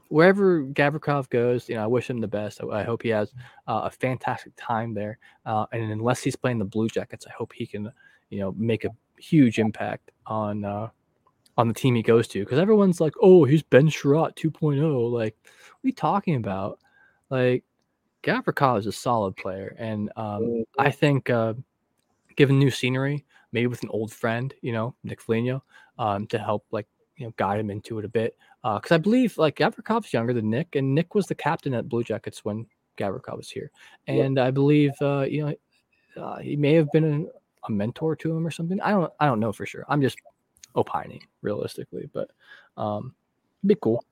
wherever 0.10 0.64
Gavrikov 0.64 1.30
goes, 1.30 1.68
you 1.70 1.76
know, 1.76 1.84
I 1.84 1.88
wish 1.88 2.10
him 2.10 2.22
the 2.22 2.28
best. 2.28 2.62
I, 2.64 2.82
I 2.82 2.84
hope 2.84 3.02
he 3.02 3.10
has 3.10 3.32
uh, 3.68 3.82
a 3.86 3.92
fantastic 3.92 4.54
time 4.56 4.94
there. 4.94 5.18
Uh, 5.46 5.66
and 5.72 5.92
unless 5.92 6.22
he's 6.22 6.36
playing 6.36 6.60
the 6.60 6.66
Blue 6.66 6.88
Jackets, 6.88 7.26
I 7.28 7.32
hope 7.32 7.54
he 7.54 7.66
can, 7.66 7.92
you 8.30 8.40
know, 8.40 8.54
make 8.58 8.86
a 8.86 8.92
huge 9.18 9.60
impact 9.60 10.12
on 10.26 10.66
uh, 10.66 10.90
on 11.58 11.68
the 11.68 11.74
team 11.74 11.96
he 11.96 12.04
goes 12.04 12.28
to. 12.30 12.40
Because 12.40 12.60
everyone's 12.60 13.02
like, 13.02 13.14
"Oh, 13.22 13.44
he's 13.44 13.64
Ben 13.64 13.88
Chiarot 13.88 14.36
2.0." 14.36 15.12
Like, 15.12 15.36
are 15.46 15.88
you 15.88 15.94
talking 15.94 16.36
about? 16.36 16.80
Like, 17.30 17.64
Gavrikov 18.24 18.80
is 18.80 18.88
a 18.88 18.92
solid 18.92 19.36
player, 19.36 19.76
and 19.78 20.12
um, 20.16 20.42
mm-hmm. 20.44 20.62
I 20.80 20.92
think 20.92 21.30
uh, 21.30 21.54
given 22.36 22.60
new 22.60 22.72
scenery, 22.72 23.26
maybe 23.52 23.68
with 23.68 23.84
an 23.84 23.90
old 23.90 24.12
friend, 24.12 24.54
you 24.62 24.74
know, 24.74 24.96
Nick 25.04 25.22
Foligno, 25.22 25.64
um, 25.98 26.28
to 26.28 26.38
help 26.38 26.66
like 26.72 26.88
you 27.18 27.26
know 27.26 27.34
guide 27.38 27.60
him 27.60 27.70
into 27.70 28.00
it 28.00 28.06
a 28.06 28.10
bit. 28.10 28.38
Because 28.64 28.92
uh, 28.92 28.96
I 28.96 28.98
believe 28.98 29.38
like 29.38 29.58
Gavrikov's 29.58 30.14
younger 30.14 30.34
than 30.34 30.50
Nick, 30.50 30.76
and 30.76 30.94
Nick 30.94 31.16
was 31.16 31.28
the 31.28 31.36
captain 31.36 31.74
at 31.74 31.90
Blue 31.90 32.04
Jackets 32.04 32.44
when 32.44 32.66
Gavrikov 32.98 33.38
was 33.38 33.50
here, 33.50 33.72
and 34.08 34.38
yep. 34.38 34.48
I 34.48 34.52
believe 34.52 34.92
uh, 35.02 35.22
you 35.22 35.46
know 35.46 36.22
uh, 36.22 36.40
he 36.40 36.56
may 36.56 36.74
have 36.74 36.92
been 36.92 37.26
a, 37.26 37.68
a 37.68 37.72
mentor 37.72 38.16
to 38.16 38.36
him 38.36 38.46
or 38.46 38.52
something. 38.52 38.80
I 38.82 38.92
don't 38.92 39.12
I 39.20 39.26
don't 39.26 39.40
know 39.40 39.52
for 39.52 39.66
sure. 39.66 39.86
I'm 39.88 40.02
just 40.02 40.18
opining 40.76 41.22
realistically, 41.42 42.10
but 42.14 42.32
um, 42.78 43.14
it'd 43.62 43.70
be 43.70 43.76
cool. 43.82 44.04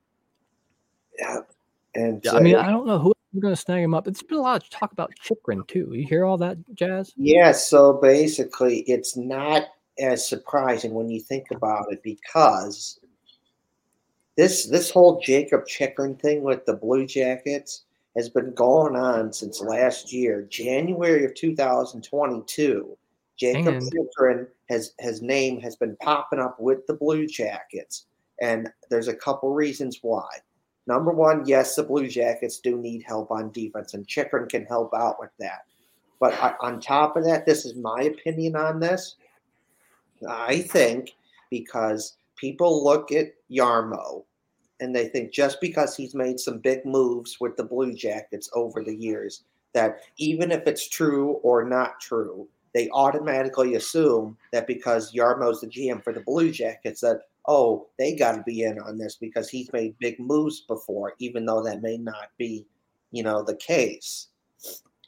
Yeah, 1.18 1.40
and 1.94 2.20
yeah, 2.24 2.32
I 2.32 2.40
mean, 2.40 2.56
I 2.56 2.70
don't 2.70 2.86
know 2.86 2.98
who 2.98 3.12
is 3.34 3.40
going 3.40 3.54
to 3.54 3.60
snag 3.60 3.82
him 3.82 3.94
up. 3.94 4.08
It's 4.08 4.22
been 4.22 4.38
a 4.38 4.42
lot 4.42 4.62
of 4.62 4.70
talk 4.70 4.92
about 4.92 5.12
Chychrun 5.20 5.64
too. 5.66 5.90
You 5.92 6.06
hear 6.06 6.24
all 6.24 6.38
that 6.38 6.58
jazz? 6.74 7.12
Yeah. 7.16 7.52
So 7.52 7.94
basically, 7.94 8.80
it's 8.80 9.16
not 9.16 9.64
as 9.98 10.28
surprising 10.28 10.92
when 10.92 11.08
you 11.08 11.20
think 11.20 11.50
about 11.50 11.92
it 11.92 12.02
because 12.02 12.98
this 14.36 14.66
this 14.66 14.90
whole 14.90 15.20
Jacob 15.20 15.66
Chychrun 15.66 16.16
thing 16.16 16.42
with 16.42 16.64
the 16.66 16.74
Blue 16.74 17.06
Jackets 17.06 17.84
has 18.16 18.28
been 18.28 18.52
going 18.54 18.96
on 18.96 19.32
since 19.32 19.60
last 19.60 20.12
year, 20.12 20.42
January 20.42 21.24
of 21.24 21.34
2022. 21.34 22.96
Jacob 23.36 23.80
Chychrun 23.80 24.46
has 24.68 24.92
his 24.98 25.22
name 25.22 25.60
has 25.60 25.76
been 25.76 25.96
popping 25.96 26.38
up 26.38 26.58
with 26.60 26.86
the 26.86 26.94
Blue 26.94 27.26
Jackets, 27.26 28.06
and 28.40 28.68
there's 28.90 29.08
a 29.08 29.16
couple 29.16 29.52
reasons 29.52 29.98
why. 30.02 30.28
Number 30.86 31.12
one, 31.12 31.44
yes, 31.46 31.76
the 31.76 31.82
Blue 31.82 32.08
Jackets 32.08 32.58
do 32.58 32.76
need 32.76 33.02
help 33.02 33.30
on 33.30 33.50
defense, 33.52 33.94
and 33.94 34.06
Chychrun 34.06 34.48
can 34.48 34.66
help 34.66 34.92
out 34.94 35.18
with 35.18 35.30
that. 35.38 35.64
But 36.20 36.38
uh, 36.40 36.54
on 36.60 36.80
top 36.80 37.16
of 37.16 37.24
that, 37.24 37.46
this 37.46 37.64
is 37.64 37.74
my 37.74 38.02
opinion 38.02 38.56
on 38.56 38.80
this. 38.80 39.16
I 40.28 40.60
think 40.60 41.14
because 41.50 42.16
people 42.36 42.84
look 42.84 43.12
at 43.12 43.34
Jarmo 43.50 44.24
and 44.80 44.94
they 44.94 45.08
think 45.08 45.32
just 45.32 45.60
because 45.60 45.96
he's 45.96 46.14
made 46.14 46.40
some 46.40 46.58
big 46.58 46.84
moves 46.84 47.38
with 47.40 47.56
the 47.56 47.64
Blue 47.64 47.94
Jackets 47.94 48.50
over 48.54 48.82
the 48.82 48.94
years, 48.94 49.44
that 49.72 50.00
even 50.18 50.50
if 50.50 50.66
it's 50.66 50.88
true 50.88 51.32
or 51.42 51.64
not 51.64 52.00
true, 52.00 52.48
they 52.74 52.90
automatically 52.90 53.74
assume 53.76 54.36
that 54.52 54.66
because 54.66 55.12
Jarmo's 55.12 55.60
the 55.60 55.68
GM 55.68 56.02
for 56.02 56.12
the 56.12 56.20
Blue 56.20 56.50
Jackets, 56.50 57.00
that 57.02 57.22
oh, 57.46 57.86
they 57.98 58.14
got 58.14 58.32
to 58.36 58.42
be 58.42 58.62
in 58.62 58.78
on 58.80 58.96
this 58.98 59.16
because 59.16 59.48
he's 59.48 59.72
made 59.72 59.98
big 59.98 60.18
moves 60.18 60.62
before, 60.62 61.14
even 61.18 61.44
though 61.44 61.62
that 61.62 61.82
may 61.82 61.98
not 61.98 62.30
be, 62.38 62.66
you 63.12 63.22
know, 63.22 63.42
the 63.42 63.56
case. 63.56 64.28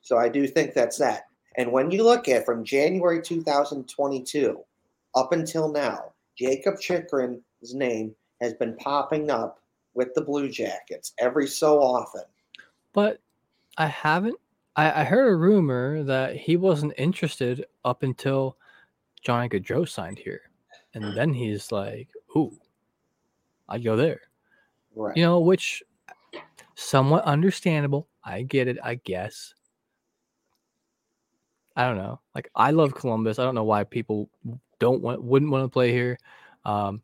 So 0.03 0.19
I 0.19 0.29
do 0.29 0.47
think 0.47 0.75
that's 0.75 0.99
that. 0.99 1.27
And 1.57 1.73
when 1.73 1.91
you 1.91 2.05
look 2.05 2.29
at 2.29 2.45
from 2.45 2.65
January 2.65 3.23
2022 3.23 4.61
up 5.17 5.33
until 5.33 5.73
now, 5.73 6.13
Jacob 6.39 6.77
Chychrun's 6.77 7.41
name 7.75 8.15
has 8.41 8.53
been 8.55 8.77
popping 8.77 9.31
up 9.31 9.61
with 9.95 10.15
the 10.15 10.21
Blue 10.21 10.49
Jackets 10.49 11.15
every 11.19 11.49
so 11.49 11.81
often. 11.83 12.23
But 12.93 13.21
I 13.79 13.87
haven't. 13.87 14.39
I, 14.77 15.01
I 15.01 15.05
heard 15.05 15.29
a 15.29 15.37
rumor 15.37 16.03
that 16.05 16.37
he 16.37 16.57
wasn't 16.57 16.93
interested 16.99 17.65
up 17.85 18.03
until 18.03 18.59
Johnny 19.23 19.49
Gaudreau 19.49 19.89
signed 19.89 20.19
here, 20.19 20.43
and 20.95 21.03
hmm. 21.03 21.15
then 21.15 21.33
he's 21.33 21.73
like, 21.73 22.09
"Ooh, 22.37 22.53
I'd 23.69 23.85
go 23.85 23.97
there." 23.97 24.21
Right. 24.95 25.17
You 25.17 25.25
know, 25.25 25.41
which 25.41 25.83
somewhat 26.75 27.25
understandable. 27.25 28.07
I 28.23 28.43
get 28.43 28.69
it. 28.69 28.79
I 28.85 28.97
guess. 28.97 29.55
I 31.75 31.87
don't 31.87 31.99
know. 31.99 32.21
Like 32.35 32.51
I 32.55 32.71
love 32.71 32.95
Columbus. 32.95 33.39
I 33.39 33.45
don't 33.45 33.55
know 33.55 33.65
why 33.65 33.85
people 33.85 34.31
don't 34.79 35.03
want 35.03 35.23
wouldn't 35.23 35.51
want 35.51 35.65
to 35.65 35.69
play 35.69 35.93
here. 35.93 36.19
Um, 36.65 37.03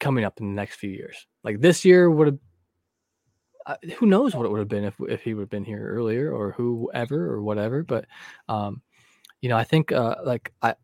coming 0.00 0.24
up 0.24 0.40
in 0.40 0.46
the 0.46 0.54
next 0.54 0.76
few 0.76 0.90
years, 0.90 1.26
like 1.44 1.60
this 1.60 1.84
year 1.84 2.10
would 2.10 2.26
have. 2.28 2.38
Uh, 3.66 3.76
who 3.98 4.06
knows 4.06 4.34
what 4.34 4.46
it 4.46 4.50
would 4.50 4.60
have 4.60 4.68
been 4.68 4.84
if 4.84 4.94
if 5.08 5.22
he 5.22 5.34
would 5.34 5.42
have 5.42 5.50
been 5.50 5.64
here 5.64 5.86
earlier 5.86 6.32
or 6.32 6.52
whoever 6.52 7.32
or 7.32 7.42
whatever. 7.42 7.82
But, 7.82 8.06
um, 8.48 8.82
you 9.40 9.48
know, 9.48 9.56
I 9.56 9.64
think 9.64 9.92
uh, 9.92 10.16
like 10.24 10.52
I. 10.62 10.74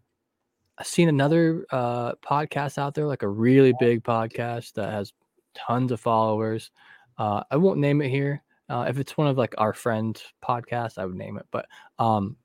I've 0.77 0.89
seen 0.89 1.09
another 1.09 1.65
uh, 1.71 2.15
podcast 2.17 2.79
out 2.79 2.95
there, 2.95 3.07
like 3.07 3.23
a 3.23 3.29
really 3.29 3.73
big 3.79 4.03
podcast 4.03 4.73
that 4.73 4.91
has 4.91 5.13
tons 5.55 5.93
of 5.93 6.01
followers. 6.01 6.73
Uh, 7.17 7.45
I 7.49 7.59
won't 7.59 7.79
name 7.79 8.03
it 8.03 8.09
here. 8.09 8.43
Uh, 8.69 8.85
if 8.89 8.99
it's 8.99 9.17
one 9.17 9.29
of 9.29 9.39
like 9.39 9.55
our 9.57 9.73
friends' 9.73 10.25
podcasts, 10.45 10.99
I 10.99 11.05
would 11.05 11.15
name 11.15 11.37
it. 11.37 11.47
But 11.53 11.67
um, 12.01 12.37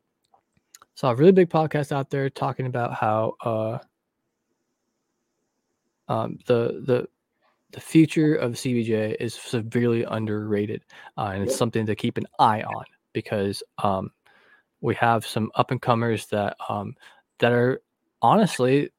saw 0.99 1.11
a 1.11 1.15
really 1.15 1.31
big 1.31 1.49
podcast 1.49 1.93
out 1.93 2.09
there 2.09 2.29
talking 2.29 2.65
about 2.65 2.93
how 2.93 3.33
uh, 3.45 3.77
um, 6.09 6.37
the 6.45 6.83
the 6.85 7.07
the 7.71 7.79
future 7.79 8.35
of 8.35 8.53
CBJ 8.53 9.15
is 9.17 9.33
severely 9.33 10.03
underrated, 10.03 10.83
uh, 11.17 11.31
and 11.33 11.41
it's 11.41 11.55
something 11.55 11.85
to 11.85 11.95
keep 11.95 12.17
an 12.17 12.25
eye 12.37 12.63
on 12.63 12.83
because 13.13 13.63
um, 13.81 14.11
we 14.81 14.93
have 14.95 15.25
some 15.25 15.49
up 15.55 15.71
and 15.71 15.81
comers 15.81 16.25
that 16.27 16.57
um, 16.67 16.95
that 17.37 17.53
are 17.53 17.81
honestly 18.21 18.89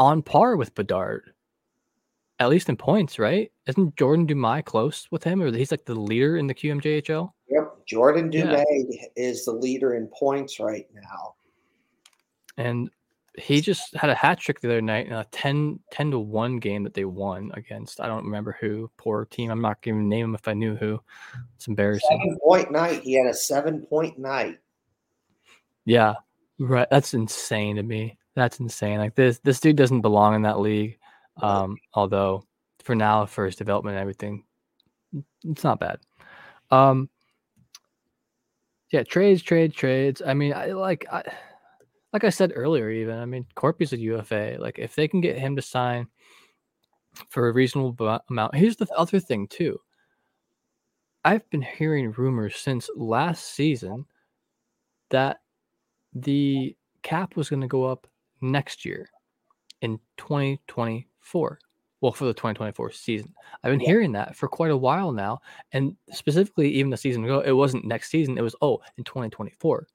on 0.00 0.22
par 0.22 0.56
with 0.56 0.74
Bedard, 0.74 1.32
at 2.40 2.48
least 2.48 2.68
in 2.68 2.76
points, 2.76 3.16
right? 3.16 3.52
Isn't 3.68 3.94
Jordan 3.94 4.26
Dumais 4.26 4.64
close 4.64 5.06
with 5.12 5.22
him, 5.22 5.40
or 5.40 5.52
he's 5.52 5.70
like 5.70 5.84
the 5.84 5.94
leader 5.94 6.36
in 6.36 6.48
the 6.48 6.54
QMJHL? 6.54 7.30
Yep. 7.48 7.69
Jordan 7.90 8.30
Yeah. 8.30 8.44
Dumais 8.44 9.10
is 9.16 9.44
the 9.44 9.52
leader 9.52 9.94
in 9.94 10.06
points 10.06 10.60
right 10.60 10.86
now. 10.94 11.34
And 12.56 12.88
he 13.36 13.60
just 13.60 13.96
had 13.96 14.10
a 14.10 14.14
hat 14.14 14.38
trick 14.38 14.60
the 14.60 14.68
other 14.68 14.80
night 14.80 15.06
in 15.06 15.12
a 15.12 15.24
10, 15.32 15.80
10 15.90 16.10
to 16.12 16.18
1 16.20 16.58
game 16.58 16.84
that 16.84 16.94
they 16.94 17.04
won 17.04 17.50
against. 17.54 18.00
I 18.00 18.06
don't 18.06 18.24
remember 18.24 18.56
who. 18.60 18.88
Poor 18.96 19.24
team. 19.24 19.50
I'm 19.50 19.60
not 19.60 19.82
going 19.82 19.98
to 19.98 20.04
name 20.04 20.26
him 20.26 20.34
if 20.36 20.46
I 20.46 20.52
knew 20.52 20.76
who. 20.76 21.00
It's 21.56 21.66
embarrassing. 21.66 22.08
Seven 22.10 22.38
point 22.44 22.70
night. 22.70 23.02
He 23.02 23.14
had 23.14 23.26
a 23.26 23.34
seven 23.34 23.80
point 23.86 24.18
night. 24.18 24.60
Yeah. 25.84 26.14
Right. 26.60 26.88
That's 26.90 27.14
insane 27.14 27.76
to 27.76 27.82
me. 27.82 28.18
That's 28.36 28.60
insane. 28.60 28.98
Like 28.98 29.16
this 29.16 29.40
this 29.40 29.58
dude 29.58 29.76
doesn't 29.76 30.02
belong 30.02 30.36
in 30.36 30.42
that 30.42 30.60
league. 30.60 30.98
Um, 31.42 31.76
although 31.94 32.44
for 32.84 32.94
now, 32.94 33.26
for 33.26 33.46
his 33.46 33.56
development 33.56 33.96
and 33.96 34.00
everything, 34.00 34.44
it's 35.44 35.64
not 35.64 35.80
bad. 35.80 35.98
Um 36.70 37.08
yeah, 38.90 39.02
trades, 39.04 39.42
trade, 39.42 39.74
trades. 39.74 40.22
I 40.24 40.34
mean, 40.34 40.52
I 40.52 40.66
like 40.66 41.06
I 41.12 41.22
like 42.12 42.24
I 42.24 42.30
said 42.30 42.52
earlier, 42.54 42.90
even 42.90 43.18
I 43.18 43.24
mean, 43.24 43.46
Korpi's 43.56 43.92
a 43.92 43.98
UFA. 43.98 44.56
Like 44.58 44.78
if 44.78 44.94
they 44.94 45.08
can 45.08 45.20
get 45.20 45.38
him 45.38 45.56
to 45.56 45.62
sign 45.62 46.08
for 47.28 47.48
a 47.48 47.52
reasonable 47.52 48.20
amount. 48.28 48.54
Here's 48.54 48.76
the 48.76 48.88
other 48.96 49.20
thing 49.20 49.46
too. 49.48 49.78
I've 51.24 51.48
been 51.50 51.62
hearing 51.62 52.12
rumors 52.12 52.56
since 52.56 52.88
last 52.96 53.54
season 53.54 54.06
that 55.10 55.40
the 56.14 56.74
cap 57.02 57.36
was 57.36 57.50
going 57.50 57.60
to 57.60 57.68
go 57.68 57.84
up 57.84 58.06
next 58.40 58.84
year 58.84 59.08
in 59.82 59.98
2024. 60.16 61.58
Well, 62.00 62.12
for 62.12 62.24
the 62.24 62.32
2024 62.32 62.92
season. 62.92 63.34
I've 63.62 63.72
been 63.72 63.80
Yeah. 63.80 63.86
hearing 63.88 64.12
that 64.12 64.34
for 64.34 64.48
quite 64.48 64.70
a 64.70 64.76
while 64.76 65.12
now. 65.12 65.40
And 65.72 65.96
specifically, 66.12 66.70
even 66.70 66.90
the 66.90 66.96
season 66.96 67.24
ago, 67.24 67.40
it 67.40 67.52
wasn't 67.52 67.84
next 67.84 68.10
season. 68.10 68.38
It 68.38 68.42
was, 68.42 68.56
oh, 68.62 68.80
in 68.96 69.04
2024. 69.04 69.86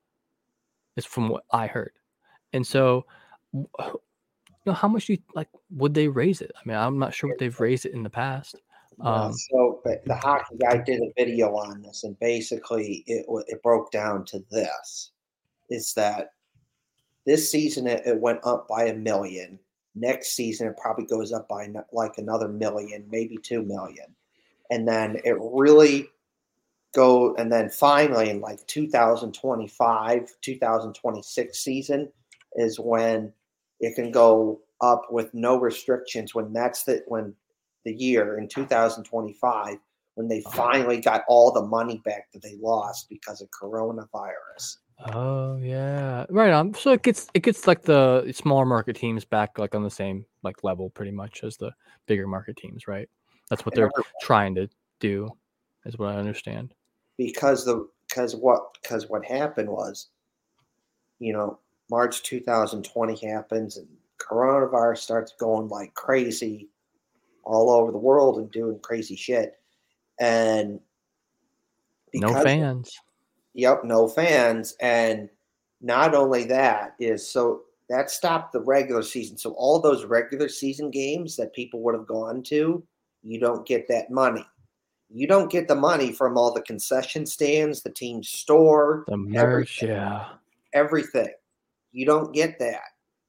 It's 0.95 1.05
from 1.05 1.29
what 1.29 1.45
I 1.51 1.67
heard. 1.67 1.93
And 2.53 2.65
so, 2.65 3.05
you 3.53 3.67
know, 4.65 4.73
how 4.73 4.87
much 4.87 5.07
do 5.07 5.13
you 5.13 5.19
like? 5.33 5.49
Would 5.71 5.93
they 5.93 6.07
raise 6.07 6.41
it? 6.41 6.51
I 6.55 6.61
mean, 6.67 6.77
I'm 6.77 6.99
not 6.99 7.13
sure 7.13 7.29
what 7.29 7.39
they've 7.39 7.59
raised 7.59 7.85
it 7.85 7.93
in 7.93 8.03
the 8.03 8.09
past. 8.09 8.55
Um, 9.01 9.33
so 9.33 9.81
but 9.83 10.05
the 10.05 10.15
hockey 10.15 10.55
guy 10.57 10.77
did 10.77 11.01
a 11.01 11.11
video 11.17 11.53
on 11.55 11.81
this, 11.81 12.03
and 12.05 12.17
basically 12.19 13.03
it 13.07 13.25
it 13.47 13.61
broke 13.61 13.91
down 13.91 14.23
to 14.25 14.43
this: 14.49 15.11
is 15.69 15.93
that 15.95 16.29
this 17.25 17.51
season 17.51 17.87
it, 17.87 18.03
it 18.05 18.19
went 18.19 18.39
up 18.45 18.67
by 18.67 18.85
a 18.85 18.93
million. 18.93 19.59
Next 19.95 20.35
season 20.35 20.67
it 20.67 20.77
probably 20.77 21.05
goes 21.05 21.31
up 21.31 21.47
by 21.47 21.67
like 21.91 22.17
another 22.17 22.47
million, 22.47 23.05
maybe 23.09 23.37
two 23.37 23.63
million, 23.63 24.05
and 24.69 24.87
then 24.87 25.21
it 25.23 25.37
really 25.39 26.09
go 26.93 27.35
and 27.35 27.51
then 27.51 27.69
finally 27.69 28.29
in 28.29 28.39
like 28.39 28.65
2025 28.67 30.31
2026 30.41 31.59
season 31.59 32.09
is 32.53 32.79
when 32.79 33.33
it 33.81 33.95
can 33.95 34.11
go 34.11 34.61
up 34.81 35.03
with 35.11 35.33
no 35.33 35.59
restrictions 35.59 36.33
when 36.33 36.53
that's 36.53 36.83
the 36.83 37.03
when 37.07 37.33
the 37.83 37.93
year 37.93 38.37
in 38.37 38.47
2025 38.47 39.77
when 40.15 40.27
they 40.27 40.41
finally 40.53 40.99
got 40.99 41.23
all 41.27 41.51
the 41.51 41.61
money 41.61 42.01
back 42.03 42.31
that 42.31 42.41
they 42.41 42.55
lost 42.61 43.09
because 43.09 43.41
of 43.41 43.49
coronavirus. 43.51 44.77
Oh 44.99 45.57
yeah, 45.57 46.25
right 46.29 46.51
on. 46.51 46.73
So 46.73 46.93
it 46.93 47.03
gets 47.03 47.27
it 47.33 47.43
gets 47.43 47.67
like 47.67 47.81
the 47.81 48.31
smaller 48.33 48.65
market 48.65 48.95
teams 48.95 49.25
back 49.25 49.57
like 49.57 49.75
on 49.75 49.83
the 49.83 49.89
same 49.89 50.25
like 50.41 50.63
level 50.63 50.89
pretty 50.89 51.11
much 51.11 51.43
as 51.43 51.57
the 51.57 51.71
bigger 52.05 52.27
market 52.27 52.55
teams, 52.55 52.87
right? 52.87 53.09
That's 53.49 53.65
what 53.65 53.75
they're 53.75 53.91
trying 54.21 54.55
to 54.55 54.69
do, 54.99 55.29
is 55.85 55.97
what 55.97 56.15
I 56.15 56.17
understand. 56.17 56.73
because 57.17 57.65
the 57.65 57.87
because 58.09 58.35
what 58.35 58.77
because 58.81 59.09
what 59.09 59.25
happened 59.25 59.69
was, 59.69 60.07
you 61.19 61.33
know, 61.33 61.59
March 61.89 62.23
2020 62.23 63.27
happens 63.27 63.77
and 63.77 63.87
coronavirus 64.17 64.99
starts 64.99 65.33
going 65.39 65.67
like 65.67 65.93
crazy 65.93 66.69
all 67.43 67.69
over 67.69 67.91
the 67.91 67.97
world 67.97 68.37
and 68.37 68.49
doing 68.51 68.79
crazy 68.79 69.15
shit, 69.15 69.59
and 70.19 70.79
No 72.13 72.33
fans. 72.41 72.97
Yep, 73.55 73.83
no 73.85 74.07
fans. 74.07 74.75
And 74.81 75.29
not 75.81 76.13
only 76.13 76.43
that 76.45 76.95
is 76.99 77.27
so 77.29 77.61
that 77.89 78.09
stopped 78.09 78.51
the 78.53 78.61
regular 78.61 79.01
season. 79.03 79.37
So 79.37 79.51
all 79.51 79.79
those 79.79 80.05
regular 80.05 80.49
season 80.49 80.89
games 80.91 81.35
that 81.37 81.53
people 81.53 81.81
would 81.83 81.95
have 81.95 82.07
gone 82.07 82.41
to, 82.43 82.83
you 83.23 83.39
don't 83.39 83.65
get 83.67 83.87
that 83.89 84.09
money. 84.11 84.45
You 85.09 85.27
don't 85.27 85.51
get 85.51 85.67
the 85.67 85.75
money 85.75 86.11
from 86.11 86.35
all 86.37 86.51
the 86.53 86.61
concession 86.63 87.25
stands, 87.27 87.81
the 87.83 87.91
team 87.91 88.23
store, 88.23 89.05
The 89.07 89.17
merch, 89.17 89.83
everything. 89.83 89.89
yeah. 89.89 90.25
everything. 90.73 91.29
You 91.91 92.05
don't 92.07 92.33
get 92.33 92.57
that. 92.59 92.81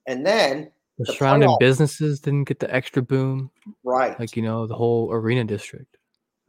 And 0.06 0.24
then, 0.24 0.70
The, 0.98 1.04
the 1.04 1.12
surrounding 1.12 1.50
playoff- 1.50 1.60
businesses 1.60 2.18
didn't 2.20 2.44
get 2.44 2.58
the 2.60 2.74
extra 2.74 3.02
boom, 3.02 3.50
right, 3.84 4.18
like 4.18 4.34
you 4.36 4.42
know, 4.42 4.66
the 4.66 4.74
whole 4.74 5.12
arena 5.12 5.44
district. 5.44 5.98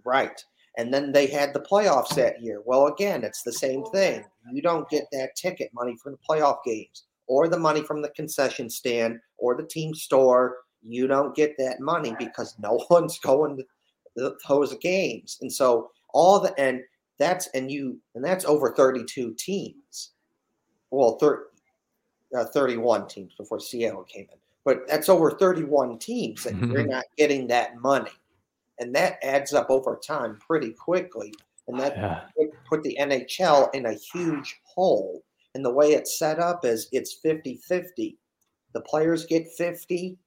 right. 0.05 0.43
And 0.78 0.93
then 0.93 1.11
they 1.11 1.25
had 1.25 1.53
the 1.53 1.59
playoffs 1.59 2.15
that 2.15 2.41
year. 2.41 2.61
Well, 2.63 2.86
again, 2.86 3.23
it's 3.23 3.41
the 3.41 3.51
same 3.51 3.84
thing. 3.86 4.23
You 4.53 4.61
don't 4.61 4.88
get 4.89 5.05
that 5.11 5.36
ticket 5.36 5.71
money 5.73 5.97
from 6.01 6.13
the 6.13 6.19
playoff 6.30 6.57
games 6.63 7.05
or 7.25 7.47
the 7.47 7.57
money 7.57 7.82
from 7.82 8.01
the 8.01 8.09
concession 8.09 8.69
stand 8.69 9.19
or 9.38 9.55
the 9.55 9.65
team 9.65 9.95
store. 9.95 10.57
You 10.88 11.07
don't 11.07 11.36
get 11.36 11.57
that 11.57 11.80
money 11.80 12.15
because 12.19 12.55
no 12.59 12.86
one's 12.91 13.19
going 13.19 13.57
to 13.57 14.34
those 14.47 14.75
games. 14.78 15.38
And 15.41 15.51
so 15.51 15.89
all 16.13 16.39
the 16.39 16.53
and 16.59 16.82
that's 17.19 17.47
and 17.47 17.71
you 17.71 17.99
and 18.13 18.23
that's 18.23 18.45
over 18.45 18.73
32 18.73 19.36
teams. 19.38 20.11
Well, 20.91 21.17
thir, 21.17 21.47
uh, 22.38 22.45
31 22.45 23.07
teams 23.07 23.34
before 23.36 23.59
Seattle 23.59 24.03
came 24.03 24.28
in. 24.32 24.38
But 24.63 24.88
that's 24.88 25.09
over 25.09 25.32
31 25.32 25.97
teams 25.97 26.43
that 26.43 26.55
you're 26.55 26.86
not 26.88 27.05
getting 27.17 27.47
that 27.47 27.82
money 27.82 28.11
and 28.80 28.93
that 28.95 29.17
adds 29.23 29.53
up 29.53 29.69
over 29.69 29.99
time 30.05 30.38
pretty 30.45 30.71
quickly. 30.71 31.34
And 31.67 31.80
that 31.80 31.97
yeah. 31.97 32.45
put 32.69 32.84
the 32.84 32.97
NHL 32.99 33.73
in 33.73 33.86
a 33.86 33.93
huge 33.93 34.59
hole. 34.63 35.23
And 35.53 35.65
the 35.65 35.73
way 35.73 35.91
it's 35.93 36.17
set 36.17 36.39
up 36.39 36.63
is 36.63 36.88
it's 36.91 37.13
50 37.21 37.57
50. 37.67 38.17
The 38.73 38.82
players 38.82 39.25
get 39.25 39.47
50 39.57 40.17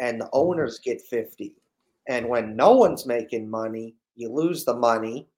and 0.00 0.20
the 0.20 0.24
mm-hmm. 0.24 0.38
owners 0.38 0.80
get 0.80 1.00
50. 1.00 1.54
And 2.08 2.28
when 2.28 2.56
no 2.56 2.72
one's 2.72 3.06
making 3.06 3.48
money, 3.48 3.94
you 4.16 4.32
lose 4.32 4.64
the 4.64 4.76
money 4.76 5.28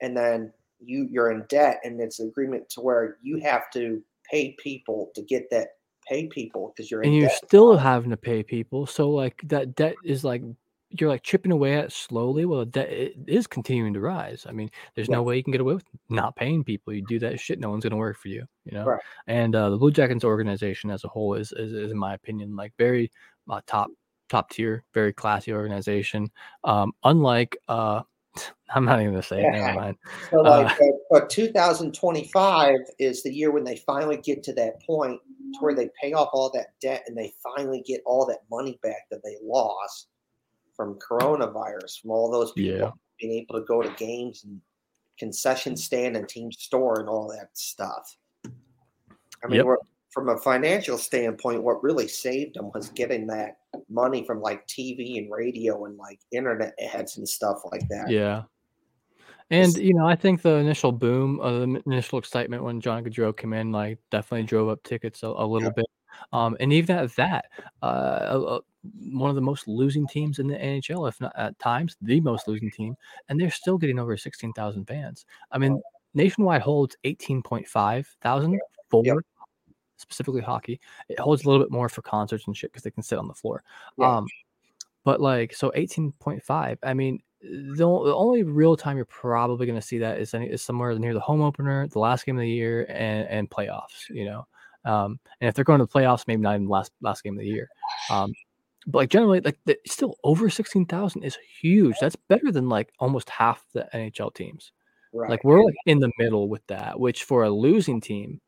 and 0.00 0.16
then 0.16 0.52
you 0.80 1.06
you're 1.10 1.30
in 1.30 1.44
debt 1.48 1.80
and 1.84 2.00
it's 2.00 2.20
an 2.20 2.28
agreement 2.28 2.68
to 2.70 2.80
where 2.80 3.18
you 3.22 3.38
have 3.38 3.70
to 3.72 4.02
pay 4.30 4.56
people 4.62 5.10
to 5.14 5.22
get 5.22 5.48
that 5.50 5.68
pay 6.08 6.26
people 6.26 6.72
because 6.74 6.90
you're 6.90 7.02
and 7.02 7.14
you're 7.14 7.28
debt. 7.28 7.40
still 7.44 7.76
having 7.76 8.10
to 8.10 8.16
pay 8.16 8.42
people 8.42 8.86
so 8.86 9.10
like 9.10 9.40
that 9.44 9.74
debt 9.74 9.94
is 10.04 10.24
like 10.24 10.42
you're 10.90 11.08
like 11.08 11.22
chipping 11.22 11.52
away 11.52 11.74
at 11.76 11.92
slowly. 11.92 12.44
Well, 12.44 12.64
that 12.66 12.90
it 12.90 13.16
is 13.26 13.46
continuing 13.46 13.94
to 13.94 14.00
rise. 14.00 14.46
I 14.48 14.52
mean, 14.52 14.70
there's 14.94 15.08
yeah. 15.08 15.16
no 15.16 15.22
way 15.22 15.36
you 15.36 15.44
can 15.44 15.52
get 15.52 15.60
away 15.60 15.74
with 15.74 15.84
not 16.08 16.36
paying 16.36 16.64
people. 16.64 16.92
You 16.92 17.04
do 17.06 17.18
that 17.20 17.38
shit, 17.38 17.60
no 17.60 17.70
one's 17.70 17.84
gonna 17.84 17.96
work 17.96 18.18
for 18.18 18.28
you. 18.28 18.44
You 18.64 18.72
know. 18.72 18.84
Right. 18.84 19.00
And 19.26 19.54
uh, 19.54 19.70
the 19.70 19.76
Blue 19.76 19.92
Jackets 19.92 20.24
organization 20.24 20.90
as 20.90 21.04
a 21.04 21.08
whole 21.08 21.34
is, 21.34 21.52
is, 21.52 21.72
is 21.72 21.92
in 21.92 21.98
my 21.98 22.14
opinion, 22.14 22.56
like 22.56 22.72
very 22.78 23.10
uh, 23.48 23.60
top 23.66 23.90
top 24.28 24.50
tier, 24.50 24.84
very 24.94 25.12
classy 25.12 25.52
organization. 25.52 26.30
Um, 26.64 26.92
unlike 27.04 27.56
uh, 27.68 28.02
I'm 28.74 28.84
not 28.84 29.00
even 29.00 29.12
gonna 29.12 29.22
say 29.22 29.42
yeah. 29.42 29.48
it. 29.48 29.52
Never 29.52 29.80
mind. 29.80 29.96
So 30.30 30.40
like, 30.40 30.80
uh, 30.80 30.84
but 31.10 31.30
2025 31.30 32.78
is 32.98 33.22
the 33.22 33.32
year 33.32 33.50
when 33.50 33.64
they 33.64 33.76
finally 33.76 34.16
get 34.16 34.42
to 34.44 34.52
that 34.54 34.82
point 34.82 35.20
to 35.54 35.60
where 35.60 35.74
they 35.74 35.90
pay 36.00 36.12
off 36.12 36.30
all 36.32 36.50
that 36.54 36.68
debt 36.80 37.04
and 37.06 37.16
they 37.16 37.32
finally 37.42 37.82
get 37.86 38.00
all 38.06 38.26
that 38.26 38.40
money 38.50 38.78
back 38.82 39.08
that 39.10 39.22
they 39.24 39.36
lost 39.42 40.08
from 40.80 40.98
coronavirus, 40.98 42.00
from 42.00 42.10
all 42.10 42.30
those 42.30 42.52
people 42.52 42.78
yeah. 42.78 42.90
being 43.20 43.34
able 43.34 43.60
to 43.60 43.66
go 43.66 43.82
to 43.82 43.90
games 43.98 44.44
and 44.44 44.58
concession 45.18 45.76
stand 45.76 46.16
and 46.16 46.26
team 46.26 46.50
store 46.50 47.00
and 47.00 47.06
all 47.06 47.28
that 47.28 47.50
stuff. 47.52 48.16
I 48.46 49.46
mean, 49.46 49.56
yep. 49.56 49.76
from 50.08 50.30
a 50.30 50.38
financial 50.38 50.96
standpoint, 50.96 51.62
what 51.62 51.82
really 51.82 52.08
saved 52.08 52.56
them 52.56 52.70
was 52.72 52.88
getting 52.88 53.26
that 53.26 53.58
money 53.90 54.24
from 54.24 54.40
like 54.40 54.66
TV 54.68 55.18
and 55.18 55.30
radio 55.30 55.84
and 55.84 55.98
like 55.98 56.18
internet 56.32 56.72
ads 56.94 57.18
and 57.18 57.28
stuff 57.28 57.60
like 57.70 57.86
that. 57.88 58.08
Yeah. 58.08 58.44
And 59.50 59.76
you 59.76 59.92
know, 59.92 60.06
I 60.06 60.16
think 60.16 60.40
the 60.40 60.54
initial 60.54 60.92
boom, 60.92 61.40
uh, 61.42 61.58
the 61.58 61.82
initial 61.84 62.18
excitement 62.18 62.64
when 62.64 62.80
John 62.80 63.04
Gaudreau 63.04 63.36
came 63.36 63.52
in, 63.52 63.70
like 63.70 63.98
definitely 64.10 64.46
drove 64.46 64.70
up 64.70 64.82
tickets 64.82 65.22
a, 65.24 65.26
a 65.26 65.44
little 65.44 65.68
yeah. 65.68 65.72
bit. 65.76 65.86
Um, 66.32 66.56
and 66.58 66.72
even 66.72 66.96
at 66.96 67.14
that, 67.16 67.46
uh, 67.82 68.60
one 69.12 69.30
of 69.30 69.36
the 69.36 69.42
most 69.42 69.68
losing 69.68 70.06
teams 70.06 70.38
in 70.38 70.46
the 70.46 70.56
NHL, 70.56 71.08
if 71.08 71.20
not 71.20 71.32
at 71.36 71.58
times 71.58 71.96
the 72.00 72.20
most 72.20 72.48
losing 72.48 72.70
team, 72.70 72.96
and 73.28 73.40
they're 73.40 73.50
still 73.50 73.78
getting 73.78 73.98
over 73.98 74.16
16,000 74.16 74.84
fans. 74.86 75.26
I 75.50 75.58
mean, 75.58 75.80
nationwide 76.14 76.62
holds 76.62 76.96
18.5 77.04 78.06
thousand 78.22 78.58
for 78.88 79.02
yep. 79.04 79.16
specifically 79.96 80.40
hockey. 80.40 80.80
It 81.08 81.18
holds 81.18 81.44
a 81.44 81.48
little 81.48 81.62
bit 81.62 81.70
more 81.70 81.88
for 81.88 82.02
concerts 82.02 82.46
and 82.46 82.56
shit 82.56 82.72
because 82.72 82.82
they 82.82 82.90
can 82.90 83.02
sit 83.02 83.18
on 83.18 83.28
the 83.28 83.34
floor. 83.34 83.62
Um, 84.00 84.26
but 85.04 85.20
like, 85.20 85.54
so 85.54 85.70
18.5, 85.76 86.78
I 86.82 86.94
mean, 86.94 87.20
the, 87.42 87.76
the 87.76 88.14
only 88.14 88.42
real 88.42 88.76
time 88.76 88.96
you're 88.96 89.06
probably 89.06 89.66
going 89.66 89.78
to 89.78 89.86
see 89.86 89.98
that 89.98 90.18
is, 90.18 90.34
is 90.34 90.62
somewhere 90.62 90.98
near 90.98 91.14
the 91.14 91.20
home 91.20 91.40
opener, 91.40 91.86
the 91.88 91.98
last 91.98 92.26
game 92.26 92.36
of 92.36 92.42
the 92.42 92.48
year, 92.48 92.86
and, 92.88 93.26
and 93.28 93.50
playoffs, 93.50 94.08
you 94.10 94.26
know. 94.26 94.46
Um, 94.84 95.18
and 95.40 95.48
if 95.48 95.54
they're 95.54 95.64
going 95.64 95.80
to 95.80 95.86
the 95.86 95.92
playoffs, 95.92 96.24
maybe 96.26 96.42
not 96.42 96.54
even 96.54 96.66
the 96.66 96.72
last 96.72 96.92
last 97.00 97.22
game 97.22 97.34
of 97.34 97.40
the 97.40 97.46
year. 97.46 97.68
Um, 98.10 98.32
like 98.92 99.10
generally, 99.10 99.40
like 99.40 99.58
the, 99.64 99.78
still 99.86 100.16
over 100.24 100.48
sixteen 100.50 100.86
thousand 100.86 101.22
is 101.22 101.38
huge. 101.60 101.96
That's 102.00 102.16
better 102.16 102.52
than 102.52 102.68
like 102.68 102.92
almost 102.98 103.30
half 103.30 103.64
the 103.72 103.88
NHL 103.94 104.34
teams. 104.34 104.72
Right. 105.12 105.30
Like 105.30 105.44
we're 105.44 105.64
like 105.64 105.74
in 105.86 105.98
the 105.98 106.12
middle 106.18 106.48
with 106.48 106.66
that, 106.68 106.98
which 106.98 107.24
for 107.24 107.44
a 107.44 107.50
losing 107.50 108.00
team, 108.00 108.40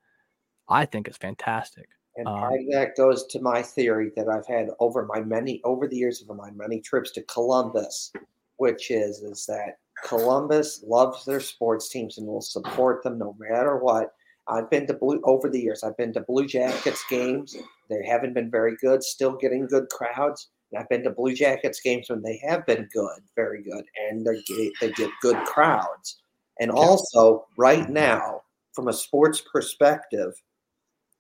I 0.69 0.85
think 0.85 1.09
is 1.09 1.17
fantastic. 1.17 1.89
And 2.17 2.29
um, 2.29 2.39
part 2.39 2.61
of 2.61 2.67
that 2.73 2.97
goes 2.97 3.27
to 3.27 3.41
my 3.41 3.63
theory 3.63 4.11
that 4.17 4.29
I've 4.29 4.47
had 4.47 4.69
over 4.81 5.07
my 5.07 5.21
many 5.21 5.61
over 5.65 5.89
the 5.89 5.97
years 5.97 6.23
of 6.23 6.37
my 6.37 6.51
many 6.51 6.81
trips 6.81 7.11
to 7.13 7.23
Columbus, 7.23 8.13
which 8.57 8.91
is 8.91 9.23
is 9.23 9.47
that 9.47 9.79
Columbus 10.05 10.85
loves 10.87 11.25
their 11.25 11.41
sports 11.41 11.89
teams 11.89 12.19
and 12.19 12.27
will 12.27 12.41
support 12.41 13.03
them 13.03 13.19
no 13.19 13.37
matter 13.39 13.79
what. 13.79 14.15
I've 14.53 14.69
been 14.69 14.87
to 14.89 14.95
blue 14.95 15.21
over 15.25 15.49
the 15.49 15.61
years. 15.61 15.83
I've 15.83 15.97
been 15.97 16.13
to 16.13 16.21
Blue 16.21 16.47
Jackets 16.47 17.05
games. 17.09 17.57
They 17.89 18.05
haven't 18.07 18.35
been 18.35 18.51
very 18.51 18.77
good. 18.77 19.03
Still 19.03 19.33
getting 19.33 19.67
good 19.67 19.89
crowds. 19.89 20.49
And 20.71 20.81
I've 20.81 20.89
been 20.89 21.03
to 21.05 21.11
Blue 21.11 21.35
Jackets 21.35 21.81
games 21.81 22.11
when 22.11 22.23
they 22.23 22.39
have 22.47 22.67
been 22.67 22.89
good, 22.93 23.21
very 23.35 23.63
good, 23.63 23.85
and 24.09 24.27
they 24.27 24.43
get, 24.43 24.73
they 24.81 24.93
get 24.93 25.11
good 25.23 25.43
crowds. 25.47 26.23
And 26.61 26.71
also, 26.71 27.47
right 27.57 27.89
now, 27.89 28.43
from 28.75 28.89
a 28.89 28.93
sports 28.93 29.43
perspective, 29.53 30.35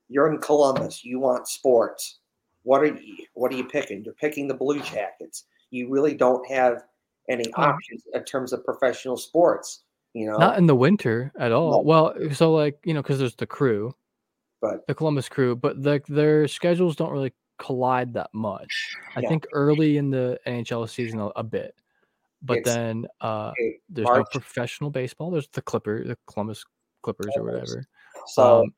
you're 0.08 0.30
in 0.30 0.38
Columbus. 0.38 1.04
You 1.04 1.18
want 1.18 1.48
sports. 1.48 2.18
What 2.64 2.82
are 2.82 2.86
you? 2.86 3.26
What 3.34 3.52
are 3.52 3.56
you 3.56 3.64
picking? 3.64 4.04
You're 4.04 4.14
picking 4.14 4.46
the 4.46 4.54
Blue 4.54 4.80
Jackets. 4.80 5.44
You 5.70 5.88
really 5.88 6.14
don't 6.14 6.46
have 6.50 6.82
any 7.28 7.50
options 7.54 8.02
in 8.12 8.24
terms 8.24 8.52
of 8.52 8.64
professional 8.64 9.16
sports. 9.16 9.84
You 10.14 10.26
know, 10.26 10.36
not 10.36 10.58
in 10.58 10.66
the 10.66 10.74
winter 10.74 11.32
at 11.38 11.52
all. 11.52 11.72
No. 11.72 11.78
Well, 11.78 12.14
so 12.32 12.52
like 12.52 12.78
you 12.84 12.92
know, 12.94 13.02
because 13.02 13.18
there's 13.18 13.34
the 13.34 13.46
crew, 13.46 13.94
but 14.60 14.86
the 14.86 14.94
Columbus 14.94 15.28
crew, 15.28 15.56
but 15.56 15.82
the, 15.82 16.02
their 16.08 16.46
schedules 16.48 16.96
don't 16.96 17.12
really 17.12 17.32
collide 17.58 18.12
that 18.14 18.30
much. 18.34 18.94
I 19.16 19.20
yeah. 19.20 19.28
think 19.28 19.46
early 19.52 19.96
in 19.96 20.10
the 20.10 20.38
NHL 20.46 20.88
season 20.88 21.20
a, 21.20 21.26
a 21.28 21.42
bit, 21.42 21.74
but 22.42 22.58
it's, 22.58 22.74
then 22.74 23.06
uh, 23.20 23.52
there's 23.88 24.06
March. 24.06 24.26
no 24.34 24.40
professional 24.40 24.90
baseball. 24.90 25.30
There's 25.30 25.48
the 25.48 25.62
Clipper, 25.62 26.04
the 26.04 26.18
Columbus 26.26 26.64
Clippers 27.02 27.32
or 27.36 27.44
whatever. 27.44 27.84
So, 28.26 28.62
um, 28.62 28.74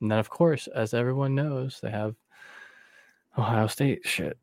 and 0.00 0.10
then 0.10 0.18
of 0.18 0.28
course, 0.28 0.66
as 0.68 0.92
everyone 0.94 1.34
knows, 1.34 1.78
they 1.82 1.90
have 1.90 2.14
Ohio 3.36 3.66
State 3.66 4.00
shit. 4.04 4.38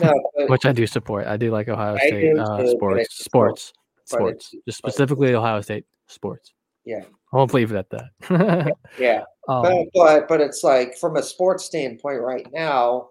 No, 0.00 0.14
which 0.48 0.64
I 0.64 0.72
do 0.72 0.86
support. 0.86 1.26
I 1.26 1.36
do 1.36 1.50
like 1.50 1.68
Ohio 1.68 1.96
I 1.96 2.06
State 2.06 2.38
uh, 2.38 2.66
sports. 2.68 3.24
Sports 3.24 3.72
sports, 4.04 4.54
just 4.66 4.78
specifically 4.78 5.34
Ohio 5.34 5.60
State 5.60 5.84
sports. 6.06 6.52
Yeah. 6.84 7.04
I 7.32 7.36
won't 7.36 7.54
leave 7.54 7.72
it 7.72 7.76
at 7.76 7.90
that. 7.90 8.76
yeah. 8.98 9.22
Um, 9.48 9.62
but, 9.62 9.86
but 9.94 10.28
but 10.28 10.40
it's 10.40 10.62
like 10.62 10.96
from 10.96 11.16
a 11.16 11.22
sports 11.22 11.64
standpoint 11.64 12.20
right 12.20 12.46
now, 12.52 13.08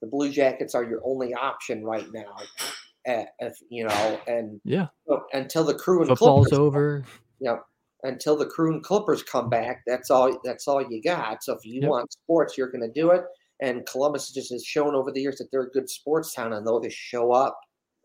the 0.00 0.06
Blue 0.06 0.30
Jackets 0.30 0.74
are 0.74 0.84
your 0.84 1.00
only 1.04 1.34
option 1.34 1.84
right 1.84 2.06
now. 2.12 2.36
At, 3.06 3.28
if, 3.38 3.58
you 3.68 3.84
know, 3.84 4.20
and 4.26 4.60
yeah, 4.64 4.86
until 5.32 5.64
the 5.64 5.74
crew 5.74 6.00
and 6.00 6.08
football's 6.08 6.48
Clippers, 6.48 6.58
over. 6.58 7.04
You 7.40 7.50
know, 7.50 7.60
until 8.02 8.36
the 8.36 8.46
crew 8.46 8.72
and 8.72 8.82
Clippers 8.82 9.22
come 9.22 9.50
back, 9.50 9.82
that's 9.86 10.10
all. 10.10 10.38
That's 10.44 10.68
all 10.68 10.80
you 10.80 11.02
got. 11.02 11.42
So 11.42 11.54
if 11.54 11.64
you 11.64 11.82
yep. 11.82 11.90
want 11.90 12.12
sports, 12.12 12.56
you're 12.56 12.70
going 12.70 12.86
to 12.86 13.00
do 13.00 13.10
it. 13.10 13.24
And 13.60 13.86
Columbus 13.86 14.32
just 14.32 14.52
has 14.52 14.64
shown 14.64 14.94
over 14.94 15.10
the 15.10 15.20
years 15.20 15.36
that 15.36 15.48
they're 15.50 15.62
a 15.62 15.70
good 15.70 15.90
sports 15.90 16.34
town, 16.34 16.52
and 16.52 16.66
they'll 16.66 16.80
just 16.80 16.96
show 16.96 17.32
up, 17.32 17.58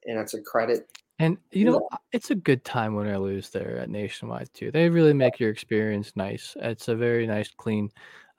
and 0.06 0.20
it's 0.20 0.34
a 0.34 0.42
credit 0.42 0.88
and 1.20 1.38
you 1.52 1.66
know, 1.66 1.88
yeah. 1.92 1.98
it's 2.14 2.32
a 2.32 2.36
good 2.36 2.64
time 2.64 2.96
when 2.96 3.08
I 3.08 3.18
lose 3.18 3.50
there 3.50 3.78
at 3.78 3.90
Nationwide 3.90 4.50
too. 4.54 4.72
They 4.72 4.90
really 4.90 5.14
make 5.14 5.40
your 5.40 5.50
experience 5.50 6.14
nice. 6.16 6.56
It's 6.62 6.88
a 6.88 6.96
very 6.96 7.28
nice, 7.28 7.50
clean 7.56 7.90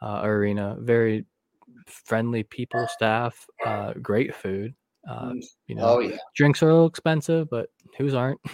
uh, 0.00 0.20
arena. 0.24 0.76
Very 0.80 1.26
friendly 1.86 2.42
people, 2.42 2.86
staff, 2.88 3.46
uh, 3.66 3.92
great 4.00 4.34
food. 4.34 4.74
Uh, 5.08 5.30
mm. 5.30 5.44
you 5.66 5.74
know, 5.74 5.84
oh, 5.84 5.98
yeah. 6.00 6.16
drinks 6.34 6.62
are 6.62 6.68
a 6.68 6.72
little 6.72 6.88
expensive, 6.88 7.48
but 7.50 7.70
whose 7.96 8.14
aren't? 8.14 8.40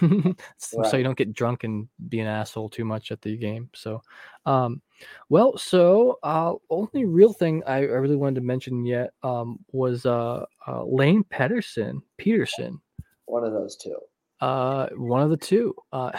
so, 0.57 0.77
right. 0.79 0.91
so 0.91 0.97
you 0.97 1.03
don't 1.03 1.17
get 1.17 1.33
drunk 1.33 1.63
and 1.63 1.87
be 2.09 2.19
an 2.19 2.27
asshole 2.27 2.69
too 2.69 2.85
much 2.85 3.11
at 3.11 3.21
the 3.21 3.35
game. 3.37 3.69
So, 3.75 4.01
um, 4.45 4.81
well, 5.29 5.57
so 5.57 6.19
uh, 6.23 6.53
only 6.69 7.05
real 7.05 7.33
thing 7.33 7.63
I, 7.67 7.77
I 7.77 7.79
really 7.79 8.15
wanted 8.15 8.35
to 8.35 8.41
mention 8.41 8.85
yet 8.85 9.11
um, 9.23 9.59
was 9.71 10.05
uh, 10.05 10.45
uh, 10.67 10.83
Lane 10.83 11.23
Peterson. 11.25 12.01
Peterson. 12.17 12.79
One 13.25 13.43
of 13.43 13.51
those 13.51 13.75
two. 13.75 13.97
Uh, 14.39 14.87
one 14.95 15.21
of 15.21 15.29
the 15.29 15.37
two. 15.37 15.75
Uh, 15.91 16.11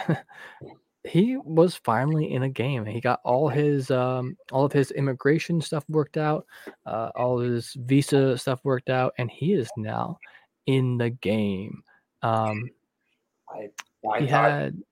he 1.03 1.37
was 1.37 1.75
finally 1.75 2.33
in 2.33 2.43
a 2.43 2.49
game. 2.49 2.85
He 2.85 2.99
got 3.01 3.21
all 3.23 3.47
his 3.47 3.89
um, 3.91 4.35
all 4.51 4.65
of 4.65 4.73
his 4.73 4.91
immigration 4.91 5.61
stuff 5.61 5.85
worked 5.89 6.17
out, 6.17 6.45
uh, 6.85 7.11
all 7.15 7.39
his 7.39 7.73
visa 7.79 8.37
stuff 8.37 8.59
worked 8.63 8.89
out, 8.89 9.13
and 9.17 9.31
he 9.31 9.53
is 9.53 9.69
now 9.77 10.17
in 10.65 10.97
the 10.97 11.09
game. 11.09 11.81
Um, 12.21 12.69
I 13.49 13.69
I 14.09 14.19
he 14.21 14.27
thought- 14.27 14.51
had. 14.51 14.83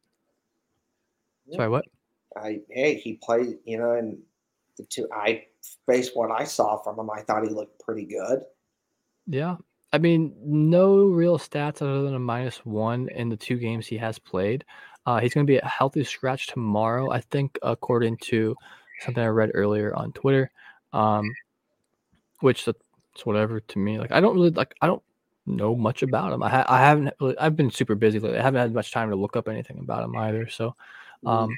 Sorry, 1.53 1.69
what? 1.69 1.85
I 2.35 2.61
hey, 2.69 2.95
he 2.95 3.13
played, 3.23 3.57
you 3.65 3.77
know, 3.77 3.93
and 3.93 4.17
the 4.77 4.83
two 4.83 5.07
I 5.13 5.45
based 5.87 6.15
what 6.15 6.29
I 6.29 6.43
saw 6.43 6.77
from 6.77 6.99
him, 6.99 7.09
I 7.09 7.21
thought 7.21 7.43
he 7.43 7.49
looked 7.49 7.79
pretty 7.79 8.05
good. 8.05 8.41
Yeah. 9.27 9.57
I 9.93 9.97
mean, 9.97 10.35
no 10.43 11.05
real 11.05 11.37
stats 11.37 11.81
other 11.81 12.03
than 12.03 12.15
a 12.15 12.19
minus 12.19 12.65
one 12.65 13.07
in 13.09 13.29
the 13.29 13.37
two 13.37 13.57
games 13.57 13.87
he 13.87 13.97
has 13.97 14.19
played. 14.19 14.65
Uh, 15.05 15.19
he's 15.19 15.33
going 15.33 15.45
to 15.45 15.51
be 15.51 15.57
a 15.57 15.65
healthy 15.65 16.03
scratch 16.03 16.47
tomorrow, 16.47 17.11
I 17.11 17.21
think, 17.21 17.57
according 17.61 18.17
to 18.17 18.55
something 18.99 19.23
I 19.23 19.27
read 19.27 19.51
earlier 19.53 19.95
on 19.95 20.11
Twitter. 20.11 20.51
Um, 20.91 21.33
which 22.41 22.65
that's 22.65 22.79
whatever 23.23 23.61
to 23.61 23.79
me. 23.79 23.97
Like, 23.97 24.11
I 24.11 24.19
don't 24.19 24.35
really 24.35 24.51
like. 24.51 24.75
I 24.81 24.87
don't 24.87 25.01
know 25.45 25.75
much 25.75 26.03
about 26.03 26.33
him. 26.33 26.43
I 26.43 26.49
ha- 26.49 26.65
I 26.67 26.79
haven't. 26.79 27.13
Really, 27.19 27.37
I've 27.37 27.55
been 27.55 27.71
super 27.71 27.95
busy 27.95 28.19
lately. 28.19 28.37
I 28.37 28.43
haven't 28.43 28.61
had 28.61 28.73
much 28.73 28.91
time 28.91 29.09
to 29.09 29.15
look 29.15 29.35
up 29.35 29.47
anything 29.47 29.79
about 29.79 30.03
him 30.03 30.15
either. 30.17 30.47
So, 30.49 30.75
um, 31.25 31.49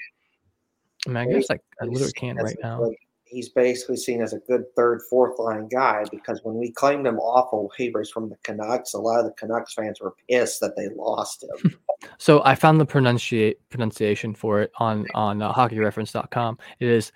I 1.08 1.10
mean, 1.10 1.18
I 1.18 1.26
guess 1.26 1.50
like 1.50 1.62
I 1.82 1.86
literally 1.86 2.14
can't 2.14 2.40
right 2.42 2.58
now. 2.62 2.92
He's 3.30 3.50
basically 3.50 3.98
seen 3.98 4.22
as 4.22 4.34
a 4.34 4.40
good 4.40 4.64
third, 4.76 5.02
fourth 5.10 5.40
line 5.40 5.68
guy 5.68 6.04
because 6.12 6.42
when 6.44 6.56
we 6.56 6.72
claimed 6.72 7.06
him 7.06 7.20
off 7.20 7.54
of 7.54 7.70
waivers 7.78 8.10
from 8.10 8.30
the 8.30 8.38
Canucks, 8.44 8.94
a 8.94 8.98
lot 8.98 9.20
of 9.20 9.26
the 9.26 9.34
Canucks 9.34 9.74
fans 9.74 10.02
were 10.02 10.16
pissed 10.30 10.60
that 10.62 10.76
they 10.76 10.90
lost 10.90 11.44
him. 11.44 11.76
So 12.18 12.42
I 12.46 12.56
found 12.56 12.80
the 12.80 12.86
pronunciate 12.86 13.56
pronunciation 13.70 14.34
for 14.34 14.62
it 14.62 14.72
on 14.80 15.06
on 15.16 15.42
uh, 15.42 15.52
hockeyreference.com. 15.52 16.58
It 16.80 16.88
is 16.88 17.12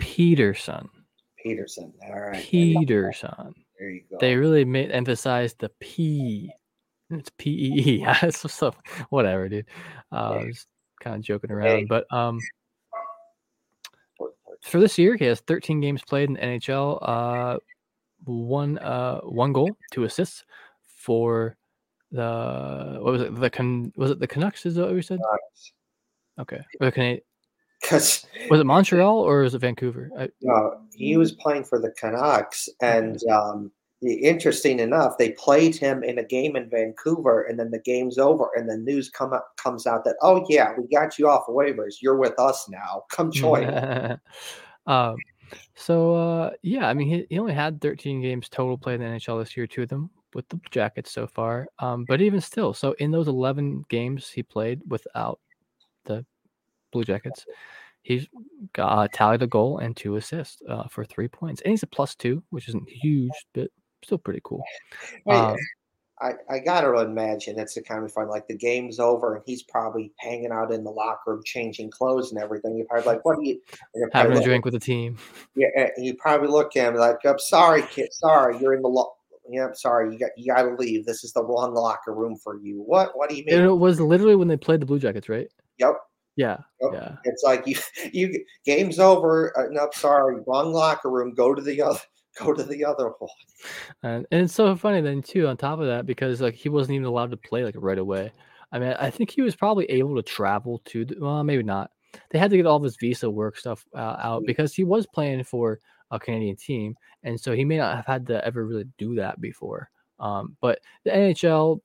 Peterson. 0.00 0.88
Peterson. 1.38 1.92
All 2.08 2.20
right. 2.20 2.42
Peterson. 2.42 3.54
There 3.78 3.90
you 3.90 4.02
go. 4.10 4.16
They 4.20 4.34
really 4.34 4.64
made 4.64 4.90
emphasize 4.90 5.54
the 5.54 5.70
P. 5.78 6.50
It's 7.08 7.30
P 7.38 7.50
E 7.50 7.82
E. 7.86 8.00
Yeah, 8.00 8.30
so, 8.30 8.48
so 8.48 8.74
whatever, 9.10 9.48
dude. 9.48 9.66
Uh, 10.10 10.16
I 10.16 10.44
was 10.46 10.66
kind 11.00 11.14
of 11.14 11.22
joking 11.22 11.52
around, 11.52 11.86
but 11.86 12.12
um, 12.12 12.40
for 14.64 14.80
this 14.80 14.98
year, 14.98 15.16
he 15.16 15.26
has 15.26 15.40
13 15.40 15.80
games 15.80 16.02
played 16.02 16.28
in 16.28 16.34
the 16.34 16.40
NHL. 16.40 16.98
Uh, 17.02 17.58
one 18.24 18.78
uh 18.78 19.20
one 19.20 19.52
goal, 19.52 19.70
two 19.92 20.04
assists 20.04 20.44
for 20.96 21.56
the 22.10 22.98
what 23.00 23.12
was 23.12 23.22
it? 23.22 23.34
The 23.34 23.50
Can 23.50 23.92
was 23.96 24.10
it 24.10 24.18
the 24.18 24.26
Canucks? 24.26 24.64
Is 24.64 24.76
that 24.76 24.86
what 24.86 24.94
we 24.94 25.02
said? 25.02 25.18
Okay. 26.38 26.60
Or 26.80 26.86
the 26.86 26.92
Cana- 26.92 27.20
was 27.90 28.60
it 28.60 28.64
Montreal 28.64 29.18
or 29.18 29.40
was 29.40 29.54
it 29.54 29.58
Vancouver? 29.58 30.10
I, 30.18 30.30
uh, 30.50 30.70
he 30.94 31.18
was 31.18 31.32
playing 31.32 31.64
for 31.64 31.78
the 31.78 31.90
Canucks, 31.90 32.68
and 32.80 33.22
um, 33.30 33.70
interesting 34.12 34.80
enough, 34.80 35.18
they 35.18 35.30
played 35.32 35.74
him 35.74 36.02
in 36.02 36.18
a 36.18 36.24
game 36.24 36.56
in 36.56 36.68
Vancouver, 36.68 37.42
and 37.42 37.58
then 37.58 37.70
the 37.70 37.80
game's 37.80 38.18
over, 38.18 38.50
and 38.56 38.68
the 38.68 38.76
news 38.76 39.08
come 39.08 39.32
up, 39.32 39.56
comes 39.56 39.86
out 39.86 40.04
that 40.04 40.16
oh 40.22 40.44
yeah, 40.48 40.72
we 40.76 40.86
got 40.88 41.18
you 41.18 41.28
off 41.28 41.46
waivers. 41.46 42.02
You're 42.02 42.16
with 42.18 42.38
us 42.38 42.68
now. 42.68 43.04
Come 43.10 43.32
join. 43.32 43.64
us." 43.64 44.18
um, 44.86 45.16
so 45.74 46.14
uh, 46.14 46.50
yeah, 46.62 46.88
I 46.88 46.94
mean, 46.94 47.08
he, 47.08 47.26
he 47.30 47.38
only 47.38 47.54
had 47.54 47.80
13 47.80 48.20
games 48.20 48.48
total 48.48 48.78
played 48.78 49.00
in 49.00 49.12
the 49.12 49.18
NHL 49.18 49.42
this 49.42 49.56
year, 49.56 49.66
two 49.66 49.82
of 49.82 49.88
them 49.88 50.10
with 50.34 50.48
the 50.48 50.60
Jackets 50.70 51.12
so 51.12 51.26
far. 51.26 51.66
Um, 51.78 52.04
but 52.08 52.20
even 52.20 52.40
still, 52.40 52.74
so 52.74 52.92
in 52.98 53.10
those 53.10 53.28
11 53.28 53.84
games 53.88 54.28
he 54.28 54.42
played 54.42 54.80
without 54.88 55.38
the 56.04 56.26
Blue 56.92 57.04
Jackets, 57.04 57.46
he's 58.02 58.26
got, 58.72 58.92
uh, 58.92 59.08
tallied 59.12 59.42
a 59.42 59.46
goal 59.46 59.78
and 59.78 59.96
two 59.96 60.16
assists 60.16 60.60
uh, 60.68 60.88
for 60.88 61.04
three 61.04 61.28
points, 61.28 61.62
and 61.62 61.70
he's 61.70 61.82
a 61.82 61.88
plus 61.88 62.14
two, 62.14 62.42
which 62.50 62.68
isn't 62.68 62.88
huge, 62.88 63.32
but 63.54 63.70
still 64.04 64.18
pretty 64.18 64.40
cool. 64.44 64.62
Um, 65.30 65.56
I, 66.20 66.32
I 66.48 66.58
gotta 66.60 66.96
imagine 67.00 67.58
it's 67.58 67.74
the 67.74 67.82
kind 67.82 68.04
of 68.04 68.12
fun. 68.12 68.28
Like 68.28 68.46
the 68.46 68.56
game's 68.56 69.00
over, 69.00 69.34
and 69.34 69.42
he's 69.44 69.62
probably 69.64 70.12
hanging 70.18 70.52
out 70.52 70.72
in 70.72 70.84
the 70.84 70.90
locker 70.90 71.32
room, 71.32 71.42
changing 71.44 71.90
clothes 71.90 72.30
and 72.30 72.40
everything. 72.40 72.76
You're 72.76 72.86
probably 72.86 73.14
like, 73.14 73.24
"What 73.24 73.38
are 73.38 73.42
you?" 73.42 73.60
having 74.12 74.36
a 74.36 74.42
drink 74.42 74.64
with 74.64 74.74
the 74.74 74.80
team. 74.80 75.16
Yeah, 75.56 75.68
and 75.76 76.04
you 76.04 76.14
probably 76.16 76.48
look 76.48 76.76
at 76.76 76.94
him 76.94 76.98
like, 77.00 77.18
"I'm 77.24 77.38
sorry, 77.38 77.82
kid. 77.82 78.12
Sorry, 78.12 78.58
you're 78.58 78.74
in 78.74 78.82
the 78.82 78.88
lo- 78.88 79.12
Yeah, 79.48 79.66
I'm 79.66 79.74
sorry. 79.74 80.12
You 80.12 80.18
got 80.18 80.30
you 80.36 80.52
got 80.52 80.62
to 80.62 80.74
leave. 80.74 81.04
This 81.06 81.22
is 81.22 81.32
the 81.32 81.44
wrong 81.44 81.74
locker 81.74 82.12
room 82.12 82.36
for 82.36 82.58
you. 82.60 82.82
What? 82.82 83.16
What 83.16 83.28
do 83.28 83.36
you 83.36 83.44
mean? 83.44 83.56
And 83.56 83.66
it 83.66 83.72
was 83.72 84.00
literally 84.00 84.34
when 84.36 84.48
they 84.48 84.56
played 84.56 84.80
the 84.80 84.86
Blue 84.86 84.98
Jackets, 84.98 85.28
right? 85.28 85.48
Yep. 85.78 85.94
Yeah, 86.36 86.56
Yep. 86.80 86.92
yeah. 86.92 87.16
It's 87.24 87.42
like 87.44 87.66
you 87.66 87.76
you 88.12 88.44
game's 88.64 88.98
over. 88.98 89.56
Uh, 89.56 89.68
no, 89.70 89.88
sorry, 89.92 90.40
wrong 90.46 90.72
locker 90.72 91.10
room. 91.10 91.34
Go 91.34 91.54
to 91.54 91.62
the 91.62 91.82
other. 91.82 92.00
Go 92.38 92.52
to 92.52 92.62
the 92.62 92.84
other 92.84 93.10
one. 93.18 93.30
And, 94.02 94.26
and 94.30 94.42
it's 94.42 94.54
so 94.54 94.74
funny 94.76 95.00
then 95.00 95.22
too 95.22 95.46
on 95.46 95.56
top 95.56 95.78
of 95.78 95.86
that 95.86 96.06
because 96.06 96.40
like 96.40 96.54
he 96.54 96.68
wasn't 96.68 96.96
even 96.96 97.06
allowed 97.06 97.30
to 97.30 97.36
play 97.36 97.64
like 97.64 97.76
right 97.78 97.98
away. 97.98 98.32
I 98.72 98.78
mean, 98.78 98.94
I 98.98 99.10
think 99.10 99.30
he 99.30 99.42
was 99.42 99.54
probably 99.54 99.86
able 99.86 100.16
to 100.16 100.22
travel 100.22 100.82
to 100.86 101.04
the, 101.04 101.16
well, 101.20 101.44
maybe 101.44 101.62
not. 101.62 101.90
They 102.30 102.38
had 102.38 102.50
to 102.50 102.56
get 102.56 102.66
all 102.66 102.76
of 102.76 102.82
his 102.82 102.96
visa 102.96 103.30
work 103.30 103.56
stuff 103.56 103.84
uh, 103.94 104.16
out 104.18 104.44
because 104.46 104.74
he 104.74 104.84
was 104.84 105.06
playing 105.06 105.44
for 105.44 105.80
a 106.10 106.18
Canadian 106.18 106.56
team, 106.56 106.96
and 107.22 107.40
so 107.40 107.52
he 107.52 107.64
may 107.64 107.76
not 107.76 107.96
have 107.96 108.06
had 108.06 108.26
to 108.26 108.44
ever 108.44 108.64
really 108.64 108.84
do 108.98 109.16
that 109.16 109.40
before. 109.40 109.90
Um, 110.20 110.56
but 110.60 110.80
the 111.04 111.10
NHL, 111.10 111.80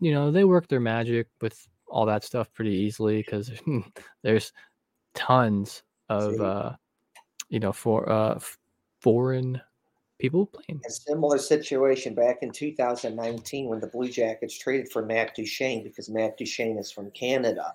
you 0.00 0.12
know, 0.12 0.30
they 0.30 0.44
work 0.44 0.68
their 0.68 0.80
magic 0.80 1.28
with 1.40 1.66
all 1.86 2.06
that 2.06 2.24
stuff 2.24 2.52
pretty 2.54 2.72
easily 2.72 3.18
because 3.18 3.50
there's 4.22 4.52
tons 5.14 5.82
of 6.08 6.40
uh, 6.40 6.72
you 7.48 7.60
know 7.60 7.72
for 7.72 8.10
uh, 8.10 8.38
foreign 9.00 9.60
people 10.22 10.46
playing. 10.46 10.80
A 10.86 10.90
similar 10.90 11.36
situation 11.38 12.14
back 12.14 12.38
in 12.42 12.50
2019 12.50 13.68
when 13.68 13.80
the 13.80 13.88
Blue 13.88 14.08
Jackets 14.08 14.56
traded 14.56 14.90
for 14.90 15.04
Matt 15.04 15.34
Duchene 15.34 15.82
because 15.82 16.08
Matt 16.08 16.38
Duchene 16.38 16.78
is 16.78 16.90
from 16.90 17.10
Canada, 17.10 17.74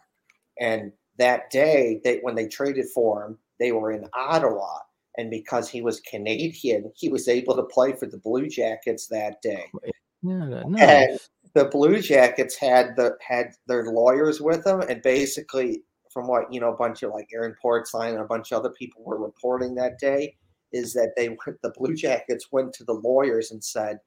and 0.59 0.91
that 1.19 1.49
day 1.51 2.01
they 2.03 2.17
when 2.19 2.35
they 2.35 2.47
traded 2.47 2.87
for 2.89 3.23
him, 3.23 3.37
they 3.59 3.71
were 3.71 3.91
in 3.91 4.07
Ottawa, 4.13 4.79
and 5.17 5.29
because 5.29 5.69
he 5.69 5.81
was 5.81 5.99
Canadian, 5.99 6.91
he 6.95 7.09
was 7.09 7.27
able 7.27 7.55
to 7.55 7.63
play 7.63 7.93
for 7.93 8.07
the 8.07 8.17
Blue 8.17 8.47
Jackets 8.47 9.07
that 9.07 9.41
day. 9.41 9.65
Oh, 9.75 9.79
yeah, 10.23 10.47
that- 10.49 10.65
And 10.65 11.19
the 11.53 11.65
Blue 11.65 11.99
Jackets 11.99 12.55
had 12.55 12.95
the 12.95 13.17
had 13.21 13.51
their 13.67 13.85
lawyers 13.85 14.41
with 14.41 14.63
them, 14.63 14.81
and 14.81 15.01
basically, 15.01 15.83
from 16.11 16.27
what 16.27 16.51
you 16.51 16.59
know, 16.59 16.71
a 16.73 16.77
bunch 16.77 17.03
of 17.03 17.11
like 17.11 17.27
Aaron 17.33 17.55
Portzline 17.63 18.11
and 18.11 18.21
a 18.21 18.25
bunch 18.25 18.51
of 18.51 18.59
other 18.59 18.71
people 18.71 19.03
were 19.03 19.21
reporting 19.21 19.75
that 19.75 19.99
day, 19.99 20.35
is 20.71 20.93
that 20.93 21.13
they 21.15 21.29
went- 21.29 21.61
the 21.61 21.73
Blue 21.77 21.95
Jackets 21.95 22.51
went 22.51 22.73
to 22.73 22.83
the 22.83 22.93
lawyers 22.93 23.51
and 23.51 23.63
said, 23.63 23.99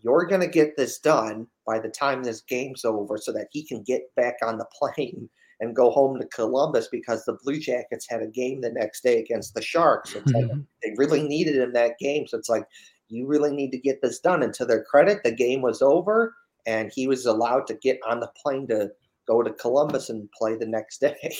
"You're 0.00 0.26
going 0.26 0.40
to 0.40 0.48
get 0.48 0.76
this 0.76 0.98
done 0.98 1.46
by 1.66 1.78
the 1.78 1.88
time 1.88 2.22
this 2.22 2.40
game's 2.40 2.84
over, 2.84 3.18
so 3.18 3.32
that 3.32 3.48
he 3.52 3.64
can 3.64 3.82
get 3.82 4.14
back 4.14 4.36
on 4.42 4.58
the 4.58 4.66
plane." 4.72 5.30
And 5.60 5.74
go 5.74 5.90
home 5.90 6.20
to 6.20 6.26
Columbus 6.28 6.86
because 6.86 7.24
the 7.24 7.36
Blue 7.42 7.58
Jackets 7.58 8.06
had 8.08 8.22
a 8.22 8.28
game 8.28 8.60
the 8.60 8.70
next 8.70 9.02
day 9.02 9.18
against 9.18 9.54
the 9.54 9.60
Sharks. 9.60 10.14
It's 10.14 10.30
like 10.30 10.48
they 10.84 10.94
really 10.96 11.24
needed 11.24 11.56
him 11.56 11.72
that 11.72 11.98
game. 11.98 12.28
So 12.28 12.38
it's 12.38 12.48
like 12.48 12.64
you 13.08 13.26
really 13.26 13.50
need 13.50 13.72
to 13.72 13.78
get 13.78 14.00
this 14.00 14.20
done. 14.20 14.44
And 14.44 14.54
to 14.54 14.64
their 14.64 14.84
credit, 14.84 15.24
the 15.24 15.32
game 15.32 15.60
was 15.60 15.82
over, 15.82 16.36
and 16.66 16.92
he 16.94 17.08
was 17.08 17.26
allowed 17.26 17.66
to 17.66 17.74
get 17.74 17.98
on 18.06 18.20
the 18.20 18.30
plane 18.40 18.68
to 18.68 18.92
go 19.26 19.42
to 19.42 19.52
Columbus 19.52 20.10
and 20.10 20.30
play 20.30 20.54
the 20.54 20.64
next 20.66 20.98
day. 21.00 21.34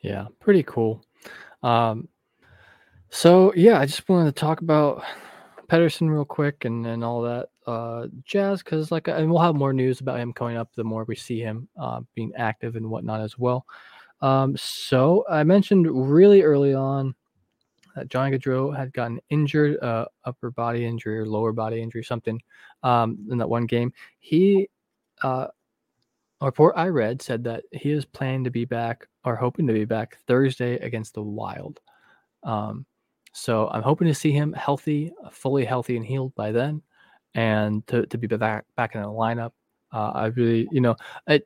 Yeah, 0.00 0.26
pretty 0.38 0.62
cool. 0.62 1.04
Um, 1.64 2.08
so 3.14 3.52
yeah, 3.54 3.78
I 3.78 3.86
just 3.86 4.08
wanted 4.08 4.34
to 4.34 4.40
talk 4.40 4.60
about 4.60 5.04
Pederson 5.68 6.10
real 6.10 6.24
quick 6.24 6.64
and 6.64 6.84
and 6.84 7.04
all 7.04 7.22
that 7.22 7.48
uh, 7.64 8.08
jazz 8.24 8.60
because 8.60 8.90
like 8.90 9.06
and 9.06 9.30
we'll 9.30 9.40
have 9.40 9.54
more 9.54 9.72
news 9.72 10.00
about 10.00 10.18
him 10.18 10.32
coming 10.32 10.56
up 10.56 10.74
the 10.74 10.82
more 10.82 11.04
we 11.04 11.14
see 11.14 11.38
him 11.38 11.68
uh, 11.78 12.00
being 12.16 12.32
active 12.36 12.74
and 12.74 12.90
whatnot 12.90 13.20
as 13.20 13.38
well. 13.38 13.66
Um, 14.20 14.56
so 14.56 15.24
I 15.30 15.44
mentioned 15.44 15.86
really 16.10 16.42
early 16.42 16.74
on 16.74 17.14
that 17.94 18.08
Johnny 18.08 18.36
Gaudreau 18.36 18.76
had 18.76 18.92
gotten 18.92 19.20
injured, 19.30 19.78
uh, 19.80 20.06
upper 20.24 20.50
body 20.50 20.84
injury 20.84 21.20
or 21.20 21.26
lower 21.26 21.52
body 21.52 21.80
injury, 21.80 22.02
something 22.02 22.42
um, 22.82 23.16
in 23.30 23.38
that 23.38 23.48
one 23.48 23.66
game. 23.66 23.92
He 24.18 24.68
uh, 25.22 25.46
a 26.40 26.46
report 26.46 26.74
I 26.76 26.88
read 26.88 27.22
said 27.22 27.44
that 27.44 27.62
he 27.70 27.92
is 27.92 28.04
planning 28.04 28.42
to 28.42 28.50
be 28.50 28.64
back 28.64 29.06
or 29.24 29.36
hoping 29.36 29.68
to 29.68 29.72
be 29.72 29.84
back 29.84 30.18
Thursday 30.26 30.78
against 30.78 31.14
the 31.14 31.22
Wild. 31.22 31.80
Um, 32.42 32.84
so 33.36 33.68
I'm 33.68 33.82
hoping 33.82 34.06
to 34.06 34.14
see 34.14 34.30
him 34.30 34.52
healthy, 34.52 35.12
fully 35.32 35.64
healthy 35.64 35.96
and 35.96 36.06
healed 36.06 36.34
by 36.36 36.52
then, 36.52 36.82
and 37.34 37.84
to, 37.88 38.06
to 38.06 38.16
be 38.16 38.28
back 38.28 38.64
back 38.76 38.94
in 38.94 39.02
the 39.02 39.08
lineup. 39.08 39.50
Uh, 39.92 40.12
I 40.14 40.26
really, 40.26 40.68
you 40.70 40.80
know, 40.80 40.94
I 41.28 41.42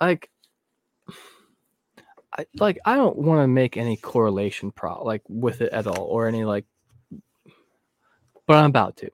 like. 0.00 0.30
I 2.38 2.46
like. 2.58 2.78
I 2.84 2.94
don't 2.94 3.16
want 3.18 3.42
to 3.42 3.48
make 3.48 3.76
any 3.76 3.96
correlation 3.96 4.70
pro 4.70 5.02
like 5.02 5.22
with 5.28 5.62
it 5.62 5.72
at 5.72 5.88
all, 5.88 6.04
or 6.04 6.28
any 6.28 6.44
like. 6.44 6.64
But 8.46 8.58
I'm 8.58 8.70
about 8.70 8.96
to. 8.98 9.10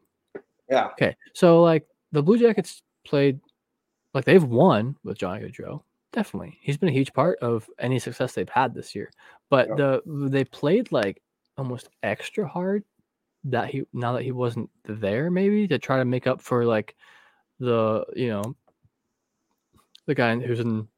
Yeah. 0.71 0.89
Okay, 0.89 1.17
so 1.33 1.63
like 1.63 1.87
the 2.13 2.23
Blue 2.23 2.39
Jackets 2.39 2.83
played, 3.07 3.41
like 4.13 4.27
they've 4.27 4.45
won 4.45 4.97
with 5.03 5.17
Johnny 5.19 5.47
Gaudreau. 5.47 5.83
Definitely, 6.13 6.59
he's 6.61 6.77
been 6.77 6.91
a 6.91 6.93
huge 6.93 7.15
part 7.15 7.39
of 7.41 7.69
any 7.79 7.99
success 7.99 8.35
they've 8.35 8.49
had 8.49 8.75
this 8.75 8.95
year. 8.95 9.11
But 9.49 9.69
Yeah. 9.69 9.75
the 10.05 10.29
they 10.29 10.45
played 10.45 10.93
like 10.93 11.23
almost 11.63 11.89
extra 12.03 12.47
hard 12.47 12.83
that 13.45 13.71
he 13.71 13.85
now 13.93 14.13
that 14.15 14.23
he 14.23 14.33
wasn't 14.33 14.69
there, 14.85 15.31
maybe 15.31 15.69
to 15.69 15.79
try 15.79 15.99
to 15.99 16.05
make 16.05 16.27
up 16.27 16.43
for 16.43 16.65
like 16.65 16.97
the 17.61 18.05
you 18.17 18.29
know 18.29 18.57
the 20.07 20.15
guy 20.15 20.37
who's 20.37 20.59
in 20.59 20.89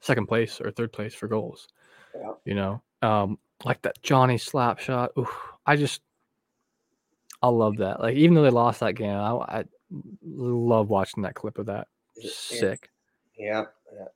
second 0.00 0.26
place 0.26 0.60
or 0.60 0.72
third 0.72 0.92
place 0.92 1.14
for 1.14 1.28
goals. 1.28 1.68
Yeah. 2.14 2.32
You 2.44 2.54
know, 2.54 2.82
um, 3.02 3.38
like 3.64 3.82
that 3.82 4.02
Johnny 4.02 4.36
slap 4.38 4.80
shot. 4.80 5.12
Oof, 5.16 5.28
I 5.64 5.76
just, 5.76 6.00
I 7.40 7.48
love 7.48 7.76
that. 7.76 8.00
Like 8.00 8.16
even 8.16 8.34
though 8.34 8.42
they 8.42 8.50
lost 8.50 8.80
that 8.80 8.96
game, 8.96 9.14
I, 9.14 9.30
I 9.30 9.64
love 10.24 10.88
watching 10.88 11.22
that 11.22 11.34
clip 11.34 11.58
of 11.58 11.66
that. 11.66 11.86
Sick. 12.20 12.90
Yeah. 13.38 13.66
yeah. 13.94 14.08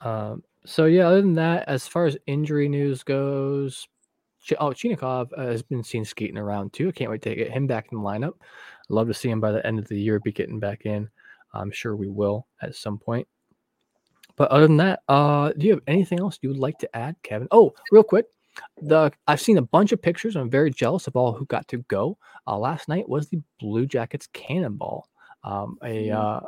Um, 0.00 0.42
so 0.66 0.86
yeah, 0.86 1.06
other 1.06 1.20
than 1.20 1.34
that, 1.34 1.68
as 1.68 1.86
far 1.86 2.06
as 2.06 2.16
injury 2.26 2.68
news 2.68 3.04
goes, 3.04 3.86
oh, 4.60 4.70
Chinakhov 4.70 5.28
uh, 5.36 5.46
has 5.46 5.62
been 5.62 5.82
seen 5.82 6.04
skating 6.04 6.38
around 6.38 6.72
too. 6.72 6.88
I 6.88 6.92
can't 6.92 7.10
wait 7.10 7.22
to 7.22 7.34
get 7.34 7.50
him 7.50 7.66
back 7.66 7.88
in 7.90 7.98
the 7.98 8.04
lineup. 8.04 8.34
I'd 8.34 8.90
love 8.90 9.08
to 9.08 9.14
see 9.14 9.30
him 9.30 9.40
by 9.40 9.52
the 9.52 9.66
end 9.66 9.78
of 9.78 9.88
the 9.88 10.00
year 10.00 10.20
be 10.20 10.32
getting 10.32 10.58
back 10.60 10.86
in. 10.86 11.08
I'm 11.52 11.70
sure 11.70 11.96
we 11.96 12.08
will 12.08 12.46
at 12.62 12.74
some 12.74 12.98
point. 12.98 13.26
But 14.36 14.50
other 14.50 14.66
than 14.66 14.76
that, 14.78 15.00
uh, 15.08 15.52
do 15.56 15.66
you 15.66 15.72
have 15.72 15.82
anything 15.86 16.18
else 16.18 16.38
you 16.42 16.48
would 16.48 16.58
like 16.58 16.78
to 16.78 16.96
add, 16.96 17.14
Kevin? 17.22 17.46
Oh, 17.52 17.72
real 17.92 18.02
quick, 18.02 18.26
the 18.82 19.12
I've 19.28 19.40
seen 19.40 19.58
a 19.58 19.62
bunch 19.62 19.92
of 19.92 20.02
pictures. 20.02 20.36
I'm 20.36 20.50
very 20.50 20.70
jealous 20.70 21.06
of 21.06 21.16
all 21.16 21.32
who 21.32 21.46
got 21.46 21.68
to 21.68 21.78
go. 21.88 22.18
Uh, 22.46 22.58
last 22.58 22.88
night 22.88 23.08
was 23.08 23.28
the 23.28 23.40
Blue 23.60 23.86
Jackets 23.86 24.26
Cannonball, 24.32 25.08
um, 25.44 25.78
a 25.82 26.08
Mhm. 26.08 26.14
uh, 26.14 26.40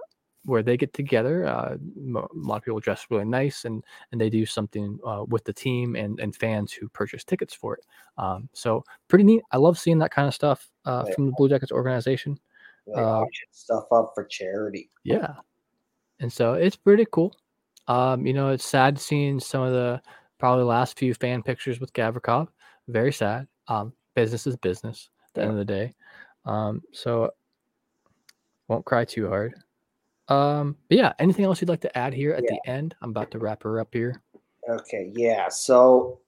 where 0.47 0.63
they 0.63 0.77
get 0.77 0.93
together. 0.95 1.47
Uh, 1.47 1.77
a 1.77 2.21
lot 2.35 2.57
of 2.57 2.65
people 2.65 2.81
dress 2.81 3.07
really 3.11 3.25
nice, 3.25 3.65
and 3.65 3.85
and 4.13 4.21
they 4.21 4.31
do 4.31 4.47
something 4.47 4.99
uh, 5.07 5.25
with 5.29 5.45
the 5.45 5.53
team 5.53 5.95
and 5.97 6.19
and 6.21 6.35
fans 6.35 6.73
who 6.73 6.89
purchase 6.89 7.25
tickets 7.25 7.53
for 7.53 7.75
it. 7.75 7.85
Um, 8.17 8.49
so 8.53 8.83
pretty 9.09 9.25
neat. 9.25 9.43
I 9.53 9.59
love 9.59 9.79
seeing 9.79 9.99
that 9.99 10.11
kind 10.13 10.27
of 10.27 10.35
stuff 10.35 10.71
uh, 10.87 11.05
Yeah. 11.07 11.15
from 11.15 11.27
the 11.27 11.33
Blue 11.37 11.49
Jackets 11.49 11.73
organization. 11.73 12.39
Uh, 12.97 13.25
stuff 13.51 13.85
up 13.93 14.13
for 14.15 14.25
charity. 14.25 14.91
Yeah. 15.03 15.35
And 16.21 16.33
so 16.33 16.55
it's 16.55 16.77
pretty 16.77 17.05
cool. 17.11 17.35
Um, 17.89 18.25
you 18.27 18.33
know, 18.33 18.51
it's 18.51 18.65
sad 18.65 18.99
seeing 18.99 19.39
some 19.41 19.63
of 19.63 19.73
the 19.73 20.01
probably 20.39 20.65
last 20.65 20.99
few 20.99 21.13
fan 21.13 21.43
pictures 21.43 21.81
with 21.81 21.93
Gavrikov. 21.93 22.49
Very 22.89 23.13
sad. 23.13 23.49
Um, 23.69 23.93
business 24.15 24.47
is 24.47 24.57
business 24.57 25.11
at 25.27 25.35
the 25.35 25.43
end 25.43 25.51
of 25.51 25.57
the 25.57 25.65
day. 25.65 25.95
Um, 26.45 26.81
so 26.93 27.33
won't 28.69 28.85
cry 28.85 29.05
too 29.05 29.29
hard. 29.29 29.55
Um, 30.29 30.77
but 30.89 30.99
yeah, 30.99 31.13
anything 31.19 31.45
else 31.45 31.61
you'd 31.61 31.69
like 31.69 31.81
to 31.83 31.99
add 31.99 32.13
here 32.13 32.33
at 32.33 32.43
Yeah. 32.45 32.57
the 32.65 32.71
end? 32.71 32.95
I'm 33.03 33.11
about 33.11 33.31
to 33.33 33.39
wrap 33.39 33.63
her 33.63 33.79
up 33.81 33.89
here. 33.93 34.23
Okay, 34.69 35.13
yeah. 35.15 35.49
So, 35.49 36.21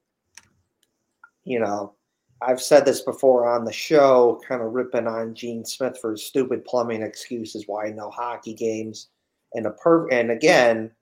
you 1.44 1.59
know, 1.59 1.94
I've 2.40 2.62
said 2.62 2.84
this 2.84 3.01
before 3.03 3.49
on 3.49 3.64
the 3.64 3.72
show, 3.72 4.40
kind 4.46 4.62
of 4.62 4.72
ripping 4.72 5.09
on 5.09 5.34
Gene 5.34 5.64
Smith 5.64 5.99
for 6.01 6.12
his 6.12 6.24
stupid 6.24 6.64
plumbing 6.64 7.03
excuses 7.03 7.64
why 7.66 7.90
no 7.90 8.11
hockey 8.11 8.55
games. 8.55 9.09
And 9.55 9.66
a 9.66 9.70
per 9.72 10.09
and 10.11 10.30
again, 10.30 10.92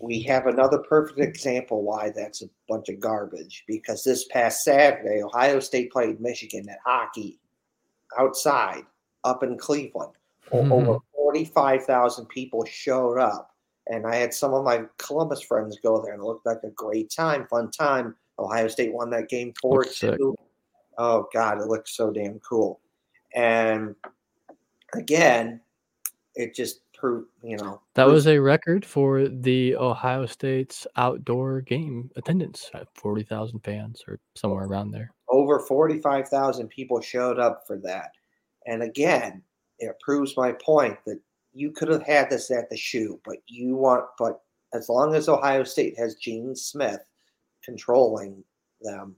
we 0.00 0.20
have 0.22 0.46
another 0.46 0.78
perfect 0.78 1.18
example 1.18 1.82
why 1.82 2.10
that's 2.10 2.42
a 2.42 2.50
bunch 2.68 2.88
of 2.90 3.00
garbage. 3.00 3.64
Because 3.66 4.04
this 4.04 4.26
past 4.28 4.62
Saturday, 4.62 5.22
Ohio 5.22 5.58
State 5.58 5.90
played 5.90 6.20
Michigan 6.20 6.68
at 6.68 6.78
hockey 6.84 7.40
outside 8.18 8.84
up 9.24 9.42
in 9.42 9.58
Cleveland. 9.58 10.12
O- 10.52 10.70
Over 10.70 10.98
forty-five 11.32 11.84
thousand 11.84 12.26
people 12.26 12.64
showed 12.64 13.18
up 13.18 13.52
and 13.88 14.06
I 14.06 14.16
had 14.16 14.32
some 14.32 14.54
of 14.54 14.64
my 14.64 14.84
Columbus 14.98 15.42
friends 15.42 15.78
go 15.82 16.00
there, 16.02 16.12
and 16.12 16.22
it 16.22 16.24
looked 16.24 16.46
like 16.46 16.60
a 16.62 16.70
great 16.70 17.10
time, 17.10 17.46
fun 17.48 17.70
time. 17.70 18.14
Ohio 18.38 18.68
State 18.68 18.92
won 18.92 19.10
that 19.10 19.28
game 19.28 19.52
four 19.60 19.78
Looks 19.80 19.98
two. 19.98 20.36
Oh 20.98 21.28
God, 21.32 21.58
it 21.60 21.66
looked 21.66 21.88
so 21.88 22.10
damn 22.10 22.38
cool. 22.40 22.80
And 23.34 23.94
again, 24.94 25.60
it 26.34 26.54
just 26.54 26.80
proved, 26.94 27.28
you 27.42 27.56
know, 27.56 27.80
That 27.94 28.06
was 28.06 28.26
a 28.26 28.38
record 28.38 28.84
for 28.84 29.26
the 29.26 29.74
Ohio 29.76 30.26
State's 30.26 30.86
outdoor 30.96 31.62
game 31.62 32.10
attendance 32.16 32.70
uh, 32.74 32.84
40,000 32.94 33.60
fans 33.60 34.02
or 34.06 34.20
somewhere 34.36 34.66
around 34.66 34.90
there. 34.92 35.12
over 35.28 35.58
forty-five 35.58 36.28
thousand 36.28 36.68
people 36.68 37.00
showed 37.00 37.38
up 37.38 37.66
for 37.66 37.78
that. 37.78 38.12
And 38.66 38.82
again, 38.82 39.42
it 39.78 39.98
proves 40.00 40.36
my 40.36 40.52
point 40.52 40.98
that 41.06 41.20
you 41.52 41.70
could 41.70 41.88
have 41.88 42.02
had 42.02 42.30
this 42.30 42.50
at 42.50 42.70
the 42.70 42.76
shoe, 42.76 43.20
but 43.24 43.36
you 43.46 43.76
want, 43.76 44.04
but 44.18 44.40
as 44.72 44.88
long 44.88 45.14
as 45.14 45.28
Ohio 45.28 45.64
State 45.64 45.98
has 45.98 46.14
Gene 46.14 46.56
Smith 46.56 47.00
controlling 47.64 48.42
them, 48.80 49.16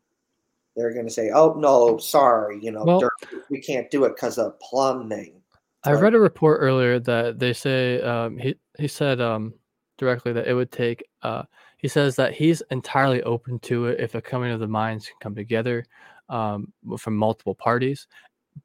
they're 0.76 0.92
going 0.92 1.06
to 1.06 1.12
say, 1.12 1.30
"Oh 1.30 1.52
no, 1.54 1.98
sorry, 1.98 2.58
you 2.60 2.72
know, 2.72 2.84
Well- 2.84 3.10
we 3.48 3.60
can't 3.60 3.90
do 3.90 4.04
it 4.04 4.16
because 4.16 4.38
of 4.38 4.58
plumbing." 4.58 5.40
I 5.84 5.92
Right. 5.92 6.02
read 6.02 6.14
a 6.14 6.20
report 6.20 6.60
earlier 6.60 6.98
that 7.00 7.38
they 7.38 7.52
say 7.52 8.00
um, 8.00 8.38
he 8.38 8.56
he 8.78 8.88
said 8.88 9.20
um, 9.20 9.54
directly 9.98 10.32
that 10.32 10.48
it 10.48 10.54
would 10.54 10.72
take. 10.72 11.04
Uh, 11.22 11.44
he 11.78 11.88
says 11.88 12.16
that 12.16 12.32
he's 12.32 12.62
entirely 12.70 13.22
open 13.22 13.58
to 13.60 13.86
it 13.86 14.00
if 14.00 14.14
a 14.14 14.22
coming 14.22 14.50
of 14.50 14.58
the 14.60 14.66
minds 14.66 15.06
can 15.06 15.16
come 15.20 15.34
together 15.34 15.84
um, 16.30 16.72
from 16.98 17.16
multiple 17.16 17.54
parties, 17.54 18.08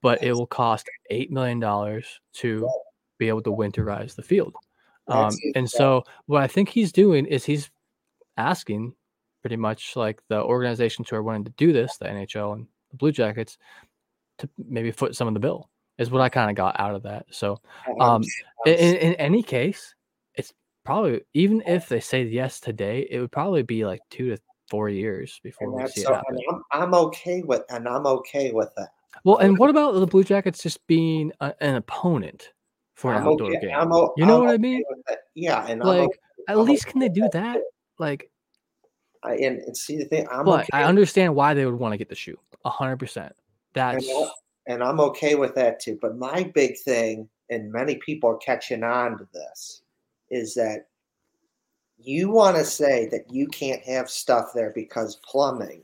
but 0.01 0.23
it 0.23 0.33
will 0.33 0.47
cost 0.47 0.89
eight 1.09 1.31
million 1.31 1.59
dollars 1.59 2.19
to 2.33 2.67
be 3.17 3.27
able 3.27 3.41
to 3.41 3.51
winterize 3.51 4.15
the 4.15 4.23
field. 4.23 4.53
Um, 5.07 5.31
and 5.55 5.69
so 5.69 6.03
what 6.27 6.43
I 6.43 6.47
think 6.47 6.69
he's 6.69 6.91
doing 6.91 7.25
is 7.25 7.43
he's 7.43 7.71
asking 8.37 8.93
pretty 9.41 9.55
much 9.55 9.95
like 9.95 10.21
the 10.29 10.41
organizations 10.41 11.09
who 11.09 11.15
are 11.15 11.23
wanting 11.23 11.45
to 11.45 11.53
do 11.57 11.73
this, 11.73 11.97
the 11.97 12.05
NHL 12.05 12.53
and 12.53 12.67
the 12.91 12.97
Blue 12.97 13.11
Jackets, 13.11 13.57
to 14.37 14.49
maybe 14.57 14.91
foot 14.91 15.15
some 15.15 15.27
of 15.27 15.33
the 15.33 15.39
bill. 15.39 15.69
Is 15.97 16.09
what 16.09 16.21
I 16.21 16.29
kind 16.29 16.49
of 16.49 16.55
got 16.55 16.79
out 16.79 16.95
of 16.95 17.03
that. 17.03 17.25
So 17.29 17.59
um, 17.99 18.23
in, 18.65 18.73
in, 18.73 19.13
any 19.15 19.43
case, 19.43 19.95
it's 20.35 20.53
probably 20.85 21.21
even 21.33 21.61
if 21.67 21.89
they 21.89 21.99
say 21.99 22.23
yes 22.23 22.61
today, 22.61 23.05
it 23.09 23.19
would 23.19 23.33
probably 23.33 23.63
be 23.63 23.83
like 23.83 23.99
two 24.09 24.29
to 24.29 24.37
four 24.69 24.87
years 24.87 25.41
before 25.43 25.75
we 25.75 25.85
see 25.87 26.01
it 26.01 26.07
happen. 26.07 26.37
I'm, 26.49 26.63
I'm 26.71 26.93
okay 26.93 27.41
with, 27.41 27.63
and 27.69 27.85
I'm 27.85 28.07
okay 28.07 28.51
with 28.51 28.69
that. 28.77 28.91
Well, 29.23 29.37
and 29.37 29.57
what 29.57 29.69
about 29.69 29.93
the 29.93 30.07
Blue 30.07 30.23
Jackets 30.23 30.61
just 30.63 30.85
being 30.87 31.31
a, 31.39 31.53
an 31.61 31.75
opponent 31.75 32.53
for 32.95 33.11
an 33.13 33.21
I'm 33.21 33.27
outdoor 33.27 33.49
okay. 33.57 33.67
game? 33.67 33.91
O- 33.91 34.13
You 34.17 34.25
know 34.25 34.37
I'm 34.39 34.45
what 34.45 34.53
I 34.53 34.57
mean? 34.57 34.83
Yeah, 35.35 35.65
and 35.67 35.81
Like, 35.81 36.01
okay- 36.09 36.19
at 36.47 36.57
I'm 36.57 36.65
least 36.65 36.85
okay 36.85 36.91
can 36.91 36.99
they 37.01 37.09
do 37.09 37.29
that? 37.33 37.61
Like, 37.97 38.29
I, 39.23 39.33
and, 39.35 39.59
and 39.59 39.75
see 39.75 39.97
the 39.97 40.05
thing, 40.05 40.27
I'm 40.31 40.45
but 40.45 40.61
okay 40.61 40.69
I 40.71 40.85
understand 40.85 41.35
why 41.35 41.53
they 41.53 41.65
would 41.65 41.75
want 41.75 41.93
to 41.93 41.97
get 41.97 42.07
the 42.09 42.15
shoe. 42.15 42.39
A 42.63 42.69
hundred 42.69 42.97
percent. 42.97 43.33
That's 43.73 44.07
and, 44.07 44.29
and 44.67 44.83
I'm 44.83 44.99
okay 45.01 45.35
with 45.35 45.55
that 45.55 45.79
too. 45.81 45.97
But 46.01 46.17
my 46.17 46.43
big 46.55 46.77
thing, 46.79 47.27
and 47.49 47.71
many 47.71 47.95
people 47.95 48.29
are 48.29 48.37
catching 48.37 48.83
on 48.83 49.17
to 49.17 49.27
this, 49.33 49.81
is 50.29 50.53
that 50.55 50.87
you 51.97 52.29
want 52.29 52.55
to 52.55 52.63
say 52.63 53.07
that 53.09 53.29
you 53.29 53.47
can't 53.47 53.81
have 53.83 54.09
stuff 54.09 54.51
there 54.55 54.71
because 54.73 55.17
plumbing, 55.17 55.81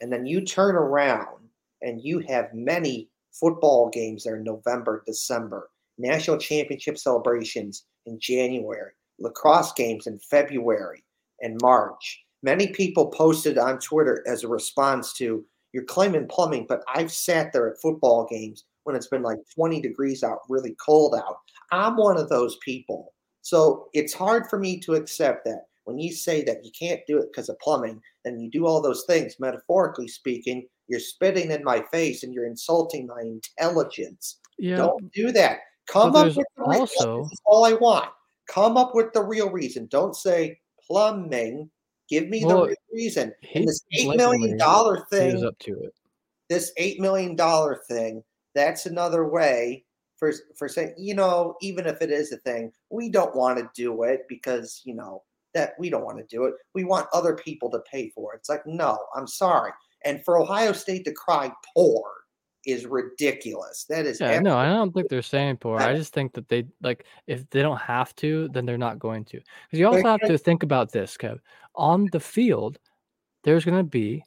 and 0.00 0.10
then 0.10 0.24
you 0.24 0.40
turn 0.40 0.74
around 0.74 1.39
and 1.82 2.00
you 2.02 2.18
have 2.20 2.52
many 2.54 3.08
football 3.32 3.88
games 3.90 4.24
there 4.24 4.36
in 4.36 4.44
November, 4.44 5.02
December, 5.06 5.70
national 5.98 6.38
championship 6.38 6.98
celebrations 6.98 7.84
in 8.06 8.18
January, 8.18 8.92
lacrosse 9.18 9.72
games 9.72 10.06
in 10.06 10.18
February 10.18 11.04
and 11.40 11.58
March. 11.62 12.24
Many 12.42 12.68
people 12.68 13.08
posted 13.08 13.58
on 13.58 13.78
Twitter 13.78 14.24
as 14.26 14.44
a 14.44 14.48
response 14.48 15.12
to 15.14 15.44
you're 15.72 15.84
claiming 15.84 16.26
plumbing, 16.26 16.66
but 16.68 16.82
I've 16.92 17.12
sat 17.12 17.52
there 17.52 17.70
at 17.70 17.80
football 17.80 18.26
games 18.28 18.64
when 18.84 18.96
it's 18.96 19.06
been 19.06 19.22
like 19.22 19.38
20 19.54 19.80
degrees 19.80 20.24
out, 20.24 20.40
really 20.48 20.74
cold 20.84 21.14
out. 21.14 21.38
I'm 21.70 21.96
one 21.96 22.16
of 22.16 22.28
those 22.28 22.56
people. 22.56 23.14
So 23.42 23.88
it's 23.92 24.12
hard 24.12 24.48
for 24.48 24.58
me 24.58 24.80
to 24.80 24.94
accept 24.94 25.44
that 25.44 25.66
when 25.84 25.98
you 25.98 26.12
say 26.12 26.42
that 26.44 26.64
you 26.64 26.70
can't 26.78 27.00
do 27.06 27.18
it 27.18 27.28
because 27.30 27.48
of 27.48 27.58
plumbing 27.58 28.00
and 28.24 28.42
you 28.42 28.50
do 28.50 28.66
all 28.66 28.80
those 28.80 29.04
things, 29.06 29.36
metaphorically 29.38 30.08
speaking, 30.08 30.66
you're 30.90 31.00
spitting 31.00 31.50
in 31.52 31.62
my 31.64 31.80
face 31.92 32.24
and 32.24 32.34
you're 32.34 32.46
insulting 32.46 33.06
my 33.06 33.20
intelligence. 33.22 34.38
yeah. 34.58 34.76
Don't 34.76 35.10
do 35.12 35.30
that. 35.32 35.60
Come 35.86 36.14
up 36.16 36.26
with 36.26 36.34
the 36.34 36.44
real, 36.58 36.80
also- 36.80 37.24
is 37.30 37.40
all 37.46 37.64
I 37.64 37.72
want. 37.74 38.10
Come 38.48 38.76
up 38.76 38.94
with 38.94 39.12
the 39.12 39.22
real 39.22 39.48
reason. 39.50 39.86
Don't 39.86 40.14
say 40.16 40.58
plumbing. 40.86 41.70
Give 42.08 42.28
me 42.28 42.44
Well, 42.44 42.62
the 42.62 42.66
real 42.68 42.76
reason. 42.92 43.32
And 43.54 43.68
this 43.68 43.82
eight 43.92 44.16
million 44.16 44.56
dollar 44.58 45.06
thing, 45.10 45.44
up 45.44 45.56
to 45.60 45.84
it. 45.84 45.94
this 46.48 46.72
eight 46.76 47.00
million 47.00 47.36
dollar 47.36 47.80
thing, 47.88 48.24
that's 48.54 48.86
another 48.86 49.28
way 49.28 49.84
for 50.16 50.32
for 50.58 50.68
saying, 50.68 50.94
you 50.98 51.14
know, 51.14 51.56
even 51.62 51.86
if 51.86 52.02
it 52.02 52.10
is 52.10 52.32
a 52.32 52.36
thing, 52.38 52.72
we 52.90 53.08
don't 53.08 53.34
want 53.36 53.58
to 53.58 53.70
do 53.74 54.02
it 54.02 54.22
because 54.28 54.82
you 54.84 54.94
know 54.94 55.22
that 55.54 55.74
we 55.78 55.88
don't 55.90 56.04
want 56.04 56.18
to 56.18 56.24
do 56.24 56.44
it. 56.44 56.54
We 56.74 56.84
want 56.84 57.06
other 57.12 57.34
people 57.36 57.70
to 57.70 57.80
pay 57.90 58.10
for 58.10 58.34
it. 58.34 58.38
It's 58.38 58.48
like, 58.48 58.66
no, 58.66 58.98
I'm 59.16 59.26
sorry. 59.26 59.72
And 60.04 60.24
for 60.24 60.38
Ohio 60.38 60.72
State 60.72 61.04
to 61.04 61.12
cry 61.12 61.52
poor 61.74 62.02
is 62.66 62.86
ridiculous. 62.86 63.84
That 63.88 64.06
is 64.06 64.20
Yeah, 64.20 64.40
no, 64.40 64.56
I 64.56 64.66
don't 64.66 64.92
think 64.92 65.08
they're 65.08 65.22
saying 65.22 65.58
poor. 65.58 65.78
I 65.78 65.94
just 65.94 66.12
think 66.12 66.34
that 66.34 66.48
they 66.48 66.66
like 66.82 67.06
if 67.26 67.48
they 67.50 67.62
don't 67.62 67.80
have 67.80 68.14
to, 68.16 68.48
then 68.52 68.66
they're 68.66 68.78
not 68.78 68.98
going 68.98 69.24
to. 69.26 69.38
Because 69.38 69.78
you 69.78 69.86
also 69.86 70.02
have 70.02 70.20
to 70.20 70.38
think 70.38 70.62
about 70.62 70.92
this, 70.92 71.16
Kev. 71.16 71.38
On 71.74 72.08
the 72.12 72.20
field, 72.20 72.78
there's 73.44 73.64
going 73.64 73.78
to 73.78 73.84
be 73.84 74.24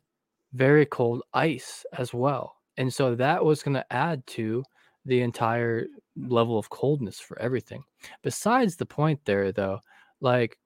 very 0.53 0.85
cold 0.85 1.23
ice 1.33 1.85
as 1.97 2.13
well, 2.13 2.55
and 2.77 2.93
so 2.93 3.15
that 3.15 3.43
was 3.43 3.61
going 3.63 3.75
to 3.75 3.93
add 3.93 4.25
to 4.27 4.63
the 5.05 5.21
entire 5.21 5.87
level 6.15 6.57
of 6.57 6.69
coldness 6.69 7.19
for 7.19 7.37
everything. 7.39 7.83
Besides 8.23 8.75
the 8.75 8.85
point 8.85 9.19
there, 9.25 9.51
though, 9.51 9.79
Like 10.21 10.57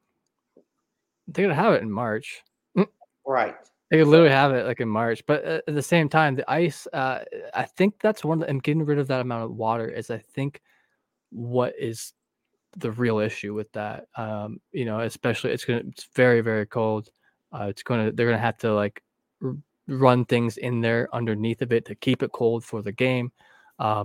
they're 1.28 1.46
going 1.46 1.56
to 1.56 1.62
have 1.62 1.74
it 1.74 1.82
in 1.82 1.92
March. 1.92 2.44
Right. 3.26 3.56
They 3.90 4.00
could 4.00 4.08
literally 4.08 4.32
have 4.32 4.54
it 4.54 4.66
like 4.66 4.82
in 4.82 4.90
March, 4.90 5.24
but 5.26 5.44
at 5.46 5.66
the 5.66 5.82
same 5.82 6.10
time, 6.10 6.36
the 6.36 6.50
ice. 6.52 6.88
Uh, 6.92 7.20
I 7.54 7.64
think 7.64 8.00
that's 8.02 8.24
one. 8.24 8.44
And 8.44 8.62
getting 8.62 8.84
rid 8.84 9.00
of 9.00 9.08
that 9.08 9.22
amount 9.22 9.46
of 9.46 9.56
water 9.56 9.88
is, 9.88 10.10
I 10.12 10.18
think, 10.18 10.62
what 11.32 11.74
is 11.80 12.14
the 12.76 12.92
real 12.92 13.20
issue 13.20 13.54
with 13.54 13.72
that. 13.72 14.08
Um, 14.16 14.60
you 14.74 14.84
know, 14.86 15.00
especially 15.00 15.52
it's 15.52 15.64
gonna. 15.64 15.84
It's 15.88 16.10
very 16.16 16.42
very 16.42 16.66
cold. 16.66 17.10
Uh, 17.54 17.68
it's 17.70 17.84
gonna. 17.84 18.12
They're 18.12 18.28
gonna 18.28 18.38
have 18.38 18.58
to 18.60 18.74
like 18.74 19.02
r- 19.42 19.56
run 19.88 20.26
things 20.26 20.58
in 20.58 20.82
there 20.82 21.08
underneath 21.14 21.62
of 21.62 21.72
it 21.72 21.86
to 21.86 21.96
keep 21.96 22.24
it 22.24 22.34
cold 22.34 22.66
for 22.66 22.82
the 22.82 22.92
game, 22.92 23.32
uh, 23.80 24.04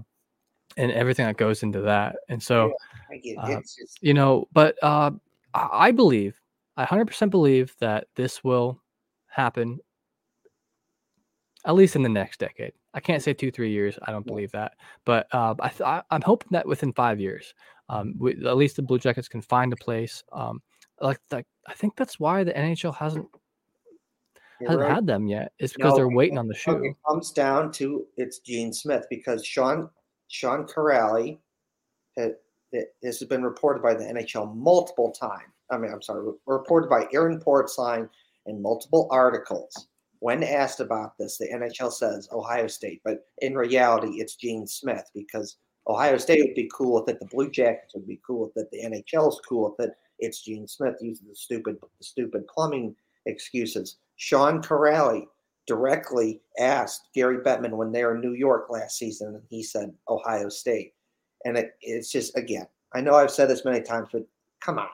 and 0.77 0.93
everything 0.93 1.27
that 1.27 1.37
goes 1.37 1.65
into 1.65 1.81
that. 1.81 2.17
And 2.29 2.41
so, 2.41 2.69
Yeah, 2.69 3.17
I 3.17 3.19
get 3.19 3.31
it. 3.31 3.39
uh, 3.39 3.61
just, 3.61 3.99
you 4.01 4.15
know, 4.15 4.47
but 4.53 4.77
uh, 4.81 5.11
I 5.55 5.69
I 5.73 5.91
believe, 5.91 6.41
I 6.77 6.85
100% 6.87 7.31
believe 7.31 7.75
that 7.81 8.07
this 8.15 8.45
will 8.45 8.81
happen 9.33 9.79
at 11.65 11.75
least 11.75 11.97
in 11.97 12.03
the 12.03 12.09
next 12.09 12.41
decade. 12.41 12.73
I 12.95 13.01
can't 13.01 13.23
say 13.23 13.33
two, 13.33 13.51
three 13.51 13.71
years. 13.71 13.99
I 14.03 14.11
don't 14.11 14.27
believe 14.27 14.51
that, 14.53 14.75
but 15.05 15.27
uh, 15.33 15.55
I, 15.61 15.69
th- 15.69 16.03
I'm 16.11 16.23
hoping 16.23 16.49
that 16.51 16.67
within 16.67 16.93
five 16.93 17.21
years, 17.21 17.55
um, 17.89 18.15
we, 18.19 18.33
at 18.33 18.57
least 18.57 18.77
the 18.77 18.83
Blue 18.83 18.99
Jackets 18.99 19.29
can 19.29 19.41
find 19.41 19.73
a 19.73 19.77
place. 19.77 20.23
Um, 20.33 20.61
like, 21.01 21.19
like 21.31 21.47
I 21.67 21.75
think 21.75 21.97
that's 21.97 22.19
why 22.21 22.45
the 22.45 22.53
NHL 22.53 22.95
hasn't 22.95 23.27
hasn't 24.61 24.81
right. 24.81 24.93
had 24.93 25.07
them 25.07 25.27
yet. 25.27 25.53
It's 25.59 25.73
because 25.73 25.91
No, 25.91 25.97
they're 25.97 26.09
waiting 26.09 26.39
on 26.39 26.47
the 26.47 26.55
it 26.55 26.59
shoe. 26.59 26.95
comes 27.09 27.33
down 27.33 27.73
to 27.73 28.07
it's 28.17 28.39
Gene 28.41 28.73
Smith 28.73 29.07
because 29.11 29.45
Sean 29.45 29.89
Sean 30.29 30.67
Corrali, 30.67 31.39
had, 32.17 32.37
this 32.73 33.19
has 33.21 33.29
been 33.29 33.43
reported 33.43 33.83
by 33.83 33.95
the 33.95 34.05
NHL 34.05 34.55
multiple 34.55 35.13
times. 35.13 35.53
I 35.71 35.79
mean, 35.79 35.93
I'm 35.93 36.03
sorry, 36.03 36.33
reported 36.47 36.89
by 36.89 37.07
Aaron 37.13 37.41
Portzline 37.41 38.09
in 38.47 38.63
multiple 38.63 39.09
articles. 39.11 39.89
When 40.21 40.43
asked 40.43 40.81
about 40.81 41.19
this, 41.19 41.39
the 41.39 41.49
NHL 41.49 41.93
says 41.93 42.29
Ohio 42.33 42.69
State, 42.69 43.01
but 43.05 43.27
in 43.39 43.55
reality, 43.55 44.21
it's 44.21 44.37
Gene 44.37 44.67
Smith 44.67 45.11
because 45.15 45.57
Ohio 45.89 46.17
State 46.17 46.45
would 46.45 46.55
be 46.55 46.71
cool 46.73 47.01
with 47.01 47.09
it, 47.09 47.19
the 47.19 47.27
Blue 47.27 47.51
Jackets 47.51 47.95
would 47.95 48.07
be 48.07 48.21
cool 48.25 48.53
with 48.55 48.57
it, 48.57 48.71
the 48.71 48.85
NHL 48.85 49.29
is 49.29 49.41
cool 49.49 49.75
with 49.77 49.89
it. 49.89 49.95
It's 50.21 50.43
Gene 50.43 50.69
Smith 50.69 50.95
using 51.01 51.27
the 51.29 51.35
stupid, 51.35 51.77
the 51.81 52.05
stupid 52.05 52.47
plumbing 52.47 52.95
excuses. 53.27 53.97
Sean 54.17 54.63
Corrali 54.63 55.27
directly 55.67 56.41
asked 56.59 57.09
Gary 57.15 57.39
Bettman 57.39 57.73
when 57.73 57.93
they 57.93 58.05
were 58.05 58.15
in 58.15 58.21
New 58.21 58.35
York 58.35 58.67
last 58.71 58.99
season, 58.99 59.35
and 59.35 59.43
he 59.49 59.63
said 59.63 59.93
Ohio 60.09 60.49
State. 60.49 60.95
And 61.45 61.57
it, 61.57 61.75
it's 61.81 62.13
just 62.13 62.37
again, 62.37 62.67
I 62.95 63.01
know 63.01 63.15
I've 63.15 63.31
said 63.31 63.49
this 63.49 63.65
many 63.65 63.81
times, 63.81 64.09
but 64.13 64.23
come 64.61 64.79
on, 64.79 64.89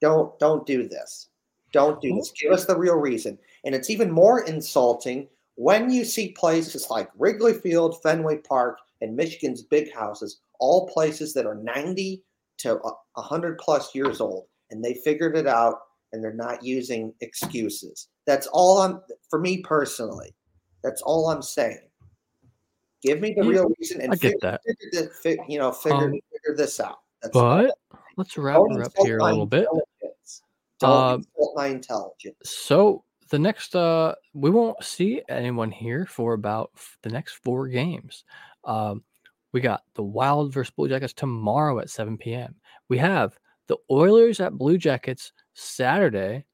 don't 0.00 0.36
don't 0.38 0.66
do 0.66 0.88
this. 0.88 1.28
Don't 1.72 2.00
do 2.00 2.14
this. 2.14 2.32
Give 2.32 2.52
us 2.52 2.66
the 2.66 2.76
real 2.76 2.96
reason. 2.96 3.38
And 3.64 3.74
it's 3.74 3.90
even 3.90 4.10
more 4.10 4.44
insulting 4.44 5.28
when 5.54 5.90
you 5.90 6.04
see 6.04 6.32
places 6.32 6.88
like 6.90 7.10
Wrigley 7.18 7.52
Field, 7.52 8.00
Fenway 8.02 8.38
Park, 8.38 8.78
and 9.00 9.14
Michigan's 9.16 9.62
big 9.62 9.92
houses, 9.92 10.40
all 10.58 10.88
places 10.88 11.32
that 11.34 11.46
are 11.46 11.54
90 11.54 12.22
to 12.58 12.74
a 12.76 12.92
100 13.14 13.58
plus 13.58 13.94
years 13.94 14.20
old, 14.20 14.46
and 14.70 14.84
they 14.84 14.94
figured 14.94 15.36
it 15.36 15.46
out 15.46 15.76
and 16.12 16.22
they're 16.22 16.32
not 16.32 16.64
using 16.64 17.14
excuses. 17.20 18.08
That's 18.26 18.46
all 18.48 18.78
I'm, 18.78 19.00
for 19.28 19.38
me 19.38 19.58
personally, 19.58 20.34
that's 20.82 21.02
all 21.02 21.28
I'm 21.28 21.42
saying. 21.42 21.88
Give 23.02 23.20
me 23.20 23.32
the 23.34 23.44
Yeah, 23.44 23.50
real 23.50 23.72
reason 23.78 24.00
and 24.00 24.12
I 24.12 24.16
get 24.16 24.32
figure, 24.32 24.58
that. 24.92 25.12
figure 25.22 25.44
you 25.48 25.58
know, 25.58 25.72
figure, 25.72 25.96
Um, 26.06 26.10
figure 26.10 26.56
this 26.56 26.80
out. 26.80 26.98
That's. 27.22 27.32
But 27.32 27.74
let's 28.16 28.36
wrap 28.36 28.60
her 28.70 28.82
up 28.82 28.92
here 28.98 29.18
a 29.18 29.24
little 29.24 29.46
bit. 29.46 29.66
Don't 30.80 30.90
Uh, 30.90 31.14
insult 31.16 31.56
my 31.56 31.66
intelligence. 31.68 32.36
So 32.42 33.04
the 33.30 33.38
next, 33.38 33.76
uh, 33.76 34.14
we 34.34 34.50
won't 34.50 34.82
see 34.82 35.22
anyone 35.28 35.70
here 35.70 36.06
for 36.06 36.34
about 36.34 36.70
f- 36.74 36.98
the 37.02 37.10
next 37.10 37.34
four 37.34 37.68
games. 37.68 38.24
Um, 38.64 39.04
we 39.52 39.60
got 39.60 39.82
the 39.94 40.02
Wild 40.02 40.52
versus 40.52 40.72
Blue 40.74 40.88
Jackets 40.88 41.12
tomorrow 41.12 41.78
at 41.80 41.90
7 41.90 42.16
p.m. 42.18 42.54
We 42.88 42.98
have 42.98 43.38
the 43.68 43.76
Oilers 43.90 44.40
at 44.40 44.54
Blue 44.58 44.78
Jackets 44.78 45.32
Saturday 45.54 46.44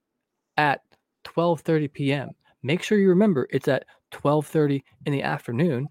at 0.57 0.81
12:30 1.25 1.93
p.m. 1.93 2.31
Make 2.63 2.83
sure 2.83 2.99
you 2.99 3.09
remember 3.09 3.47
it's 3.51 3.69
at 3.69 3.87
12:30 4.13 4.83
in 5.07 5.13
the 5.13 5.23
afternoon. 5.23 5.89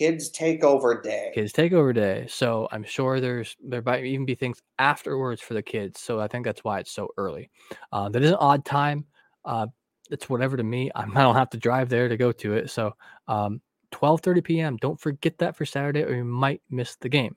Kids 0.00 0.30
take 0.30 0.64
over 0.64 0.98
day. 0.98 1.30
Kids 1.34 1.52
takeover 1.52 1.94
day. 1.94 2.24
So 2.26 2.66
I'm 2.72 2.84
sure 2.84 3.20
there's 3.20 3.54
there 3.62 3.82
might 3.82 4.02
even 4.02 4.24
be 4.24 4.34
things 4.34 4.62
afterwards 4.78 5.42
for 5.42 5.52
the 5.52 5.62
kids. 5.62 6.00
So 6.00 6.18
I 6.18 6.26
think 6.26 6.46
that's 6.46 6.64
why 6.64 6.78
it's 6.78 6.90
so 6.90 7.08
early. 7.18 7.50
Uh, 7.92 8.08
that 8.08 8.22
is 8.22 8.30
an 8.30 8.38
odd 8.40 8.64
time. 8.64 9.04
Uh, 9.44 9.66
it's 10.10 10.30
whatever 10.30 10.56
to 10.56 10.62
me. 10.62 10.90
I 10.94 11.04
don't 11.04 11.34
have 11.34 11.50
to 11.50 11.58
drive 11.58 11.90
there 11.90 12.08
to 12.08 12.16
go 12.16 12.32
to 12.32 12.54
it. 12.54 12.70
So 12.70 12.94
um, 13.28 13.60
12:30 13.92 14.42
p.m. 14.42 14.76
Don't 14.78 14.98
forget 14.98 15.36
that 15.36 15.54
for 15.54 15.66
Saturday, 15.66 16.02
or 16.02 16.14
you 16.14 16.24
might 16.24 16.62
miss 16.70 16.96
the 16.96 17.10
game. 17.10 17.36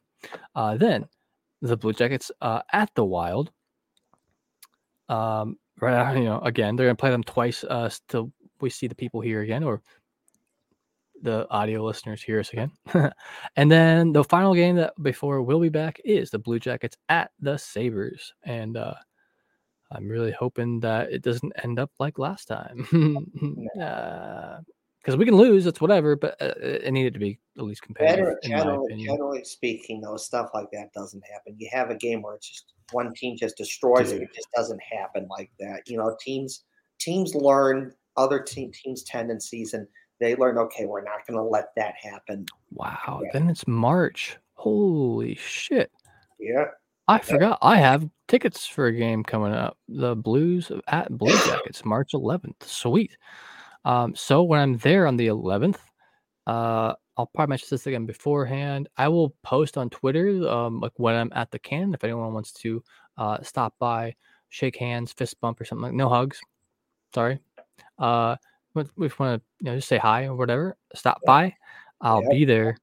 Uh, 0.56 0.78
then 0.78 1.06
the 1.62 1.76
Blue 1.76 1.92
Jackets 1.92 2.32
uh, 2.40 2.62
at 2.72 2.90
the 2.96 3.04
Wild. 3.04 3.52
Um, 5.10 5.58
right, 5.82 6.16
you 6.16 6.24
know, 6.24 6.40
again, 6.40 6.78
they're 6.78 6.88
gonna 6.88 6.96
play 6.96 7.12
them 7.12 7.26
twice 7.26 7.66
uh, 7.66 7.90
till 8.08 8.32
we 8.62 8.70
see 8.70 8.88
the 8.88 8.96
people 8.96 9.20
here 9.20 9.42
again, 9.42 9.66
or 9.66 9.82
the 11.24 11.48
audio 11.50 11.84
listeners 11.84 12.22
hear 12.22 12.40
us 12.40 12.52
again. 12.52 12.72
and 13.56 13.72
then 13.72 14.12
the 14.12 14.24
final 14.24 14.54
game 14.54 14.76
that 14.76 14.94
before 15.02 15.42
we'll 15.42 15.60
be 15.60 15.70
back 15.70 16.00
is 16.06 16.30
the 16.30 16.40
Blue 16.40 16.60
Jackets 16.60 16.98
at 17.10 17.32
the 17.40 17.58
Sabres. 17.58 18.34
And 18.44 18.78
uh, 18.78 18.94
I'm 19.92 20.08
really 20.08 20.32
hoping 20.32 20.80
that 20.82 21.12
it 21.12 21.22
doesn't 21.22 21.54
end 21.64 21.80
up 21.80 21.92
like 22.00 22.20
last 22.20 22.46
time. 22.46 22.88
Because 25.04 25.18
we 25.18 25.26
can 25.26 25.36
lose, 25.36 25.66
it's 25.66 25.82
whatever, 25.82 26.16
but 26.16 26.42
uh, 26.42 26.54
it 26.62 26.94
needed 26.94 27.14
to 27.14 27.20
be 27.20 27.38
at 27.58 27.66
least 27.66 27.82
competitive. 27.82 28.36
Generally, 28.42 29.04
generally, 29.04 29.44
speaking, 29.44 30.00
though, 30.00 30.16
stuff 30.16 30.52
like 30.54 30.72
that 30.72 30.94
doesn't 30.94 31.22
happen. 31.30 31.56
You 31.58 31.68
have 31.74 31.90
a 31.90 31.96
game 31.96 32.22
where 32.22 32.36
it's 32.36 32.48
just 32.48 32.74
one 32.94 33.14
team 33.14 33.36
just 33.38 33.58
destroys 33.58 34.14
it. 34.14 34.20
Dude. 34.20 34.30
It 34.30 34.34
just 34.34 34.48
doesn't 34.56 34.80
happen 34.82 35.28
like 35.30 35.52
that. 35.60 35.82
You 35.88 35.98
know, 35.98 36.16
teams 36.22 36.64
teams 37.00 37.36
learn 37.36 37.94
other 38.16 38.40
team 38.40 38.72
teams' 38.72 39.04
tendencies, 39.04 39.74
and 39.74 39.86
they 40.24 40.36
learn. 40.36 40.58
Okay, 40.58 40.86
we're 40.86 41.04
not 41.04 41.28
going 41.28 41.38
to 41.38 41.44
let 41.44 41.76
that 41.76 41.96
happen. 42.02 42.46
Wow. 42.72 43.22
Yeah. 43.24 43.30
Then 43.34 43.50
it's 43.50 43.68
March. 43.68 44.38
Holy 44.54 45.36
shit. 45.36 45.92
Yeah, 46.40 46.66
I 47.08 47.20
forgot 47.20 47.60
I 47.62 47.78
have 47.78 48.10
tickets 48.28 48.66
for 48.66 48.88
a 48.88 48.94
game 48.94 49.24
coming 49.24 49.54
up. 49.54 49.78
The 49.88 50.16
Blues 50.16 50.72
at 50.88 51.12
Blue 51.18 51.36
Jackets, 51.46 51.84
March 51.84 52.12
11th. 52.14 52.64
Sweet. 52.64 53.18
Um, 53.86 54.16
so 54.16 54.44
when 54.44 54.60
I'm 54.60 54.78
there 54.78 55.06
on 55.06 55.18
the 55.18 55.28
11th, 55.28 55.78
uh, 56.48 56.94
I'll 57.18 57.28
probably 57.28 57.52
mention 57.52 57.68
this 57.72 57.88
again 57.88 58.06
beforehand. 58.06 58.88
I 58.98 59.10
will 59.10 59.36
post 59.44 59.78
on 59.78 59.90
Twitter, 59.90 60.48
um, 60.50 60.80
like 60.80 60.94
when 60.96 61.16
I'm 61.16 61.32
at 61.36 61.52
the 61.52 61.60
can, 61.60 61.94
if 61.94 62.04
anyone 62.04 62.34
wants 62.34 62.54
to 62.54 62.82
uh, 63.18 63.42
stop 63.44 63.76
by, 63.80 64.16
shake 64.50 64.78
hands, 64.78 65.12
fist 65.14 65.40
bump, 65.42 65.60
or 65.60 65.66
something 65.66 65.84
like. 65.84 65.94
No 65.94 66.10
hugs. 66.10 66.40
Sorry. 67.14 67.40
Uh, 68.00 68.38
we 68.76 69.08
just 69.08 69.20
want 69.20 69.42
to 69.42 69.46
you 69.60 69.66
know 69.72 69.76
just 69.76 69.88
say 69.88 69.98
hi 69.98 70.26
or 70.26 70.36
whatever. 70.36 70.78
Stop 70.96 71.20
Yeah. 71.24 71.28
by. 71.28 71.56
I'll 72.02 72.30
be 72.30 72.44
there, 72.46 72.78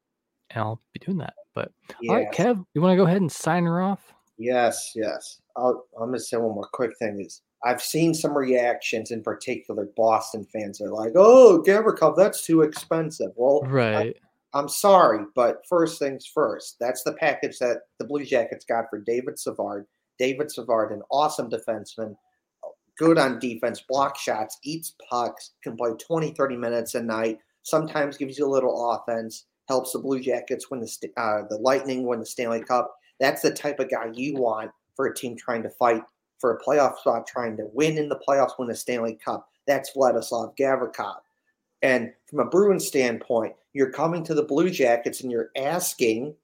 and 0.51 0.62
I'll 0.62 0.80
be 0.93 1.01
doing 1.01 1.18
that. 1.18 1.34
But 1.55 1.72
all 2.09 2.14
right, 2.16 2.30
Kev, 2.32 2.64
you 2.74 2.80
want 2.80 2.93
to 2.93 2.97
go 2.97 3.05
ahead 3.07 3.20
and 3.20 3.30
sign 3.30 3.64
her 3.64 3.82
off? 3.82 4.12
yes, 4.38 4.93
yes. 4.95 5.41
I'll, 5.57 5.84
I'm 6.01 6.07
going 6.09 6.18
to 6.18 6.20
say 6.24 6.38
one 6.38 6.55
more 6.55 6.68
quick 6.72 6.97
thing 6.99 7.20
is 7.20 7.43
I've 7.62 7.82
seen 7.82 8.14
some 8.14 8.38
reactions, 8.38 9.11
in 9.11 9.22
particular, 9.22 9.88
Boston 9.97 10.47
fans 10.51 10.80
are 10.80 10.88
like, 10.91 11.12
"Oh, 11.16 11.62
Gavrikov, 11.66 12.16
that's 12.16 12.47
too 12.47 12.62
expensive." 12.62 13.32
Well, 13.36 13.62
I- 13.64 13.68
Right. 13.68 14.16
I'm 14.55 14.68
sorry, 14.68 15.24
but 15.36 15.62
first 15.68 15.99
things 16.01 16.26
first. 16.26 16.76
That's 16.80 17.05
the 17.05 17.12
package 17.12 17.59
that 17.61 17.82
the 17.99 18.05
Blue 18.05 18.24
Jackets 18.24 18.64
got 18.64 18.86
for 18.91 18.99
David 18.99 19.38
Savard. 19.38 19.86
David 20.18 20.51
Savard, 20.51 20.91
an 20.93 21.03
awesome 21.11 21.49
defenseman, 21.51 22.16
good 22.99 23.18
on 23.18 23.38
defense, 23.38 23.82
block 23.88 24.18
shots, 24.18 24.59
eats 24.62 24.95
pucks, 25.09 25.53
can 25.62 25.76
play 25.76 25.91
20, 25.99 26.32
30 26.32 26.57
minutes 26.57 26.95
a 26.95 27.03
night, 27.03 27.38
sometimes 27.62 28.16
gives 28.16 28.38
you 28.38 28.47
a 28.47 28.49
little 28.49 28.93
offense, 28.93 29.47
helps 29.68 29.93
the 29.93 29.99
Blue 29.99 30.20
Jackets 30.20 30.70
win 30.70 30.80
the, 30.80 31.11
uh, 31.16 31.43
the 31.49 31.57
Lightning 31.57 32.07
win 32.07 32.20
the 32.20 32.26
Stanley 32.26 32.62
Cup. 32.62 32.95
That's 33.18 33.43
the 33.43 33.53
type 33.53 33.80
of 33.80 33.91
guy 33.91 34.11
you 34.12 34.34
want 34.34 34.70
for 34.97 35.07
a 35.07 35.14
team 35.14 35.36
trying 35.36 35.62
to 35.62 35.70
fight 35.70 36.03
for 36.38 36.57
a 36.57 36.61
playoff 36.61 36.99
spot, 36.99 37.26
trying 37.26 37.57
to 37.59 37.68
win 37.72 37.99
in 37.99 38.09
the 38.09 38.20
playoffs, 38.26 38.59
win 38.59 38.70
a 38.70 38.74
Stanley 38.74 39.18
Cup. 39.22 39.49
That's 39.66 39.93
Vladislav 39.93 40.57
Gavrikov. 40.57 41.18
And 41.82 42.12
from 42.28 42.41
a 42.41 42.47
Bruins 42.47 42.86
standpoint, 42.86 43.55
you're 43.72 43.93
coming 43.93 44.24
to 44.24 44.34
the 44.34 44.43
Blue 44.43 44.70
Jackets 44.70 45.20
and 45.20 45.30
you're 45.30 45.51
asking 45.57 46.34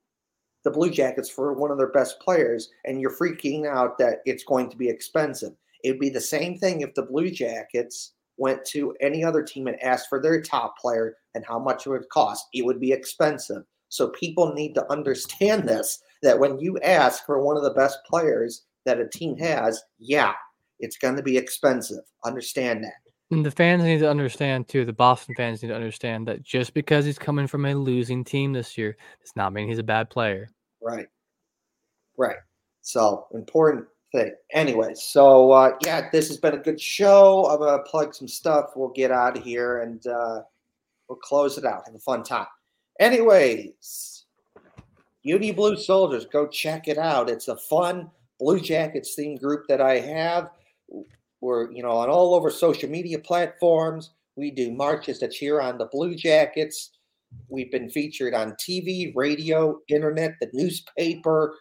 the 0.67 0.71
Blue 0.71 0.91
Jackets 0.91 1.31
for 1.31 1.53
one 1.53 1.71
of 1.71 1.79
their 1.79 1.93
best 1.93 2.19
players, 2.19 2.71
and 2.85 3.01
you're 3.01 3.17
freaking 3.17 3.67
out 3.67 3.99
that 3.99 4.21
it's 4.27 4.43
going 4.43 4.69
to 4.69 4.77
be 4.77 4.89
expensive. 4.89 5.53
It 5.87 5.93
would 5.93 6.01
be 6.01 6.11
the 6.11 6.21
same 6.21 6.59
thing 6.59 6.81
if 6.81 6.95
the 6.95 7.05
Blue 7.05 7.31
Jackets 7.31 8.13
went 8.39 8.65
to 8.65 8.93
any 9.01 9.23
other 9.23 9.41
team 9.41 9.69
and 9.69 9.81
asked 9.81 10.09
for 10.09 10.21
their 10.21 10.43
top 10.43 10.77
player 10.79 11.17
and 11.37 11.45
how 11.47 11.61
much 11.61 11.87
it 11.87 11.91
would 11.91 12.09
cost. 12.09 12.45
It 12.53 12.65
would 12.65 12.81
be 12.81 12.91
expensive. 12.91 13.63
So 13.89 14.09
people 14.09 14.53
need 14.53 14.75
to 14.75 14.91
understand 14.91 15.63
this 15.69 16.01
that 16.25 16.41
when 16.41 16.59
you 16.59 16.77
ask 16.81 17.25
for 17.25 17.41
one 17.41 17.57
of 17.57 17.63
the 17.63 17.71
best 17.71 18.01
players 18.05 18.65
that 18.85 18.99
a 18.99 19.09
team 19.09 19.37
has, 19.37 19.81
yeah, 20.01 20.33
it's 20.81 20.99
going 20.99 21.15
to 21.15 21.23
be 21.23 21.37
expensive. 21.37 22.03
Understand 22.25 22.83
that. 22.83 22.95
And 23.31 23.47
the 23.47 23.53
fans 23.53 23.85
need 23.85 24.01
to 24.01 24.11
understand 24.11 24.67
too. 24.67 24.85
The 24.85 24.93
Boston 24.93 25.37
fans 25.37 25.63
need 25.63 25.69
to 25.69 25.77
understand 25.77 26.27
that 26.27 26.43
just 26.43 26.75
because 26.75 27.05
he's 27.05 27.17
coming 27.17 27.47
from 27.47 27.65
a 27.65 27.77
losing 27.77 28.25
team 28.25 28.53
this 28.53 28.77
year 28.77 28.97
does 29.21 29.37
not 29.37 29.53
mean 29.53 29.69
he's 29.69 29.79
a 29.79 29.85
bad 29.85 30.11
player. 30.11 30.49
Right. 30.83 31.07
Right. 32.19 32.39
So 32.83 33.29
important 33.33 33.87
thing. 34.13 34.33
Anyway, 34.53 34.95
so 34.95 35.53
uh, 35.53 35.73
yeah, 35.85 36.09
this 36.11 36.29
has 36.29 36.37
been 36.37 36.55
a 36.55 36.59
good 36.59 36.81
show. 36.81 37.47
I'm 37.47 37.59
gonna 37.59 37.83
plug 37.83 38.15
some 38.15 38.29
stuff. 38.29 38.71
We'll 38.77 38.89
get 38.91 39.11
out 39.11 39.37
of 39.37 39.45
here 39.45 39.83
and 39.83 40.07
uh, 40.07 40.43
we'll 41.09 41.19
close 41.19 41.59
it 41.59 41.65
out. 41.65 41.83
Have 41.87 41.95
a 41.95 41.99
fun 41.99 42.23
time. 42.23 42.47
Anyways, 42.99 44.25
Union 45.23 45.55
Blue 45.55 45.77
Soldiers, 45.77 46.27
go 46.27 46.47
check 46.47 46.89
it 46.89 46.99
out. 46.99 47.29
It's 47.29 47.49
a 47.49 47.57
fun 47.57 48.11
Blue 48.39 48.61
Jackets 48.61 49.15
themed 49.19 49.41
group 49.41 49.67
that 49.69 49.81
I 49.81 49.99
have. 50.01 50.51
We're 51.41 51.71
you 51.73 51.83
know 51.83 51.93
on 51.93 52.09
all 52.09 52.35
over 52.35 52.51
social 52.51 52.89
media 52.89 53.19
platforms. 53.19 54.11
We 54.37 54.51
do 54.51 54.71
marches 54.71 55.19
to 55.21 55.29
cheer 55.29 55.61
on 55.61 55.79
the 55.79 55.87
Blue 55.87 56.15
Jackets. 56.15 56.91
We've 57.49 57.71
been 57.71 57.91
featured 57.91 58.35
on 58.35 58.53
TV, 58.53 59.13
radio, 59.15 59.81
internet, 59.89 60.35
the 60.41 60.49
newspaper. 60.53 61.57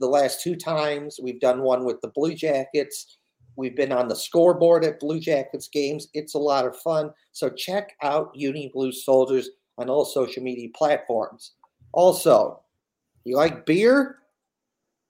The 0.00 0.06
last 0.06 0.42
two 0.42 0.56
times 0.56 1.18
we've 1.22 1.40
done 1.40 1.62
one 1.62 1.84
with 1.84 2.00
the 2.00 2.08
Blue 2.08 2.34
Jackets. 2.34 3.18
We've 3.56 3.76
been 3.76 3.92
on 3.92 4.06
the 4.06 4.14
scoreboard 4.14 4.84
at 4.84 5.00
Blue 5.00 5.18
Jackets 5.18 5.68
games. 5.68 6.08
It's 6.14 6.34
a 6.34 6.38
lot 6.38 6.64
of 6.64 6.76
fun. 6.76 7.10
So 7.32 7.50
check 7.50 7.96
out 8.02 8.30
Union 8.34 8.70
Blue 8.72 8.92
Soldiers 8.92 9.50
on 9.78 9.90
all 9.90 10.04
social 10.04 10.42
media 10.42 10.68
platforms. 10.74 11.52
Also, 11.92 12.60
you 13.24 13.36
like 13.36 13.66
beer? 13.66 14.18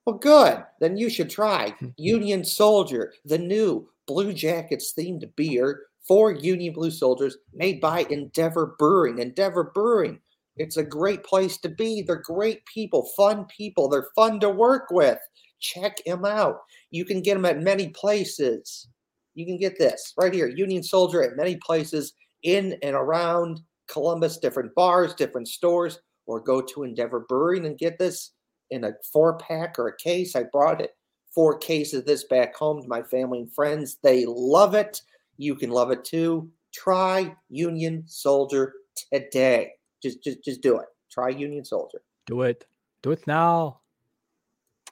Well, 0.07 0.17
good. 0.17 0.65
Then 0.81 0.97
you 0.97 1.11
should 1.11 1.29
try 1.29 1.75
Union 1.99 2.45
Soldier, 2.45 3.13
the 3.27 3.39
new 3.39 3.91
Blue 4.07 4.33
Jackets 4.33 4.95
themed 4.99 5.31
beer 5.37 5.83
for 6.07 6.33
Union 6.33 6.73
Blue 6.73 6.91
Soldiers 6.91 7.37
made 7.53 7.81
by 7.81 8.07
Endeavor 8.09 8.75
Brewing. 8.79 9.19
Endeavor 9.19 9.65
Brewing. 9.75 10.21
It's 10.59 10.77
a 10.77 10.85
great 10.85 11.25
place 11.25 11.57
to 11.59 11.69
be. 11.69 12.03
They're 12.03 12.17
great 12.17 12.65
people, 12.67 13.09
fun 13.17 13.47
people. 13.47 13.89
They're 13.89 14.09
fun 14.15 14.41
to 14.41 14.51
work 14.51 14.91
with. 14.91 15.19
Check 15.61 15.99
them 16.05 16.25
out. 16.25 16.59
You 16.91 17.05
can 17.05 17.23
get 17.23 17.35
them 17.35 17.45
at 17.45 17.63
many 17.63 17.89
places. 17.89 18.89
You 19.35 19.47
can 19.47 19.57
get 19.57 19.79
this 19.79 20.15
right 20.19 20.35
here 20.35 20.49
Union 20.49 20.83
Soldier 20.83 21.23
at 21.23 21.37
many 21.37 21.57
places 21.57 22.13
in 22.43 22.77
and 22.83 22.95
around 22.95 23.61
Columbus, 23.89 24.39
different 24.39 24.75
bars, 24.75 25.15
different 25.15 25.49
stores, 25.49 26.01
or 26.27 26.41
go 26.41 26.61
to 26.61 26.83
Endeavor 26.83 27.25
Brewing 27.29 27.67
and 27.67 27.79
get 27.79 27.99
this 27.99 28.33
in 28.71 28.85
a 28.85 28.93
four 29.13 29.39
pack 29.39 29.79
or 29.79 29.89
a 29.89 29.97
case. 29.97 30.37
I 30.37 30.45
brought 30.53 30.81
it 30.81 30.91
four 31.35 31.59
cases 31.59 32.01
of 32.01 32.07
this 32.07 32.25
back 32.25 32.55
home 32.55 32.83
to 32.83 32.89
my 32.89 33.03
family 33.03 33.41
and 33.41 33.53
friends. 33.55 33.99
They 34.03 34.25
love 34.27 34.75
it. 34.75 35.01
You 35.37 35.55
can 35.55 35.71
love 35.71 35.91
it 35.91 36.05
too. 36.05 36.51
Try 36.73 37.35
Union 37.49 38.05
Soldier 38.07 38.75
today. 39.11 39.73
Just 40.03 40.23
just 40.23 40.45
just 40.45 40.61
do 40.61 40.79
it. 40.79 40.87
Try 41.11 41.31
Union 41.31 41.65
Soldier. 41.65 42.01
Do 42.27 42.43
it. 42.43 42.67
Do 43.03 43.13
it 43.13 43.27
now. 43.27 43.81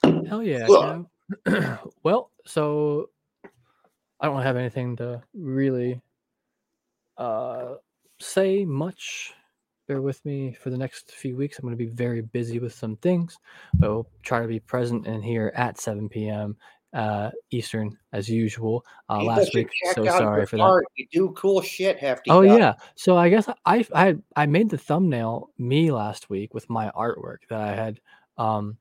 Hell 0.02 0.42
yeah. 0.42 0.66
Well, 2.02 2.30
so 2.46 3.10
I 4.20 4.26
don't 4.26 4.42
have 4.42 4.56
anything 4.56 4.96
to 4.96 5.22
really 5.34 6.00
uh 7.18 7.74
say 8.20 8.64
much. 8.64 9.32
Bear 9.88 10.02
with 10.02 10.24
me 10.24 10.52
for 10.52 10.70
the 10.70 10.78
next 10.78 11.12
few 11.12 11.36
weeks. 11.36 11.58
I'm 11.58 11.64
going 11.64 11.78
to 11.78 11.84
be 11.84 11.90
very 11.90 12.20
busy 12.20 12.58
with 12.58 12.74
some 12.74 12.96
things, 12.96 13.38
but 13.74 13.88
we'll 13.88 14.08
try 14.22 14.42
to 14.42 14.48
be 14.48 14.58
present 14.58 15.06
in 15.06 15.22
here 15.22 15.52
at 15.54 15.78
7 15.78 16.08
p.m. 16.08 16.56
Uh, 16.96 17.30
Eastern 17.50 17.94
as 18.14 18.26
usual. 18.26 18.82
Uh, 19.10 19.22
last 19.22 19.54
week, 19.54 19.68
so 19.94 20.02
sorry 20.06 20.46
for 20.46 20.56
that. 20.56 20.82
You 20.96 21.06
do 21.12 21.30
cool 21.36 21.60
shit, 21.60 21.98
Hefty. 21.98 22.30
Oh 22.30 22.40
yeah. 22.40 22.72
So 22.94 23.18
I 23.18 23.28
guess 23.28 23.46
I 23.66 23.86
I 23.94 24.16
I 24.34 24.46
made 24.46 24.70
the 24.70 24.78
thumbnail 24.78 25.50
me 25.58 25.90
last 25.92 26.30
week 26.30 26.54
with 26.54 26.70
my 26.70 26.90
artwork 26.96 27.40
that 27.50 27.60
I 27.60 27.74
had 27.74 28.00
um 28.38 28.78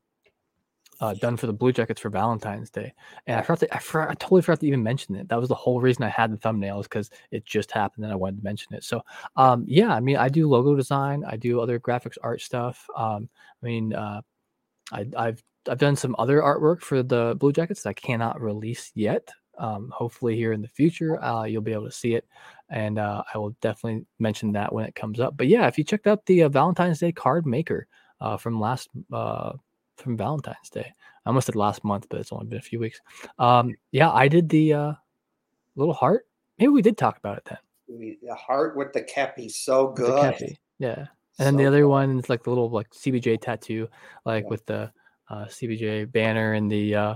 uh, 1.02 1.14
done 1.16 1.36
for 1.36 1.48
the 1.48 1.52
Blue 1.52 1.74
Jackets 1.74 2.00
for 2.00 2.10
Valentine's 2.10 2.70
Day, 2.70 2.94
and 3.28 3.38
I 3.38 3.42
forgot 3.42 3.60
to, 3.60 3.76
I, 3.76 3.80
forgot, 3.80 4.12
I 4.12 4.14
totally 4.14 4.42
forgot 4.44 4.62
to 4.62 4.68
even 4.68 4.82
mention 4.82 5.16
it. 5.16 5.28
That 5.28 5.38
was 5.38 5.50
the 5.50 5.56
whole 5.56 5.82
reason 5.82 6.04
I 6.04 6.10
had 6.10 6.32
the 6.32 6.38
thumbnail 6.38 6.80
is 6.80 6.88
because 6.88 7.10
it 7.32 7.44
just 7.44 7.70
happened 7.70 8.06
and 8.06 8.14
I 8.14 8.16
wanted 8.16 8.38
to 8.38 8.44
mention 8.46 8.74
it. 8.76 8.86
So 8.86 9.02
um 9.36 9.66
yeah, 9.68 9.94
I 9.94 10.00
mean 10.00 10.16
I 10.16 10.30
do 10.30 10.48
logo 10.48 10.74
design, 10.74 11.26
I 11.28 11.36
do 11.36 11.60
other 11.60 11.82
graphics 11.82 12.18
art 12.24 12.40
stuff. 12.40 12.88
Um 12.96 13.28
I 13.62 13.66
mean 13.66 13.94
uh 13.94 14.22
I 14.94 15.06
I've 15.18 15.44
I've 15.68 15.80
done 15.80 15.96
some 15.96 16.16
other 16.20 16.42
artwork 16.42 16.82
for 16.82 17.04
the 17.04 17.36
Blue 17.40 17.52
Jackets 17.52 17.84
that 17.84 17.90
I 17.90 17.94
cannot 17.94 18.42
release 18.42 18.92
yet. 18.96 19.30
Um, 19.58 19.90
hopefully, 19.96 20.36
here 20.36 20.52
in 20.52 20.62
the 20.62 20.68
future, 20.68 21.24
uh, 21.24 21.44
you'll 21.44 21.62
be 21.62 21.72
able 21.72 21.86
to 21.86 21.92
see 21.92 22.16
it, 22.16 22.28
and 22.70 23.00
uh, 23.00 23.24
I 23.34 23.38
will 23.38 23.56
definitely 23.62 24.06
mention 24.20 24.52
that 24.54 24.74
when 24.74 24.86
it 24.86 24.96
comes 24.96 25.20
up. 25.20 25.38
But 25.38 25.48
yeah, 25.48 25.68
if 25.68 25.78
you 25.78 25.84
checked 25.84 26.08
out 26.08 26.26
the 26.26 26.44
uh, 26.44 26.50
Valentine's 26.50 27.00
Day 27.00 27.12
card 27.12 27.46
maker 27.46 27.88
uh, 28.20 28.36
from 28.38 28.60
last 28.60 28.90
uh, 29.14 29.54
from 29.98 30.18
Valentine's 30.18 30.70
Day, 30.70 30.94
I 31.26 31.30
almost 31.30 31.46
said 31.46 31.56
last 31.56 31.84
month, 31.84 32.08
but 32.10 32.20
it's 32.20 32.34
only 32.34 32.48
been 32.48 32.58
a 32.60 32.62
few 32.62 32.80
weeks. 32.80 33.00
Um, 33.40 33.76
yeah, 33.92 34.12
I 34.12 34.28
did 34.28 34.50
the 34.50 34.74
uh, 34.74 34.94
little 35.76 35.94
heart. 35.94 36.28
Maybe 36.60 36.70
we 36.70 36.82
did 36.82 36.98
talk 36.98 37.18
about 37.18 37.38
it 37.38 37.46
then. 37.46 37.58
The 37.88 38.36
heart 38.36 38.76
with 38.76 38.94
the 38.94 39.04
kepi, 39.04 39.50
so 39.50 39.90
good. 39.90 40.36
kepi. 40.36 40.58
Yeah. 40.80 41.06
And 41.38 41.46
then 41.46 41.56
the 41.58 41.66
other 41.66 41.82
good. 41.82 41.90
one 41.90 42.20
is 42.20 42.30
like 42.30 42.44
the 42.44 42.50
little 42.50 42.70
like 42.70 42.90
CBJ 42.92 43.42
tattoo, 43.42 43.88
like 44.26 44.44
Yeah. 44.44 44.50
with 44.50 44.66
the 44.66 44.92
uh, 45.30 45.46
CBJ 45.46 46.12
banner 46.12 46.54
and 46.54 46.72
the 46.72 46.96
uh, 46.96 47.16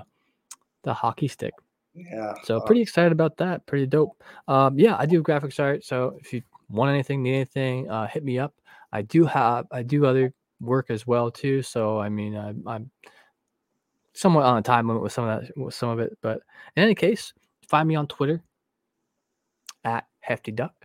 the 0.84 0.93
hockey 0.93 1.28
stick. 1.28 1.53
Yeah. 1.93 2.34
So 2.43 2.57
uh, 2.57 2.66
pretty 2.66 2.82
excited 2.82 3.12
about 3.12 3.38
that. 3.38 3.66
Pretty 3.66 3.86
dope. 3.86 4.22
Um, 4.47 4.78
yeah, 4.78 4.95
I 4.97 5.05
do 5.05 5.22
graphics 5.22 5.60
art. 5.60 5.84
So 5.84 6.18
if 6.22 6.34
you 6.34 6.41
want 6.70 6.91
anything, 6.91 7.24
need 7.24 7.36
anything, 7.36 7.89
uh, 7.89 8.07
hit 8.07 8.24
me 8.24 8.39
up. 8.39 8.53
I 8.91 9.01
do 9.01 9.26
have 9.26 9.66
I 9.72 9.84
do 9.84 10.05
other 10.05 10.34
work 10.60 10.89
as 10.89 11.05
well 11.05 11.32
too. 11.32 11.62
So 11.62 11.99
I 11.99 12.10
mean 12.10 12.36
I, 12.36 12.53
I'm 12.70 12.91
somewhat 14.14 14.45
on 14.45 14.57
a 14.57 14.62
time 14.62 14.88
limit 14.88 15.03
with 15.03 15.14
some 15.14 15.28
of 15.28 15.41
that 15.41 15.57
with 15.57 15.74
some 15.74 15.89
of 15.89 15.99
it. 15.99 16.18
But 16.22 16.41
in 16.76 16.84
any 16.84 16.95
case, 16.95 17.34
find 17.68 17.88
me 17.88 17.95
on 17.95 18.07
Twitter 18.07 18.43
at 19.84 20.05
Hefty 20.20 20.51
Duck. 20.51 20.79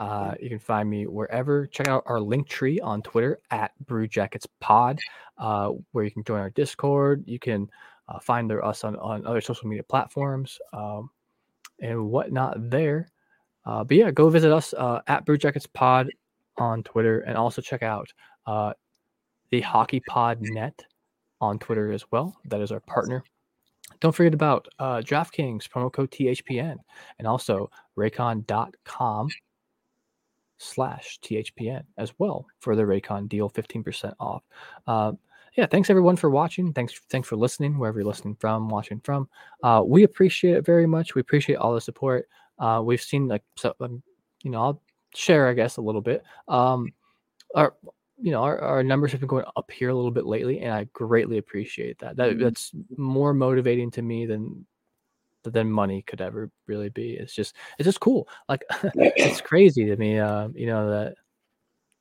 Uh, 0.00 0.34
you 0.40 0.48
can 0.48 0.58
find 0.58 0.88
me 0.88 1.06
wherever. 1.06 1.66
Check 1.66 1.88
out 1.88 2.02
our 2.06 2.20
link 2.20 2.48
tree 2.48 2.80
on 2.80 3.02
Twitter 3.02 3.38
at 3.50 3.72
Brew 3.86 4.06
Jackets 4.06 4.46
Pod, 4.60 4.98
uh, 5.38 5.70
where 5.92 6.04
you 6.04 6.10
can 6.10 6.24
join 6.24 6.40
our 6.40 6.50
Discord. 6.50 7.24
You 7.26 7.38
can 7.38 7.68
uh, 8.08 8.18
find 8.18 8.50
us 8.52 8.84
on, 8.84 8.96
on 8.96 9.26
other 9.26 9.40
social 9.40 9.68
media 9.68 9.82
platforms 9.82 10.58
um, 10.72 11.10
and 11.80 12.10
whatnot 12.10 12.70
there. 12.70 13.10
Uh, 13.64 13.82
but 13.84 13.96
yeah, 13.96 14.10
go 14.10 14.28
visit 14.28 14.52
us 14.52 14.74
uh, 14.74 15.00
at 15.06 15.24
Brew 15.24 15.38
Jackets 15.38 15.66
Pod 15.66 16.08
on 16.58 16.82
Twitter, 16.82 17.20
and 17.20 17.36
also 17.36 17.62
check 17.62 17.82
out 17.82 18.12
uh, 18.46 18.72
the 19.50 19.60
Hockey 19.60 20.00
Pod 20.00 20.38
Net 20.40 20.84
on 21.40 21.58
Twitter 21.58 21.92
as 21.92 22.04
well. 22.10 22.36
That 22.44 22.60
is 22.60 22.70
our 22.70 22.80
partner. 22.80 23.24
Don't 24.00 24.14
forget 24.14 24.34
about 24.34 24.68
uh, 24.78 24.96
DraftKings 24.96 25.68
promo 25.68 25.92
code 25.92 26.10
THPN 26.10 26.76
and 27.18 27.26
also 27.26 27.70
Raycon.com 27.98 29.28
slash 30.58 31.18
THPN 31.22 31.82
as 31.98 32.12
well 32.18 32.46
for 32.60 32.76
the 32.76 32.82
Raycon 32.82 33.28
deal, 33.28 33.50
15% 33.50 34.14
off. 34.20 34.42
Uh, 34.86 35.12
yeah, 35.56 35.66
thanks 35.66 35.90
everyone 35.90 36.16
for 36.16 36.30
watching. 36.30 36.72
Thanks, 36.72 37.00
thanks 37.10 37.28
for 37.28 37.36
listening, 37.36 37.78
wherever 37.78 38.00
you're 38.00 38.08
listening 38.08 38.36
from, 38.40 38.68
watching 38.68 39.00
from. 39.00 39.28
Uh, 39.62 39.82
we 39.86 40.02
appreciate 40.02 40.56
it 40.56 40.66
very 40.66 40.86
much. 40.86 41.14
We 41.14 41.20
appreciate 41.20 41.56
all 41.56 41.74
the 41.74 41.80
support. 41.80 42.28
Uh, 42.58 42.82
we've 42.84 43.02
seen 43.02 43.28
like 43.28 43.42
so, 43.56 43.74
um, 43.80 44.02
you 44.42 44.50
know, 44.50 44.62
I'll 44.62 44.82
share, 45.14 45.48
I 45.48 45.54
guess, 45.54 45.76
a 45.76 45.82
little 45.82 46.00
bit. 46.00 46.24
Um, 46.48 46.92
our, 47.54 47.74
you 48.20 48.30
know, 48.30 48.42
our, 48.42 48.58
our 48.60 48.82
numbers 48.82 49.12
have 49.12 49.20
been 49.20 49.28
going 49.28 49.44
up 49.56 49.70
here 49.70 49.90
a 49.90 49.94
little 49.94 50.10
bit 50.10 50.26
lately, 50.26 50.60
and 50.60 50.72
I 50.72 50.84
greatly 50.92 51.38
appreciate 51.38 51.98
that. 52.00 52.16
That 52.16 52.38
that's 52.38 52.72
more 52.96 53.32
motivating 53.32 53.90
to 53.92 54.02
me 54.02 54.26
than 54.26 54.66
than 55.50 55.70
money 55.70 56.02
could 56.02 56.20
ever 56.20 56.50
really 56.66 56.88
be. 56.88 57.12
It's 57.12 57.34
just 57.34 57.54
it's 57.78 57.86
just 57.86 58.00
cool. 58.00 58.28
Like 58.48 58.64
it's 58.94 59.40
crazy 59.42 59.84
to 59.86 59.96
me, 59.96 60.18
uh, 60.18 60.48
you 60.54 60.66
know, 60.66 60.90
that 60.90 61.14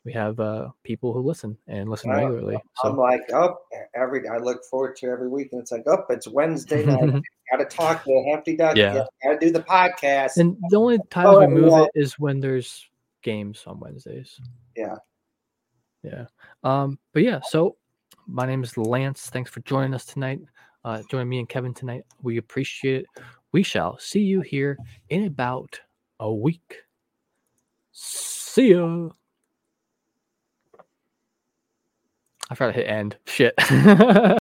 we 0.06 0.12
have 0.14 0.39
uh, 0.39 0.68
people 0.84 1.14
who 1.14 1.22
listen 1.22 1.58
and 1.68 1.89
listen 1.89 2.10
Wow. 2.10 2.18
regularly. 2.26 2.56
I'm 2.84 2.91
So 2.91 3.02
like, 3.02 3.22
oh, 3.34 3.56
every 3.96 4.28
I 4.28 4.38
look 4.38 4.64
forward 4.66 4.98
to 4.98 5.08
every 5.08 5.30
week, 5.30 5.50
and 5.54 5.62
it's 5.62 5.72
like, 5.72 5.84
oh, 5.88 6.04
it's 6.10 6.28
Wednesday 6.28 6.86
night. 6.86 7.22
Got 7.52 7.58
to 7.58 7.66
talk 7.66 8.04
to 8.04 8.26
Hefty 8.30 8.58
Duck. 8.58 8.76
Yeah. 8.76 9.06
Got 9.24 9.34
to 9.34 9.38
do 9.39 9.52
the 9.52 9.62
podcast. 9.62 10.38
and 10.38 10.58
the 10.70 10.78
only 10.78 10.98
times 11.10 11.30
Oh, 11.30 11.39
we 11.39 11.48
move 11.48 11.72
well- 11.72 11.86
it 11.86 11.91
is 11.96 12.20
when 12.20 12.39
there's 12.41 12.86
games 13.22 13.64
on 13.66 13.80
Wednesdays. 13.80 14.39
Yeah. 14.76 14.96
Yeah. 16.04 16.26
Um, 16.64 17.00
but 17.14 17.24
yeah, 17.24 17.39
so 17.41 17.78
my 18.28 18.46
name 18.46 18.62
is 18.64 18.78
Lance. 18.78 19.30
Thanks 19.30 19.50
for 19.52 19.62
joining 19.62 19.94
us 19.94 20.04
tonight. 20.06 20.41
Uh, 20.86 21.02
joining 21.10 21.30
me 21.30 21.40
and 21.40 21.48
Kevin 21.50 21.74
tonight. 21.74 22.04
We 22.22 22.38
appreciate 22.38 23.02
it. 23.02 23.06
We 23.52 23.64
shall 23.64 23.98
see 24.00 24.22
you 24.22 24.42
here 24.42 24.78
in 25.10 25.26
about 25.26 25.80
a 26.20 26.34
week. 26.34 26.78
See 27.92 28.72
ya. 28.72 29.10
I 32.50 32.56
forgot 32.56 32.74
to 32.74 32.80
hit 32.82 32.90
end. 32.90 33.18
Shit. 33.26 33.54